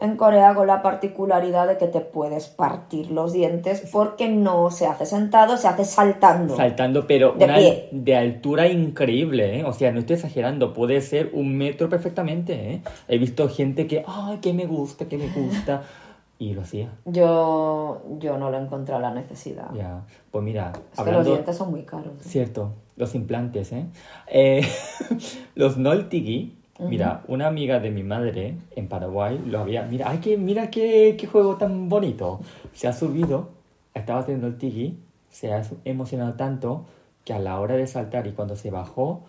En 0.00 0.16
Corea 0.16 0.54
con 0.54 0.66
la 0.66 0.80
particularidad 0.82 1.68
de 1.68 1.76
que 1.76 1.86
te 1.86 2.00
puedes 2.00 2.48
partir 2.48 3.10
los 3.10 3.32
dientes 3.34 3.88
porque 3.92 4.28
no 4.28 4.70
se 4.70 4.86
hace 4.86 5.04
sentado, 5.06 5.56
se 5.58 5.68
hace 5.68 5.84
saltando. 5.84 6.56
Saltando, 6.56 7.06
pero 7.06 7.32
De 7.32 7.44
una 7.44 7.56
pie. 7.56 7.88
de 7.92 8.16
altura 8.16 8.68
increíble, 8.68 9.60
¿eh? 9.60 9.64
O 9.64 9.72
sea, 9.72 9.92
no 9.92 10.00
estoy 10.00 10.16
exagerando, 10.16 10.72
puede 10.72 11.00
ser 11.02 11.30
un 11.34 11.56
metro 11.56 11.88
perfectamente, 11.90 12.52
¿eh? 12.72 12.80
He 13.06 13.18
visto 13.18 13.48
gente 13.48 13.86
que, 13.86 14.02
ay, 14.06 14.38
que 14.38 14.52
me 14.52 14.66
gusta, 14.66 15.04
que 15.06 15.16
me 15.16 15.28
gusta, 15.28 15.82
y 16.38 16.52
lo 16.54 16.62
hacía. 16.62 16.92
Yo, 17.04 18.02
yo 18.18 18.36
no 18.38 18.50
le 18.50 18.58
he 18.58 18.60
encontrado 18.60 19.00
la 19.00 19.12
necesidad. 19.12 19.72
Ya, 19.74 20.04
pues 20.30 20.44
mira, 20.44 20.72
Es 20.92 21.00
que 21.02 21.12
los 21.12 21.24
dientes 21.24 21.56
son 21.56 21.70
muy 21.70 21.82
caros. 21.84 22.12
Cierto, 22.20 22.72
los 22.96 23.14
implantes, 23.14 23.72
¿eh? 23.72 23.86
Eh, 24.26 24.62
los 25.54 25.76
Noltigi, 25.78 26.56
mira, 26.80 27.22
una 27.28 27.46
amiga 27.46 27.78
de 27.80 27.90
mi 27.90 28.02
madre 28.02 28.56
en 28.74 28.88
Paraguay 28.88 29.40
lo 29.46 29.60
había, 29.60 29.82
mira, 29.84 30.10
ay, 30.10 30.18
que, 30.18 30.36
mira 30.36 30.70
qué, 30.70 31.16
qué 31.18 31.26
juego 31.26 31.56
tan 31.56 31.88
bonito. 31.88 32.40
Se 32.72 32.88
ha 32.88 32.92
subido, 32.92 33.50
estaba 33.94 34.20
haciendo 34.20 34.46
el 34.48 34.58
tigi, 34.58 34.98
se 35.30 35.52
ha 35.52 35.62
emocionado 35.84 36.34
tanto 36.34 36.84
que 37.24 37.32
a 37.32 37.38
la 37.38 37.58
hora 37.60 37.76
de 37.76 37.86
saltar 37.86 38.26
y 38.26 38.32
cuando 38.32 38.56
se 38.56 38.70
bajó, 38.70 39.22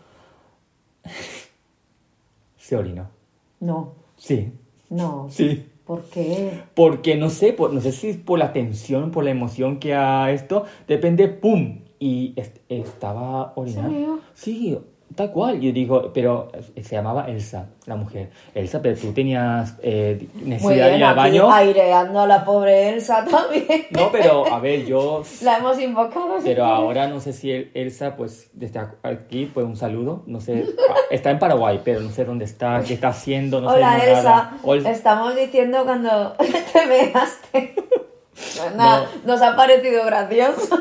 se 2.58 2.76
orinó. 2.76 3.08
No, 3.60 3.93
Sí, 4.18 4.51
no. 4.89 5.28
sí. 5.30 5.70
¿Por 5.86 6.04
qué? 6.06 6.64
Porque 6.74 7.16
no 7.16 7.30
sé, 7.30 7.54
por- 7.54 7.72
no 7.74 7.80
sé 7.82 7.92
si 7.92 8.10
es 8.10 8.18
por 8.18 8.40
la 8.40 8.54
tensión, 8.54 9.12
por 9.12 9.24
la 9.24 9.32
emoción 9.32 9.80
que 9.80 9.94
ha 9.94 10.32
esto, 10.32 10.66
depende, 10.88 11.28
¡pum! 11.28 11.82
Y 12.00 12.34
est- 12.36 12.58
estaba 12.70 13.54
orinando. 13.56 14.20
Sí, 14.34 14.78
tal 15.16 15.32
cual. 15.32 15.59
Yo 15.59 15.72
digo, 15.72 16.11
pero 16.13 16.49
eh, 16.76 16.84
se 16.84 16.95
llamaba 16.95 17.26
Elsa, 17.28 17.68
la 17.86 17.95
mujer. 17.95 18.30
Elsa, 18.53 18.82
pero 18.82 18.95
tú 18.97 19.11
tenías 19.13 19.76
eh, 19.82 20.28
necesidad 20.43 20.89
de 20.89 20.97
ir 20.97 21.03
al 21.03 21.16
baño. 21.16 21.51
aireando 21.51 22.20
a 22.20 22.28
la 22.28 22.43
pobre 22.45 22.89
Elsa 22.89 23.26
también. 23.26 23.88
No, 23.91 24.11
pero 24.11 24.45
a 24.53 24.59
ver, 24.59 24.86
yo. 24.86 25.24
La 25.41 25.57
hemos 25.57 25.80
invocado. 25.80 26.38
Pero 26.43 26.66
ahora 26.66 27.07
no 27.07 27.20
sé 27.20 27.34
si 27.34 27.51
el- 27.51 27.72
Elsa, 27.74 28.16
pues 28.16 28.49
desde 28.53 28.80
aquí, 29.03 29.45
pues 29.53 29.66
un 29.66 29.78
saludo. 29.78 30.24
No 30.28 30.39
sé, 30.41 30.66
está 31.09 31.32
en 31.32 31.39
Paraguay, 31.39 31.82
pero 31.84 31.99
no 32.01 32.09
sé 32.11 32.26
dónde 32.26 32.45
está, 32.45 32.82
qué 32.86 32.93
está 32.95 33.07
haciendo, 33.09 33.61
no 33.61 33.70
Hola 33.70 33.99
sé 33.99 34.11
Elsa. 34.11 34.51
Hola. 34.63 34.89
estamos 34.91 35.36
diciendo 35.36 35.84
cuando 35.86 36.34
te 36.74 36.86
veaste. 36.88 37.76
Nada, 38.76 39.09
nos 39.26 39.41
ha 39.41 39.55
parecido 39.55 40.05
gracioso. 40.05 40.78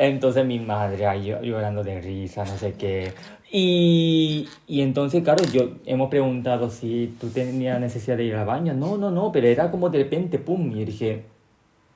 Entonces 0.00 0.44
mi 0.44 0.58
madre 0.58 1.06
ahí 1.06 1.26
llo- 1.30 1.40
llorando 1.40 1.84
de 1.84 2.00
risa, 2.00 2.44
no 2.44 2.56
sé 2.58 2.72
qué. 2.74 3.12
Y, 3.58 4.46
y 4.66 4.82
entonces, 4.82 5.24
claro, 5.24 5.42
yo 5.50 5.70
hemos 5.86 6.10
preguntado 6.10 6.68
si 6.68 7.16
tú 7.18 7.30
tenías 7.30 7.80
necesidad 7.80 8.18
de 8.18 8.24
ir 8.24 8.34
al 8.34 8.44
baño. 8.44 8.74
No, 8.74 8.98
no, 8.98 9.10
no, 9.10 9.32
pero 9.32 9.46
era 9.46 9.70
como 9.70 9.88
de 9.88 9.96
repente, 9.96 10.38
pum, 10.38 10.70
y 10.76 10.84
dije, 10.84 11.24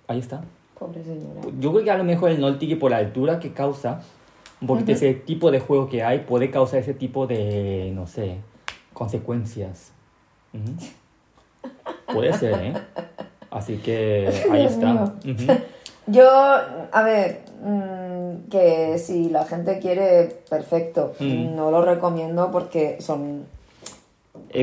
ahí 0.09 0.21
está. 0.21 0.43
Pobre 0.79 1.05
señora. 1.05 1.43
Yo 1.61 1.71
creo 1.73 1.85
que 1.85 1.91
a 1.91 1.99
lo 1.99 2.05
mejor 2.05 2.31
el 2.31 2.41
Noltiki 2.41 2.77
por 2.77 2.93
la 2.93 2.97
altura 2.97 3.39
que 3.39 3.53
causa, 3.53 4.01
un 4.63 4.69
poquito 4.69 4.93
ese 4.93 5.13
tipo 5.13 5.51
de 5.51 5.61
juego 5.61 5.87
que 5.87 6.03
hay, 6.03 6.21
puede 6.21 6.51
causar 6.51 6.81
ese 6.81 6.95
tipo 6.95 7.27
de, 7.27 7.93
no 7.95 8.07
sé, 8.07 8.37
consecuencias. 8.95 9.93
Puede 12.11 12.33
ser, 12.39 12.55
¿eh? 12.55 12.73
Así 13.51 13.77
que 13.77 14.29
ahí 14.51 14.61
Dios 14.61 14.73
está. 14.73 15.15
Yo, 16.07 16.27
a 16.91 17.03
ver, 17.03 17.43
mm, 17.63 18.49
que 18.51 18.99
si 18.99 19.29
la 19.31 19.45
gente 19.45 19.79
quiere, 19.79 20.37
perfecto. 20.49 21.13
Mm. 21.21 21.55
No 21.57 21.71
lo 21.71 21.83
recomiendo 21.83 22.51
porque 22.51 22.97
son. 23.01 23.45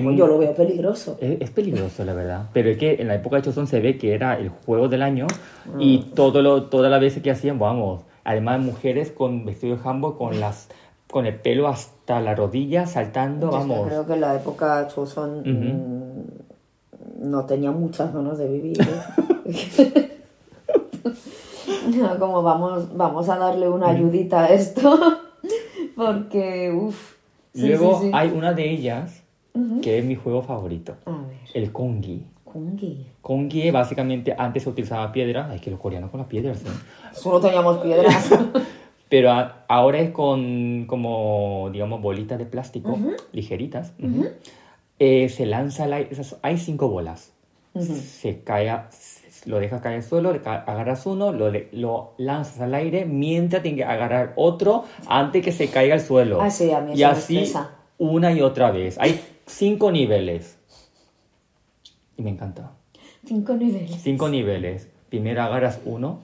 Muy- 0.02 0.18
Yo 0.18 0.28
lo 0.28 0.38
veo 0.38 0.54
peligroso. 0.54 1.18
Es, 1.22 1.39
es 1.41 1.50
peligroso, 1.50 2.04
la 2.04 2.14
verdad. 2.14 2.50
Pero 2.54 2.70
es 2.70 2.78
que 2.78 2.95
en 3.00 3.08
la 3.08 3.16
época 3.16 3.38
de 3.38 3.43
Chozón 3.43 3.68
se 3.68 3.80
ve 3.80 3.98
que 3.98 4.14
era 4.14 4.38
el 4.38 4.50
juego 4.50 4.88
del 4.89 5.02
año 5.02 5.28
y 5.80 6.00
todo 6.14 6.41
lo, 6.41 6.64
todas 6.64 6.91
las 6.91 7.00
veces 7.00 7.24
que 7.24 7.32
hacían, 7.32 7.58
vamos, 7.60 8.02
además 8.26 8.60
mujeres 8.60 9.12
con 9.12 9.45
vestido 9.45 9.78
de 9.78 9.82
jambo, 9.82 10.18
con 10.18 10.39
las 10.39 10.68
con 11.10 11.26
el 11.26 11.36
pelo 11.36 11.70
hasta 11.70 12.20
la 12.20 12.36
rodilla, 12.36 12.86
saltando, 12.86 13.48
Yo 13.50 13.58
vamos. 13.60 13.88
creo 13.88 14.06
que 14.06 14.14
en 14.14 14.22
la 14.22 14.36
época 14.36 14.88
Choson 14.89 15.39
mm, 15.45 17.30
no 17.30 17.45
tenía 17.45 17.72
muchas 17.72 18.14
ganas 18.14 18.38
de 18.38 18.48
vivir. 18.50 18.78
¿eh? 18.82 20.12
No, 21.95 22.19
como 22.19 22.41
vamos, 22.43 22.95
vamos 22.95 23.29
a 23.29 23.38
darle 23.38 23.69
una 23.69 23.89
ayudita 23.89 24.45
a 24.45 24.47
esto. 24.49 24.99
Porque, 25.95 26.71
uff. 26.71 27.15
Luego 27.53 28.01
hay 28.13 28.29
una 28.29 28.53
de 28.53 28.69
ellas 28.69 29.23
que 29.81 29.97
es 29.97 30.05
mi 30.05 30.15
juego 30.15 30.43
favorito, 30.43 30.95
A 31.05 31.11
ver, 31.11 31.38
el 31.55 31.71
Kongi. 31.71 32.23
Kungi. 32.43 33.07
Kongi 33.21 33.71
básicamente 33.71 34.35
antes 34.38 34.61
se 34.63 34.69
utilizaba 34.69 35.11
piedra, 35.11 35.53
es 35.55 35.61
que 35.61 35.71
los 35.71 35.79
coreanos 35.79 36.11
con 36.11 36.19
las 36.19 36.27
piedras, 36.29 36.61
¿eh? 36.61 36.67
Solo 37.13 37.39
teníamos 37.41 37.77
piedras. 37.79 38.29
Pero 39.09 39.31
a- 39.31 39.63
ahora 39.67 39.99
es 39.99 40.11
con 40.11 40.85
como, 40.85 41.69
digamos, 41.73 42.01
bolitas 42.01 42.38
de 42.38 42.45
plástico 42.45 42.97
ligeritas. 43.31 43.93
Eh, 44.99 45.29
se 45.29 45.45
lanza 45.47 45.88
esas- 45.99 46.38
hay 46.43 46.57
cinco 46.57 46.89
bolas. 46.89 47.33
Se 47.79 48.41
cae, 48.43 48.69
a- 48.69 48.89
lo 49.45 49.59
dejas 49.59 49.81
caer 49.81 49.97
al 49.97 50.03
suelo, 50.03 50.29
agarras 50.45 51.05
uno, 51.05 51.31
lo, 51.31 51.51
lo 51.71 52.13
lanzas 52.17 52.61
al 52.61 52.73
aire 52.73 53.05
mientras 53.05 53.61
tienes 53.61 53.79
que 53.79 53.85
agarrar 53.85 54.33
otro 54.35 54.85
antes 55.07 55.43
que 55.43 55.51
se 55.51 55.69
caiga 55.69 55.93
al 55.95 56.01
suelo. 56.01 56.41
Ah, 56.41 56.49
sí, 56.49 56.71
a 56.71 56.81
mí 56.81 56.91
y 56.95 57.03
eso 57.03 57.11
me 57.11 57.17
así 57.17 57.38
estresa. 57.38 57.71
una 57.97 58.31
y 58.31 58.41
otra 58.41 58.71
vez. 58.71 58.97
Hay 58.99 59.21
cinco 59.45 59.91
niveles. 59.91 60.57
Y 62.17 62.21
me 62.23 62.31
encanta. 62.31 62.71
Cinco 63.25 63.53
niveles. 63.53 64.01
Cinco 64.01 64.29
niveles. 64.29 64.88
Primero 65.09 65.41
agarras 65.43 65.79
uno, 65.85 66.19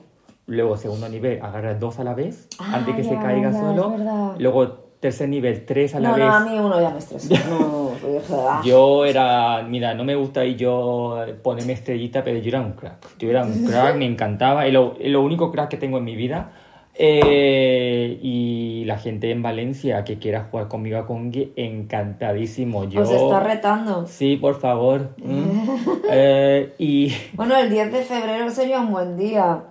luego 0.48 0.76
segundo 0.78 1.08
nivel 1.08 1.42
agarras 1.42 1.80
dos 1.80 2.00
a 2.00 2.04
la 2.04 2.14
vez, 2.14 2.48
Ah, 2.60 2.78
antes 2.78 2.96
que 2.96 3.04
se 3.04 3.16
caiga 3.18 3.50
es 3.50 3.62
verdad. 3.62 4.36
Luego 4.40 4.83
tercer 5.04 5.30
nivel, 5.30 5.66
tres 5.66 5.94
a 5.96 6.00
la 6.00 6.10
No, 6.10 6.16
vez. 6.16 6.26
no, 6.26 6.34
a 6.34 6.40
mí 6.40 6.58
uno 6.58 6.82
ya 6.82 6.90
me 6.90 6.98
estresa. 7.00 7.28
No. 7.50 8.64
Yo 8.64 9.06
era, 9.06 9.62
mira, 9.64 9.94
no 9.94 10.04
me 10.04 10.16
gusta 10.16 10.44
y 10.46 10.56
yo 10.56 11.18
ponerme 11.44 11.74
estrellita, 11.74 12.24
pero 12.24 12.40
yo 12.40 12.50
era 12.50 12.62
un 12.62 12.72
crack. 12.74 13.18
Yo 13.20 13.30
era 13.30 13.44
un 13.44 13.66
crack, 13.66 13.96
me 14.02 14.06
encantaba. 14.06 14.66
Es 14.66 14.74
lo, 14.74 14.96
lo 15.00 15.22
único 15.22 15.52
crack 15.52 15.70
que 15.70 15.78
tengo 15.78 15.98
en 16.00 16.04
mi 16.06 16.16
vida. 16.16 16.52
Eh, 16.96 18.20
y 18.22 18.84
la 18.86 18.98
gente 18.98 19.32
en 19.32 19.42
Valencia 19.42 20.04
que 20.04 20.20
quiera 20.20 20.48
jugar 20.50 20.68
conmigo 20.68 20.98
a 21.00 21.06
Kongi, 21.08 21.52
encantadísimo. 21.56 22.84
Yo, 22.86 23.02
Os 23.02 23.12
está 23.12 23.40
retando. 23.40 24.06
Sí, 24.08 24.38
por 24.38 24.60
favor. 24.60 25.10
Mm. 25.18 25.70
Eh, 26.16 26.74
y 26.78 27.12
Bueno, 27.34 27.56
el 27.58 27.70
10 27.70 27.92
de 27.92 28.04
febrero 28.04 28.50
sería 28.52 28.80
un 28.82 28.92
buen 28.92 29.18
día. 29.18 29.64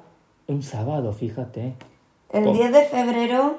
un 0.48 0.62
sábado, 0.62 1.12
fíjate. 1.12 1.74
El 2.32 2.44
¿Cómo? 2.44 2.54
10 2.56 2.72
de 2.72 2.82
febrero. 2.86 3.58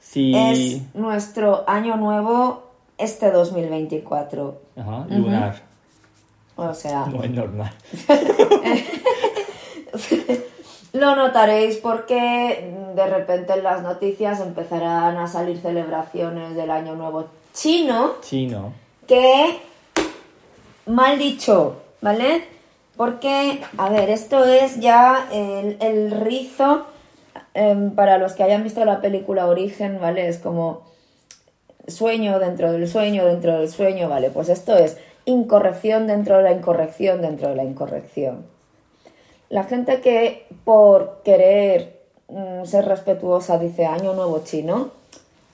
Sí. 0.00 0.32
es 0.34 0.94
nuestro 0.94 1.64
año 1.68 1.96
nuevo 1.96 2.62
este 2.96 3.30
2024. 3.30 4.60
Ajá, 4.76 5.06
lunar. 5.10 5.62
O 6.56 6.74
sea, 6.74 7.06
No 7.06 7.22
es 7.22 7.30
normal. 7.30 7.72
lo 10.92 11.16
notaréis 11.16 11.76
porque 11.76 12.74
de 12.94 13.06
repente 13.06 13.52
en 13.54 13.62
las 13.62 13.82
noticias 13.82 14.40
empezarán 14.40 15.16
a 15.18 15.26
salir 15.26 15.58
celebraciones 15.60 16.54
del 16.56 16.70
año 16.70 16.94
nuevo 16.94 17.26
chino 17.52 18.14
Chino. 18.22 18.72
que 19.06 19.60
mal 20.86 21.18
dicho, 21.18 21.76
¿vale? 22.00 22.44
Porque, 22.96 23.60
a 23.76 23.88
ver, 23.90 24.10
esto 24.10 24.44
es 24.44 24.80
ya 24.80 25.28
el, 25.30 25.76
el 25.80 26.10
rizo 26.10 26.86
em, 27.54 27.94
para 27.94 28.18
los 28.18 28.32
que 28.32 28.42
hayan 28.42 28.62
visto 28.62 28.84
la 28.84 29.00
película 29.00 29.46
Origen, 29.46 30.00
¿vale? 30.00 30.28
Es 30.28 30.38
como 30.38 30.82
sueño 31.86 32.38
dentro 32.38 32.72
del 32.72 32.86
sueño 32.86 33.24
dentro 33.24 33.58
del 33.58 33.68
sueño, 33.68 34.08
¿vale? 34.08 34.30
Pues 34.30 34.48
esto 34.48 34.76
es 34.76 34.98
incorrección 35.24 36.06
dentro 36.06 36.38
de 36.38 36.42
la 36.44 36.52
incorrección 36.52 37.20
dentro 37.22 37.48
de 37.48 37.56
la 37.56 37.64
incorrección. 37.64 38.46
La 39.50 39.64
gente 39.64 40.00
que 40.00 40.46
por 40.64 41.22
querer 41.24 42.00
mm, 42.28 42.64
ser 42.64 42.84
respetuosa 42.86 43.58
dice 43.58 43.86
año 43.86 44.14
nuevo 44.14 44.42
chino, 44.44 44.90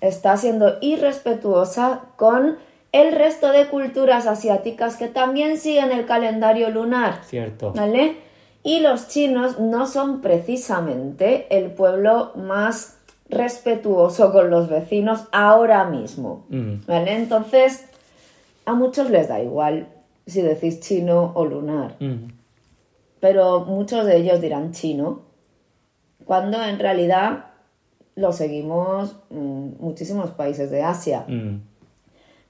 está 0.01 0.36
siendo 0.36 0.76
irrespetuosa 0.80 2.03
con 2.16 2.59
el 2.92 3.12
resto 3.12 3.51
de 3.51 3.66
culturas 3.66 4.26
asiáticas 4.26 4.97
que 4.97 5.09
también 5.09 5.59
siguen 5.59 5.90
el 5.90 6.07
calendario 6.07 6.70
lunar. 6.70 7.20
Cierto. 7.24 7.72
¿Vale? 7.72 8.16
Y 8.65 8.81
los 8.81 9.07
chinos 9.09 9.61
no 9.61 9.87
son 9.87 10.21
precisamente 10.23 11.47
el 11.57 11.71
pueblo 11.71 12.33
más 12.35 12.99
respetuoso 13.29 14.33
con 14.33 14.51
los 14.51 14.69
vecinos 14.69 15.29
ahora 15.33 15.85
mismo. 15.85 16.47
Mm. 16.49 16.87
¿Vale? 16.87 17.15
Entonces, 17.15 17.85
a 18.65 18.73
muchos 18.75 19.11
les 19.11 19.29
da 19.29 19.41
igual 19.43 19.89
si 20.27 20.41
decís 20.41 20.81
chino 20.81 21.33
o 21.35 21.45
lunar, 21.45 21.97
Mm. 22.01 22.29
pero 23.21 23.61
muchos 23.67 24.07
de 24.07 24.17
ellos 24.17 24.41
dirán 24.41 24.73
chino, 24.73 25.21
cuando 26.25 26.62
en 26.62 26.79
realidad 26.79 27.47
lo 28.17 28.33
seguimos 28.33 29.17
mm, 29.29 29.73
muchísimos 29.81 30.31
países 30.31 30.71
de 30.71 30.83
Asia. 30.83 31.27
Mm. 31.29 31.57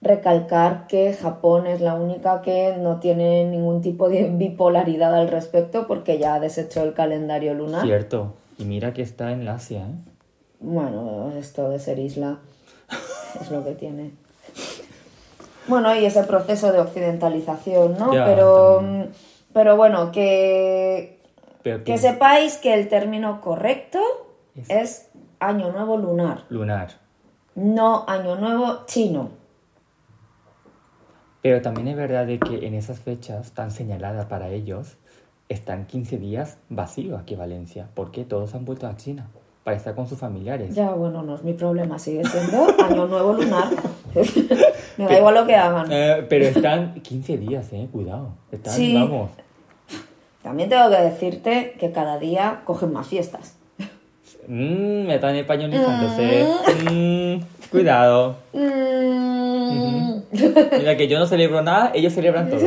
Recalcar 0.04 0.86
que 0.86 1.14
Japón 1.14 1.66
es 1.66 1.80
la 1.80 1.94
única 1.94 2.42
que 2.42 2.76
no 2.78 3.00
tiene 3.00 3.44
ningún 3.44 3.80
tipo 3.80 4.08
de 4.10 4.24
bipolaridad 4.32 5.14
al 5.14 5.28
respecto 5.28 5.86
porque 5.86 6.18
ya 6.18 6.34
ha 6.34 6.40
deshecho 6.40 6.82
el 6.82 6.92
calendario 6.92 7.54
lunar. 7.54 7.82
Cierto. 7.84 8.34
Y 8.58 8.64
mira 8.66 8.92
que 8.92 9.02
está 9.02 9.32
en 9.32 9.48
Asia, 9.48 9.80
¿eh? 9.86 9.94
Bueno, 10.60 11.32
esto 11.36 11.68
de 11.70 11.78
ser 11.78 11.98
isla 11.98 12.38
es 13.40 13.50
lo 13.50 13.64
que 13.64 13.72
tiene. 13.72 14.12
Bueno, 15.66 15.94
y 15.94 16.04
ese 16.04 16.22
proceso 16.24 16.70
de 16.72 16.80
occidentalización, 16.80 17.96
¿no? 17.98 18.12
Ya, 18.12 18.26
pero, 18.26 18.76
también. 18.76 19.10
pero 19.54 19.76
bueno, 19.78 20.12
que, 20.12 21.20
Pero 21.62 21.82
que 21.84 21.96
sepáis 21.98 22.58
que 22.58 22.74
el 22.74 22.88
término 22.88 23.40
correcto 23.40 23.98
Es- 24.54 24.70
es 24.70 25.08
Año 25.40 25.72
Nuevo 25.72 25.96
Lunar, 25.96 26.44
Lunar. 26.50 26.90
no 27.54 28.04
Año 28.06 28.36
Nuevo 28.36 28.84
Chino. 28.86 29.30
Pero 31.44 31.60
también 31.60 31.88
es 31.88 31.96
verdad 31.96 32.26
de 32.26 32.38
que 32.38 32.66
en 32.66 32.72
esas 32.72 33.00
fechas 33.00 33.52
tan 33.52 33.70
señaladas 33.70 34.24
para 34.24 34.48
ellos 34.48 34.96
están 35.50 35.84
15 35.84 36.16
días 36.16 36.56
vacíos 36.70 37.20
aquí 37.20 37.34
en 37.34 37.40
Valencia, 37.40 37.86
porque 37.92 38.24
todos 38.24 38.54
han 38.54 38.64
vuelto 38.64 38.86
a 38.86 38.96
China 38.96 39.26
para 39.62 39.76
estar 39.76 39.94
con 39.94 40.08
sus 40.08 40.18
familiares. 40.18 40.74
Ya, 40.74 40.92
bueno, 40.92 41.22
no 41.22 41.34
es 41.34 41.44
mi 41.44 41.52
problema, 41.52 41.98
sigue 41.98 42.24
siendo 42.24 42.66
Año 42.82 43.06
Nuevo 43.08 43.34
Lunar. 43.34 43.68
Me 44.96 45.04
da 45.04 45.18
igual 45.18 45.34
lo 45.34 45.46
que 45.46 45.54
hagan. 45.54 45.86
Eh, 45.90 46.24
pero 46.30 46.46
están 46.46 46.94
15 47.02 47.36
días, 47.36 47.70
eh, 47.74 47.88
cuidado. 47.92 48.30
Están, 48.50 48.72
Sí. 48.72 48.94
vamos. 48.94 49.28
También 50.42 50.70
tengo 50.70 50.88
que 50.88 50.96
decirte 50.96 51.76
que 51.78 51.92
cada 51.92 52.18
día 52.18 52.62
cogen 52.64 52.90
más 52.90 53.06
fiestas. 53.06 53.58
Mm, 54.48 55.06
me 55.08 55.16
están 55.16 55.36
españolizándose. 55.36 56.46
Mm, 56.90 57.68
cuidado. 57.70 58.36
Mm. 59.74 60.22
Mira 60.78 60.96
que 60.96 61.08
yo 61.08 61.18
no 61.18 61.26
celebro 61.26 61.62
nada, 61.62 61.92
ellos 61.94 62.12
celebran 62.12 62.50
todo. 62.50 62.66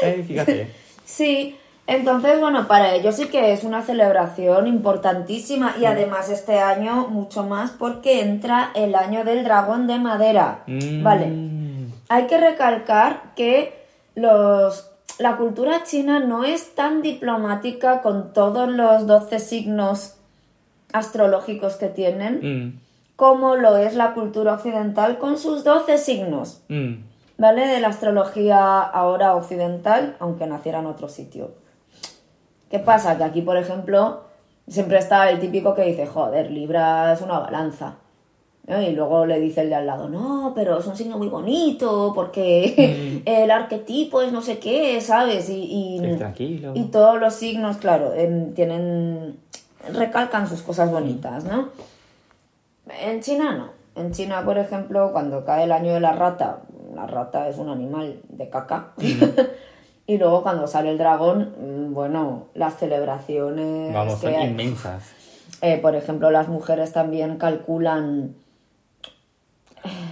Eh, 0.00 0.22
fíjate. 0.24 0.68
Sí, 1.04 1.56
entonces, 1.88 2.38
bueno, 2.38 2.68
para 2.68 2.94
ellos 2.94 3.16
sí 3.16 3.26
que 3.26 3.52
es 3.52 3.64
una 3.64 3.82
celebración 3.82 4.68
importantísima 4.68 5.74
y 5.80 5.86
además 5.86 6.30
este 6.30 6.60
año 6.60 7.08
mucho 7.08 7.42
más 7.42 7.72
porque 7.72 8.20
entra 8.20 8.70
el 8.74 8.94
año 8.94 9.24
del 9.24 9.42
dragón 9.42 9.88
de 9.88 9.98
madera. 9.98 10.62
Mm. 10.68 11.02
Vale. 11.02 11.32
Hay 12.10 12.26
que 12.26 12.38
recalcar 12.38 13.32
que 13.34 13.72
los, 14.14 14.90
la 15.18 15.36
cultura 15.36 15.82
china 15.84 16.20
no 16.20 16.44
es 16.44 16.74
tan 16.74 17.00
diplomática 17.02 18.02
con 18.02 18.32
todos 18.34 18.68
los 18.68 19.06
12 19.06 19.38
signos 19.40 20.14
astrológicos 20.92 21.76
que 21.76 21.88
tienen 21.88 22.40
Mm, 22.42 22.80
como 23.18 23.56
lo 23.56 23.76
es 23.76 23.96
la 23.96 24.14
cultura 24.14 24.52
occidental 24.54 25.18
con 25.18 25.38
sus 25.38 25.64
12 25.64 25.98
signos. 25.98 26.62
mm. 26.68 26.94
¿vale? 27.36 27.66
De 27.66 27.80
la 27.80 27.88
astrología 27.88 28.78
ahora 28.80 29.34
occidental, 29.34 30.14
aunque 30.20 30.46
naciera 30.46 30.78
en 30.78 30.86
otro 30.86 31.08
sitio. 31.08 31.50
¿Qué 32.70 32.78
pasa? 32.78 33.18
Que 33.18 33.24
aquí, 33.24 33.42
por 33.42 33.56
ejemplo, 33.56 34.20
siempre 34.68 34.98
está 34.98 35.28
el 35.30 35.40
típico 35.40 35.74
que 35.74 35.82
dice, 35.82 36.06
joder, 36.06 36.52
Libra 36.52 37.12
es 37.12 37.20
una 37.20 37.40
balanza. 37.40 37.96
¿no? 38.68 38.80
Y 38.80 38.92
luego 38.92 39.26
le 39.26 39.40
dice 39.40 39.62
el 39.62 39.70
de 39.70 39.74
al 39.74 39.86
lado, 39.86 40.08
no, 40.08 40.52
pero 40.54 40.78
es 40.78 40.86
un 40.86 40.94
signo 40.96 41.18
muy 41.18 41.28
bonito, 41.28 42.12
porque 42.14 43.20
el 43.26 43.50
arquetipo 43.50 44.22
es 44.22 44.30
no 44.30 44.42
sé 44.42 44.60
qué, 44.60 45.00
¿sabes? 45.00 45.50
Y, 45.50 45.96
y, 45.96 46.16
tranquilo. 46.16 46.70
y 46.76 46.84
todos 46.84 47.18
los 47.18 47.34
signos, 47.34 47.78
claro, 47.78 48.14
em, 48.14 48.54
tienen. 48.54 49.38
recalcan 49.92 50.48
sus 50.48 50.62
cosas 50.62 50.92
bonitas, 50.92 51.42
¿no? 51.42 51.70
En 52.88 53.20
China 53.20 53.52
no. 53.56 53.68
En 54.00 54.12
China, 54.12 54.42
por 54.44 54.58
ejemplo, 54.58 55.10
cuando 55.12 55.44
cae 55.44 55.64
el 55.64 55.72
año 55.72 55.92
de 55.94 56.00
la 56.00 56.12
rata, 56.12 56.60
la 56.94 57.06
rata 57.06 57.48
es 57.48 57.58
un 57.58 57.68
animal 57.68 58.20
de 58.28 58.48
caca. 58.48 58.88
y 60.06 60.18
luego 60.18 60.42
cuando 60.42 60.66
sale 60.66 60.90
el 60.90 60.98
dragón, 60.98 61.54
mm, 61.58 61.94
bueno, 61.94 62.46
las 62.54 62.76
celebraciones 62.78 63.92
Vamos, 63.92 64.14
que 64.20 64.32
son 64.32 64.34
hay. 64.34 64.48
inmensas. 64.48 65.12
Eh, 65.60 65.78
por 65.82 65.96
ejemplo, 65.96 66.30
las 66.30 66.48
mujeres 66.48 66.92
también 66.92 67.36
calculan 67.38 68.34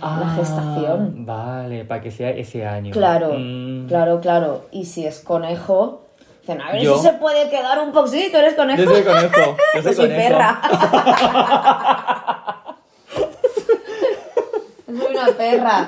la 0.00 0.34
gestación. 0.36 1.26
Ah, 1.28 1.60
Vale, 1.62 1.84
para 1.84 2.00
que 2.00 2.10
sea 2.10 2.30
ese 2.30 2.66
año. 2.66 2.92
Claro, 2.92 3.34
Mm. 3.38 3.86
claro, 3.86 4.20
claro. 4.20 4.66
Y 4.72 4.86
si 4.86 5.06
es 5.06 5.20
conejo, 5.20 6.06
dicen, 6.40 6.60
a 6.60 6.72
ver 6.72 6.82
Yo- 6.82 6.96
si 6.96 7.02
se 7.06 7.12
puede 7.14 7.48
quedar 7.50 7.78
un 7.80 7.92
poquito, 7.92 8.38
¿eres 8.38 8.54
conejo? 8.54 8.82
Yo 8.82 8.90
soy 8.90 9.02
conejo. 9.04 9.56
Yo 9.74 9.82
soy, 9.82 9.82
Yo 9.82 9.92
soy 9.92 10.08
conejo. 10.08 10.28
perra. 10.28 10.60
soy 14.86 15.16
una 15.16 15.26
perra. 15.36 15.86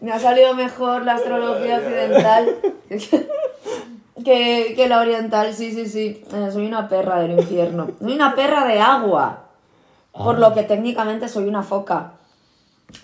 Me 0.00 0.12
ha 0.12 0.20
salido 0.20 0.54
mejor 0.54 1.04
la 1.04 1.14
astrología 1.14 1.78
occidental 1.78 2.56
que, 4.24 4.74
que 4.76 4.88
la 4.88 5.00
oriental, 5.00 5.54
sí, 5.54 5.72
sí, 5.72 5.86
sí. 5.86 6.24
Eh, 6.32 6.50
soy 6.52 6.66
una 6.66 6.88
perra 6.88 7.20
del 7.20 7.38
infierno. 7.38 7.88
Soy 8.00 8.14
una 8.14 8.34
perra 8.34 8.66
de 8.66 8.80
agua. 8.80 9.44
Por 10.12 10.38
lo 10.38 10.54
que 10.54 10.62
técnicamente 10.62 11.28
soy 11.28 11.44
una 11.44 11.62
foca. 11.62 12.12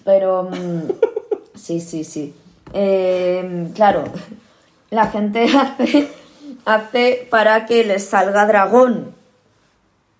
Pero 0.04 0.44
mm, 0.44 0.90
sí, 1.54 1.80
sí, 1.80 2.04
sí. 2.04 2.34
Eh, 2.72 3.68
claro, 3.74 4.04
la 4.90 5.08
gente 5.08 5.44
hace, 5.56 6.08
hace 6.64 7.26
para 7.30 7.66
que 7.66 7.84
les 7.84 8.06
salga 8.06 8.46
dragón. 8.46 9.14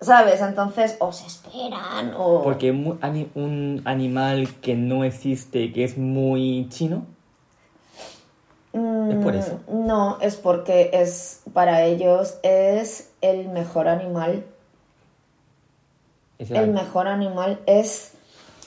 ¿Sabes? 0.03 0.41
Entonces, 0.41 0.97
o 0.99 1.11
se 1.11 1.25
esperan, 1.27 2.13
o. 2.17 2.41
Porque 2.43 2.71
un 2.71 3.81
animal 3.85 4.49
que 4.61 4.75
no 4.75 5.03
existe, 5.03 5.71
que 5.71 5.83
es 5.83 5.97
muy 5.97 6.67
chino. 6.69 7.05
Es 8.73 9.23
por 9.23 9.35
eso. 9.35 9.59
Mm, 9.67 9.85
No, 9.85 10.17
es 10.19 10.35
porque 10.35 10.89
es 10.93 11.41
para 11.53 11.83
ellos 11.83 12.37
es 12.41 13.11
el 13.21 13.49
mejor 13.49 13.87
animal. 13.87 14.43
Es 16.39 16.49
El 16.49 16.71
mejor 16.71 17.07
animal 17.07 17.59
es 17.67 18.13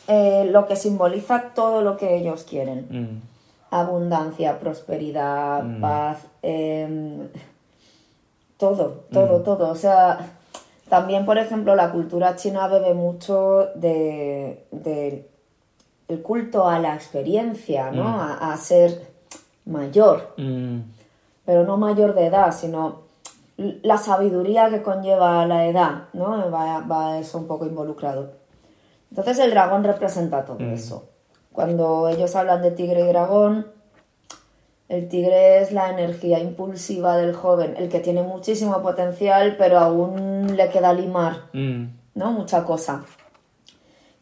eh, 0.09 0.49
lo 0.51 0.67
que 0.67 0.77
simboliza 0.77 1.53
todo 1.55 1.83
lo 1.83 1.97
que 1.97 2.17
ellos 2.17 2.45
quieren. 2.45 2.87
Mm, 2.89 3.75
Abundancia, 3.75 4.61
prosperidad, 4.61 5.65
Mm. 5.65 5.81
paz, 5.81 6.19
em, 6.43 7.29
todo, 8.57 9.05
todo, 9.13 9.41
todo. 9.43 9.69
O 9.71 9.75
sea, 9.75 10.36
también, 10.89 11.25
por 11.27 11.39
ejemplo, 11.39 11.75
la 11.75 11.91
cultura 11.91 12.37
china 12.37 12.69
bebe 12.69 12.95
mucho 12.95 13.69
de, 13.75 14.67
de 14.71 15.29
el 16.09 16.23
culto 16.23 16.69
a 16.69 16.79
la 16.79 16.95
experiencia, 16.95 17.91
¿no? 17.91 18.05
Mm. 18.05 18.21
A, 18.21 18.53
a 18.53 18.57
ser 18.57 19.03
mayor, 19.65 20.35
mm, 20.37 20.79
pero 21.45 21.65
no 21.65 21.77
mayor 21.77 22.15
de 22.15 22.27
edad, 22.27 22.53
sino 22.53 23.07
la 23.57 23.97
sabiduría 23.97 24.69
que 24.71 24.83
conlleva 24.83 25.45
la 25.47 25.67
edad, 25.67 26.05
¿no? 26.13 26.51
Va, 26.51 26.81
va 26.81 27.19
eso 27.19 27.39
un 27.39 27.47
poco 27.47 27.67
involucrado. 27.67 28.33
Entonces 29.11 29.39
el 29.39 29.51
dragón 29.51 29.83
representa 29.83 30.45
todo 30.45 30.59
Mm. 30.61 30.73
eso. 30.75 31.09
Cuando 31.53 32.09
ellos 32.09 32.37
hablan 32.37 32.61
de 32.63 32.71
tigre 32.71 33.01
y 33.01 33.09
dragón, 33.09 33.67
el 34.89 35.09
tigre 35.09 35.61
es 35.61 35.73
la 35.73 35.91
energía 35.91 36.39
impulsiva 36.39 37.17
del 37.17 37.35
joven, 37.35 37.75
el 37.77 37.89
que 37.89 38.01
tiene 38.01 38.23
muchísimo 38.23 38.83
potencial, 38.83 39.57
pero 39.59 39.79
aún 39.79 40.57
le 40.57 40.69
queda 40.69 40.93
limar, 40.93 41.45
mm, 41.53 41.85
¿no? 42.15 42.33
Mucha 42.33 42.65
cosa. 42.65 43.05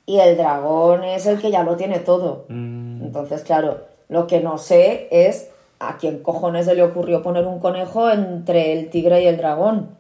Y 0.07 0.19
el 0.19 0.37
dragón 0.37 1.05
es 1.05 1.27
el 1.27 1.41
que 1.41 1.51
ya 1.51 1.62
lo 1.62 1.77
tiene 1.77 1.99
todo. 1.99 2.47
mm. 2.49 3.03
Entonces, 3.05 3.43
claro, 3.43 3.81
lo 4.09 4.27
que 4.27 4.41
no 4.41 4.59
sé 4.59 5.09
es 5.11 5.51
a 5.79 5.99
quién 5.99 6.23
cojones 6.23 6.67
se 6.67 6.75
le 6.75 6.83
ocurrió 6.83 7.23
poner 7.23 7.47
un 7.47 7.59
conejo 7.59 8.11
entre 8.11 8.73
el 8.73 8.91
tigre 8.91 9.23
y 9.23 9.27
el 9.27 9.37
dragón. 9.37 9.97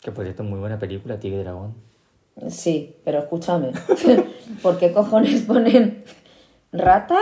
Que 0.00 0.12
por 0.12 0.24
cierto, 0.24 0.44
muy 0.44 0.60
buena 0.60 0.78
película, 0.78 1.18
Tigre 1.18 1.40
y 1.40 1.42
Dragón. 1.42 1.74
Sí, 2.48 2.94
pero 3.04 3.18
escúchame. 3.18 3.72
¿Por 4.62 4.78
qué 4.78 4.92
cojones 4.92 5.42
ponen 5.42 6.04
rata, 6.70 7.18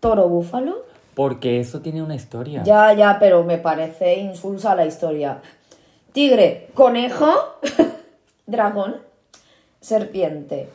toro, 0.00 0.28
búfalo? 0.28 0.84
Porque 1.14 1.60
eso 1.60 1.80
tiene 1.80 2.02
una 2.02 2.14
historia. 2.14 2.62
Ya, 2.62 2.92
ya, 2.94 3.18
pero 3.18 3.44
me 3.44 3.58
parece 3.58 4.14
insulsa 4.18 4.74
la 4.74 4.86
historia. 4.86 5.40
Tigre, 6.12 6.68
conejo, 6.74 7.30
dragón, 8.46 8.96
serpiente, 9.80 10.68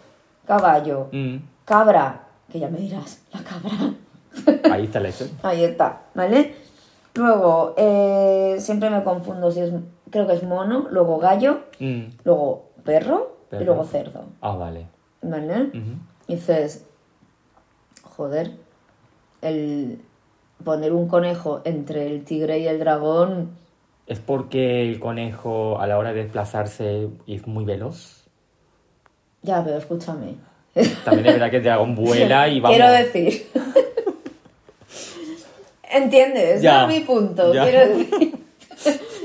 caballo, 0.46 1.10
Mm, 1.12 1.38
cabra, 1.66 2.24
que 2.52 2.60
ya 2.60 2.70
me 2.70 2.80
dirás, 2.80 3.22
la 3.34 3.42
cabra. 3.44 3.94
Ahí 4.74 4.86
está 4.86 5.00
la 5.00 5.10
historia. 5.10 5.34
Ahí 5.44 5.64
está, 5.64 6.02
¿vale? 6.14 6.56
Luego, 7.16 7.74
eh, 7.78 8.58
siempre 8.60 8.90
me 8.92 9.04
confundo 9.04 9.52
si 9.52 9.62
es, 9.62 9.72
creo 10.12 10.28
que 10.28 10.34
es 10.34 10.44
mono, 10.44 10.88
luego 10.92 11.18
gallo, 11.18 11.62
Mm, 11.80 12.04
luego 12.24 12.70
perro, 12.84 13.38
y 13.52 13.64
luego 13.64 13.84
cerdo. 13.86 14.26
Ah, 14.42 14.56
vale. 14.56 14.88
¿Vale? 15.22 15.72
Dices, 16.28 16.86
joder, 18.04 18.52
el 19.42 20.02
poner 20.64 20.94
un 20.94 21.08
conejo 21.08 21.62
entre 21.66 22.08
el 22.08 22.24
tigre 22.24 22.60
y 22.60 22.68
el 22.68 22.80
dragón, 22.80 23.52
¿Es 24.08 24.20
porque 24.20 24.82
el 24.82 25.02
conejo 25.02 25.82
a 25.82 25.86
la 25.86 25.98
hora 25.98 26.14
de 26.14 26.24
desplazarse 26.24 27.10
es 27.28 27.46
muy 27.46 27.66
veloz? 27.66 28.24
ya, 29.44 29.64
pero 29.64 29.78
escúchame. 29.78 30.36
También 31.04 31.28
es 31.28 31.34
verdad 31.34 31.50
que 31.50 31.58
el 31.58 31.64
dragón 31.64 31.96
vuela 31.96 32.48
y 32.48 32.60
vamos. 32.60 32.78
Quiero 32.78 32.92
decir. 32.92 33.48
¿Entiendes? 35.90 36.62
Ya, 36.62 36.88
mi 36.88 37.02
punto. 37.02 37.54
ya. 37.54 37.64
Quiero 37.64 37.98
decir. 37.98 38.34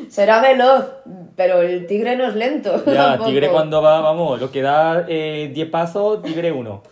Será 0.08 0.40
veloz, 0.40 0.84
pero 1.36 1.62
el 1.62 1.86
tigre 1.86 2.16
no 2.16 2.26
es 2.26 2.34
lento. 2.34 2.84
Ya, 2.84 3.10
tampoco. 3.10 3.30
tigre 3.30 3.50
cuando 3.50 3.80
va, 3.82 4.00
vamos, 4.00 4.40
lo 4.40 4.50
que 4.50 4.62
da 4.62 5.06
eh, 5.08 5.50
10 5.54 5.70
pasos, 5.70 6.22
tigre 6.22 6.52
1. 6.52 6.82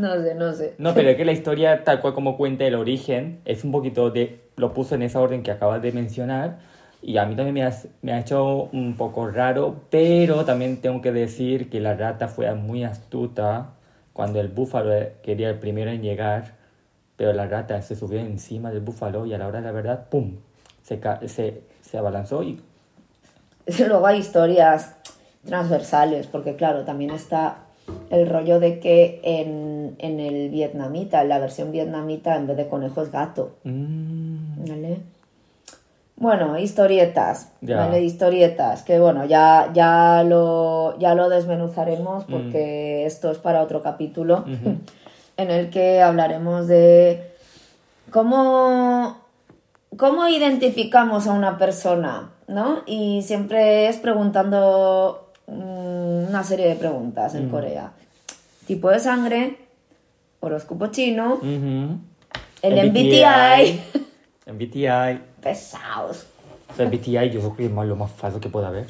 No 0.00 0.22
sé, 0.22 0.34
no 0.34 0.52
sé. 0.54 0.74
No, 0.78 0.94
pero 0.94 1.10
es 1.10 1.16
que 1.16 1.26
la 1.26 1.32
historia, 1.32 1.84
tal 1.84 2.00
cual 2.00 2.14
como 2.14 2.38
cuenta 2.38 2.64
el 2.64 2.74
origen, 2.74 3.40
es 3.44 3.64
un 3.64 3.72
poquito 3.72 4.10
de. 4.10 4.40
Lo 4.56 4.72
puso 4.72 4.94
en 4.94 5.02
esa 5.02 5.20
orden 5.20 5.42
que 5.42 5.50
acabas 5.50 5.82
de 5.82 5.92
mencionar. 5.92 6.58
Y 7.02 7.18
a 7.18 7.26
mí 7.26 7.34
también 7.34 7.54
me 7.54 7.62
ha, 7.64 7.74
me 8.02 8.12
ha 8.12 8.20
hecho 8.20 8.64
un 8.72 8.96
poco 8.96 9.28
raro, 9.28 9.76
pero 9.90 10.44
también 10.44 10.80
tengo 10.80 11.00
que 11.00 11.12
decir 11.12 11.70
que 11.70 11.80
la 11.80 11.94
rata 11.94 12.28
fue 12.28 12.52
muy 12.54 12.84
astuta 12.84 13.70
cuando 14.12 14.40
el 14.40 14.48
búfalo 14.48 14.92
quería 15.22 15.48
el 15.48 15.58
primero 15.58 15.90
en 15.90 16.02
llegar, 16.02 16.56
pero 17.16 17.32
la 17.32 17.46
rata 17.46 17.80
se 17.80 17.96
subió 17.96 18.20
encima 18.20 18.70
del 18.70 18.80
búfalo 18.80 19.24
y 19.24 19.32
a 19.32 19.38
la 19.38 19.46
hora 19.46 19.60
de 19.60 19.66
la 19.66 19.72
verdad, 19.72 20.08
¡pum! 20.10 20.36
Se, 20.82 21.00
se, 21.26 21.62
se 21.80 21.98
abalanzó 21.98 22.42
y. 22.42 22.60
Luego 23.86 24.06
hay 24.06 24.18
historias 24.18 24.96
transversales, 25.44 26.26
porque 26.26 26.56
claro, 26.56 26.84
también 26.84 27.10
está 27.12 27.64
el 28.10 28.28
rollo 28.28 28.60
de 28.60 28.80
que 28.80 29.20
en, 29.22 29.94
en 29.98 30.20
el 30.20 30.48
vietnamita, 30.50 31.22
en 31.22 31.28
la 31.28 31.38
versión 31.38 31.72
vietnamita, 31.72 32.36
en 32.36 32.46
vez 32.46 32.56
de 32.56 32.68
conejo 32.68 33.02
es 33.02 33.10
gato. 33.12 33.52
mm, 33.64 34.64
¿Vale? 34.68 34.98
Bueno, 36.16 36.58
historietas, 36.58 37.50
Ya. 37.62 37.76
¿vale? 37.78 38.02
Historietas, 38.02 38.82
que 38.82 38.98
bueno, 39.00 39.24
ya, 39.24 39.70
ya, 39.72 40.22
lo, 40.22 40.98
ya 40.98 41.14
lo 41.14 41.30
desmenuzaremos 41.30 42.24
porque 42.24 43.06
esto 43.06 43.30
es 43.30 43.38
para 43.38 43.62
otro 43.62 43.80
capítulo 43.82 44.44
en 45.38 45.50
el 45.50 45.70
que 45.70 46.02
hablaremos 46.02 46.66
de 46.66 47.30
cómo, 48.10 49.16
cómo 49.96 50.28
identificamos 50.28 51.26
a 51.26 51.32
una 51.32 51.56
persona, 51.56 52.32
¿no? 52.48 52.80
Y 52.84 53.22
siempre 53.22 53.88
es 53.88 53.96
preguntando 53.96 55.19
mm, 55.19 55.19
una 56.30 56.42
serie 56.44 56.68
de 56.68 56.76
preguntas 56.76 57.34
en 57.34 57.48
Corea. 57.50 57.92
Tipo 58.66 58.88
de 58.90 58.98
sangre, 59.00 59.56
horóscopo 60.40 60.86
chino, 60.86 61.40
el 61.42 62.90
MBTI. 62.90 63.80
MBTI. 64.46 65.20
Pesados. 65.42 66.26
O 66.72 66.76
sea, 66.76 66.86
MBTI 66.86 67.30
yo 67.30 67.40
creo 67.40 67.56
que 67.56 67.64
es 67.66 67.70
más 67.72 67.86
lo 67.86 67.96
más 67.96 68.10
falso 68.12 68.40
que 68.40 68.48
puede 68.48 68.66
haber. 68.66 68.86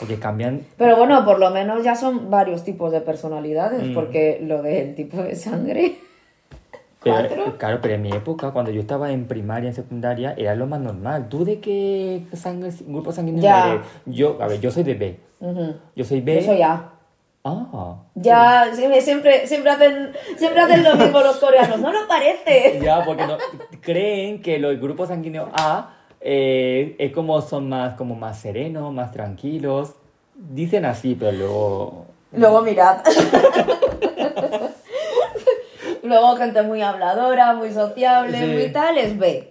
Porque 0.00 0.18
cambian. 0.18 0.66
Pero 0.76 0.96
bueno, 0.96 1.24
por 1.24 1.38
lo 1.38 1.50
menos 1.50 1.84
ya 1.84 1.94
son 1.94 2.30
varios 2.30 2.64
tipos 2.64 2.90
de 2.90 3.00
personalidades, 3.00 3.82
Mm. 3.90 3.94
porque 3.94 4.40
lo 4.42 4.60
del 4.62 4.94
tipo 4.96 5.18
de 5.22 5.36
sangre. 5.36 5.98
Claro, 7.02 7.78
pero 7.82 7.94
en 7.94 8.02
mi 8.02 8.12
época, 8.12 8.52
cuando 8.52 8.70
yo 8.70 8.80
estaba 8.80 9.10
en 9.10 9.26
primaria, 9.26 9.68
en 9.68 9.74
secundaria, 9.74 10.34
era 10.36 10.54
lo 10.54 10.66
más 10.66 10.80
normal. 10.80 11.28
¿Tú 11.28 11.44
de 11.44 11.60
qué 11.60 12.24
sangre, 12.32 12.70
grupo 12.86 13.12
sanguíneo 13.12 13.42
Ya. 13.42 13.74
eres? 13.74 13.86
Yo, 14.06 14.38
a 14.40 14.46
ver, 14.46 14.60
yo 14.60 14.70
soy 14.70 14.84
de 14.84 14.94
B. 14.94 15.18
Yo 15.96 16.04
soy 16.04 16.20
B. 16.20 16.36
Yo 16.36 16.42
soy 16.42 16.62
A. 16.62 16.88
Ah. 17.44 17.96
Ya, 18.14 18.70
siempre, 18.72 19.00
siempre, 19.00 19.46
siempre, 19.48 19.72
hacen, 19.72 20.12
siempre 20.36 20.60
hacen 20.60 20.84
lo 20.84 20.94
mismo 20.94 21.20
los 21.20 21.38
coreanos. 21.38 21.80
No 21.80 21.92
lo 21.92 22.06
parece. 22.06 22.78
Ya, 22.82 23.04
porque 23.04 23.26
no, 23.26 23.36
creen 23.80 24.40
que 24.40 24.58
los 24.60 24.78
grupos 24.80 25.08
sanguíneos 25.08 25.48
A 25.52 25.96
eh, 26.20 26.94
es 26.98 27.12
como 27.12 27.40
son 27.40 27.68
más, 27.68 27.94
como 27.94 28.14
más 28.14 28.38
serenos, 28.38 28.92
más 28.92 29.10
tranquilos. 29.10 29.94
Dicen 30.34 30.84
así, 30.84 31.16
pero 31.16 31.32
luego. 31.32 32.06
Luego 32.32 32.62
mirad. 32.62 33.02
Luego 36.12 36.36
gente 36.36 36.60
muy 36.62 36.82
habladora, 36.82 37.54
muy 37.54 37.72
sociable, 37.72 38.38
Sí. 38.38 38.46
muy 38.52 38.70
tal, 38.70 38.98
es 38.98 39.18
B. 39.18 39.50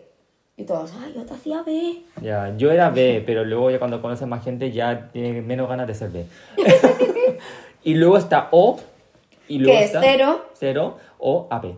Y 0.58 0.64
todos, 0.64 0.94
ay, 1.04 1.12
yo 1.16 1.26
te 1.26 1.34
hacía 1.34 1.64
B. 1.64 2.04
Ya, 2.22 2.54
yo 2.56 2.70
era 2.72 2.92
B, 2.92 3.24
pero 3.26 3.44
luego 3.44 3.72
ya 3.72 3.80
cuando 3.80 4.00
conoces 4.00 4.28
más 4.28 4.44
gente 4.44 4.72
ya 4.72 5.10
tienes 5.12 5.44
menos 5.44 5.68
ganas 5.68 5.88
de 5.88 5.96
ser 5.96 6.12
B. 6.12 6.26
y 7.84 7.96
luego 7.96 8.18
está 8.18 8.50
O. 8.52 8.80
Y 9.48 9.58
luego 9.58 9.76
Que 9.76 9.86
es 9.86 9.90
está 9.90 10.02
cero. 10.04 10.46
Cero 10.54 10.98
o 11.18 11.48
AB. 11.50 11.78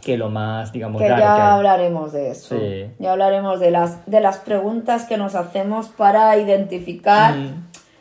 Que 0.00 0.12
es 0.12 0.18
lo 0.18 0.28
más, 0.28 0.72
digamos, 0.72 1.02
Que 1.02 1.08
raro 1.08 1.22
ya 1.22 1.34
que 1.34 1.42
hablaremos 1.42 2.12
de 2.12 2.30
eso. 2.30 2.56
Sí. 2.56 2.86
Ya 3.00 3.10
hablaremos 3.10 3.58
de 3.58 3.72
las, 3.72 4.06
de 4.06 4.20
las 4.20 4.36
preguntas 4.36 5.06
que 5.06 5.16
nos 5.16 5.34
hacemos 5.34 5.88
para 5.88 6.36
identificar 6.38 7.34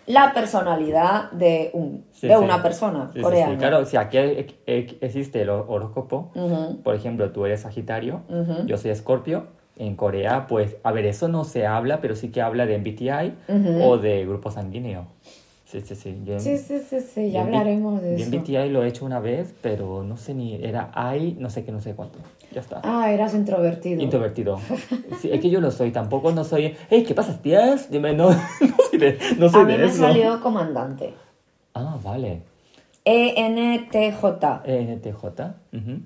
la 0.06 0.32
personalidad 0.32 1.32
de, 1.32 1.72
un, 1.74 2.05
Sí, 2.16 2.28
de 2.28 2.38
sí. 2.38 2.44
una 2.44 2.64
persona 2.64 3.10
Sí, 3.14 3.20
coreana. 3.20 3.52
sí. 3.54 3.58
Claro, 3.58 3.86
si 3.86 3.98
aquí 3.98 4.18
e- 4.18 4.48
e- 4.66 4.98
existe 5.02 5.42
el 5.42 5.50
hor- 5.50 5.66
horóscopo, 5.68 6.32
Ujú. 6.34 6.82
por 6.82 6.96
ejemplo, 6.96 7.30
tú 7.32 7.46
eres 7.46 7.62
Sagitario, 7.62 8.22
Ujú. 8.30 8.66
yo 8.66 8.78
soy 8.78 8.92
Escorpio, 8.92 9.48
en 9.78 9.98
Corea, 9.98 10.48
pues, 10.48 10.78
a 10.84 10.94
ver, 10.94 11.06
eso 11.06 11.28
no 11.28 11.44
se 11.44 11.68
habla, 11.68 12.00
pero 12.00 12.16
sí 12.16 12.30
que 12.30 12.42
habla 12.42 12.66
de 12.66 12.76
MBTI 12.78 13.34
Ujú. 13.50 13.84
o 13.84 13.98
de 13.98 14.26
grupo 14.26 14.50
sanguíneo. 14.50 15.08
Sí, 15.66 15.82
sí, 15.82 15.96
sí. 15.96 16.22
Yo 16.24 16.40
Sí, 16.40 16.58
sí, 16.58 16.80
sí, 16.90 17.02
sí, 17.02 17.32
ya 17.32 17.42
hablaremos 17.42 18.02
de 18.02 18.12
yo 18.18 18.24
eso. 18.26 18.30
MBTI 18.38 18.70
lo 18.70 18.84
he 18.84 18.88
hecho 18.88 19.04
una 19.04 19.20
vez, 19.20 19.54
pero 19.62 20.04
no 20.04 20.16
sé 20.16 20.34
ni, 20.34 20.56
era 20.64 20.92
I, 21.18 21.36
no 21.38 21.50
sé 21.50 21.66
qué, 21.66 21.74
no 21.74 21.82
sé 21.82 21.94
cuánto. 21.96 22.20
Ya 22.54 22.62
está. 22.62 22.80
Ah, 22.84 23.12
eras 23.12 23.34
introvertido. 23.34 24.02
Introvertido. 24.02 24.58
Sí, 25.20 25.30
es 25.30 25.42
que 25.42 25.50
yo 25.50 25.60
lo 25.60 25.72
soy, 25.72 25.92
tampoco 25.92 26.32
no 26.32 26.46
soy, 26.46 26.74
hey, 26.90 27.04
¿qué 27.06 27.14
pasa, 27.14 27.38
tías? 27.42 27.90
Dime, 27.92 28.14
no, 28.14 28.30
no 28.62 28.76
soy 28.90 29.00
de, 29.00 29.18
no 29.38 29.50
soy 29.50 29.62
A 29.62 29.66
mí 29.66 29.72
de 29.74 29.78
me 29.80 29.86
eso. 29.88 29.98
salió 30.04 30.40
comandante. 30.40 31.14
Ah, 31.76 31.98
vale. 32.02 32.42
ENTJ. 33.04 34.62
ENTJ. 34.66 35.26
ujú. 35.74 36.00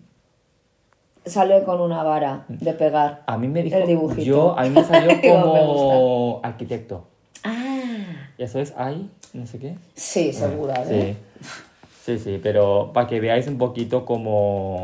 Sale 1.25 1.63
con 1.63 1.79
una 1.81 2.01
vara 2.03 2.45
de 2.47 2.73
pegar. 2.73 3.21
A 3.27 3.37
mí 3.37 3.47
me 3.47 3.61
dijo, 3.61 3.77
El 3.77 3.87
dibujito. 3.87 4.21
yo, 4.23 4.57
a 4.57 4.63
mí 4.63 4.69
me 4.71 4.83
salió 4.83 5.15
me 5.21 5.29
como 5.29 6.39
arquitecto. 6.43 7.05
Ah, 7.43 8.29
Eso 8.37 8.59
es 8.59 8.71
I, 8.71 9.09
no 9.33 9.45
sé 9.45 9.59
qué. 9.59 9.75
sí, 9.93 10.33
segura, 10.33 10.83
¿eh? 10.87 11.15
Sí, 12.03 12.17
sí, 12.17 12.19
sí, 12.19 12.39
pero 12.41 12.91
para 12.93 13.05
que 13.07 13.19
veáis 13.19 13.47
un 13.47 13.57
poquito 13.59 14.05
cómo, 14.05 14.83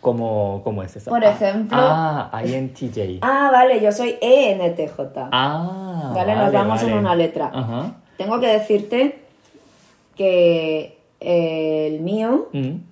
cómo, 0.00 0.60
cómo 0.62 0.82
es 0.84 0.94
eso. 0.96 1.10
Por 1.10 1.24
Ah, 1.24 1.30
ejemplo- 1.30 1.76
Ah, 1.80 2.42
INTJ. 2.46 3.18
Ah, 3.22 3.50
vale, 3.52 3.80
yo 3.82 3.90
soy 3.90 4.16
ENTJ. 4.20 5.00
Ah, 5.32 6.12
Vale, 6.14 6.34
nos 6.36 6.52
vamos 6.52 6.82
en 6.84 6.92
una 6.92 7.16
letra. 7.16 7.50
Ajá. 7.52 7.96
Tengo 8.16 8.38
que 8.38 8.46
decirte 8.46 9.24
que 10.20 10.98
el 11.20 12.00
mío 12.00 12.48
Mm. 12.52 12.82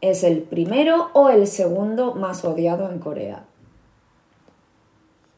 es 0.00 0.24
el 0.24 0.38
primero 0.38 1.10
o 1.12 1.28
el 1.28 1.46
segundo 1.46 2.14
más 2.14 2.42
odiado 2.42 2.90
en 2.90 3.00
Corea. 3.00 3.44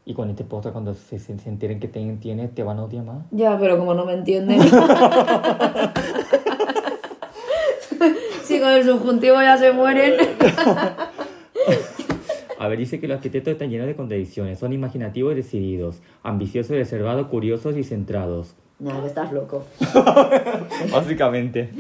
Y 0.05 0.15
con 0.15 0.31
este 0.31 0.45
podcast, 0.45 0.73
cuando 0.73 0.95
se, 0.95 1.19
se, 1.19 1.37
se 1.37 1.49
enteren 1.49 1.81
que 1.81 1.89
te, 1.89 2.01
tienes, 2.21 2.55
te 2.55 2.63
van 2.63 2.79
a 2.79 2.85
odiar 2.85 3.05
más. 3.05 3.25
Ya, 3.33 3.59
pero 3.59 3.77
como 3.77 3.93
no 3.93 4.05
me 4.05 4.13
entienden. 4.13 4.61
si 8.45 8.61
con 8.61 8.69
el 8.71 8.85
subjuntivo 8.85 9.43
ya 9.43 9.59
se 9.59 9.73
mueren. 9.73 10.15
A 12.61 12.69
ver, 12.69 12.79
dice 12.79 13.01
que 13.01 13.09
los 13.09 13.17
arquitectos 13.17 13.51
están 13.53 13.69
llenos 13.69 13.89
de 13.89 13.97
contradicciones. 13.97 14.61
Son 14.61 14.73
imaginativos 14.73 15.33
y 15.33 15.37
decididos, 15.37 16.01
ambiciosos, 16.23 16.77
reservados, 16.77 17.27
curiosos 17.27 17.77
y 17.77 17.83
centrados. 17.83 18.55
Nada, 18.79 19.07
estás 19.07 19.33
loco. 19.33 19.65
Básicamente. 20.93 21.71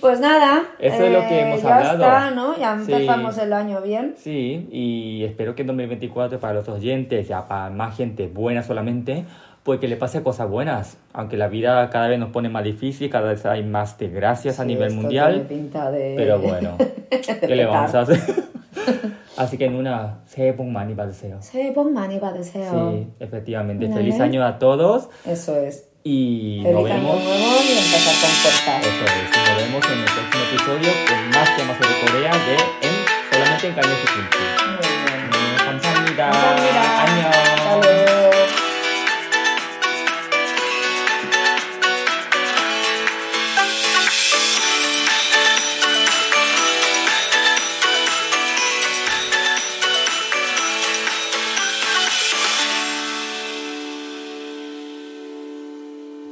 Pues 0.00 0.18
nada. 0.18 0.62
Eso 0.80 1.04
es 1.04 1.12
lo 1.12 1.20
que 1.20 1.34
eh, 1.34 1.40
hemos 1.42 1.62
ya 1.62 1.76
hablado. 1.76 2.02
Está, 2.02 2.30
¿no? 2.32 2.58
Ya 2.58 2.72
empezamos 2.74 3.36
sí, 3.36 3.40
el 3.42 3.52
año 3.52 3.80
bien. 3.82 4.14
Sí, 4.16 4.68
y 4.72 5.22
espero 5.24 5.54
que 5.54 5.62
en 5.62 5.68
2024 5.68 6.40
para 6.40 6.54
los 6.54 6.68
oyentes, 6.68 7.28
ya 7.28 7.46
para 7.46 7.70
más 7.70 7.96
gente 7.96 8.26
buena 8.26 8.64
solamente, 8.64 9.24
pues 9.62 9.78
que 9.78 9.86
le 9.86 9.96
pase 9.96 10.24
cosas 10.24 10.50
buenas. 10.50 10.96
Aunque 11.12 11.36
la 11.36 11.46
vida 11.46 11.88
cada 11.88 12.08
vez 12.08 12.18
nos 12.18 12.30
pone 12.30 12.48
más 12.48 12.64
difícil, 12.64 13.10
cada 13.10 13.28
vez 13.28 13.46
hay 13.46 13.62
más 13.62 13.96
desgracias 13.96 14.56
sí, 14.56 14.62
a 14.62 14.64
nivel 14.64 14.88
esto 14.88 15.02
mundial. 15.02 15.46
Tiene 15.46 15.62
pinta 15.62 15.90
de... 15.92 16.14
Pero 16.16 16.40
bueno, 16.40 16.76
¿qué 17.10 17.54
le 17.54 17.64
vamos 17.64 17.94
a 17.94 18.00
hacer? 18.00 18.18
Así 19.36 19.56
que 19.56 19.66
en 19.66 19.76
una, 19.76 20.18
se 20.26 20.52
mani 20.52 20.94
deseo. 20.94 21.40
Se 21.40 21.72
mani 21.72 22.18
deseo. 22.18 22.90
Sí, 22.90 23.06
efectivamente. 23.20 23.88
Feliz 23.88 24.18
año 24.18 24.44
a 24.44 24.58
todos. 24.58 25.08
Eso 25.24 25.56
es. 25.56 25.89
Y 26.02 26.60
Feliz 26.62 26.74
nos 26.74 26.84
vemos. 26.84 27.20
Año 27.20 27.28
nuevo 27.28 27.62
y 27.62 27.76
empezar 27.76 28.14
con 28.20 28.30
fuerza. 28.40 28.80
Eso 28.80 29.04
es, 29.04 29.36
nos 29.36 29.56
vemos 29.56 29.84
en 29.84 29.98
el 29.98 30.04
próximo 30.04 30.44
episodio 30.48 30.90
con 31.06 31.28
más 31.28 31.56
temas 31.56 31.76
sobre 31.76 32.00
Corea 32.00 32.32
de 32.32 32.54
en, 32.88 32.94
solamente 33.30 33.66
en 33.66 33.74
Cambio 33.74 33.96
Muy 34.00 34.88
bien. 35.10 35.56
감사합니다. 35.58 36.30
감사합니다. 36.30 37.19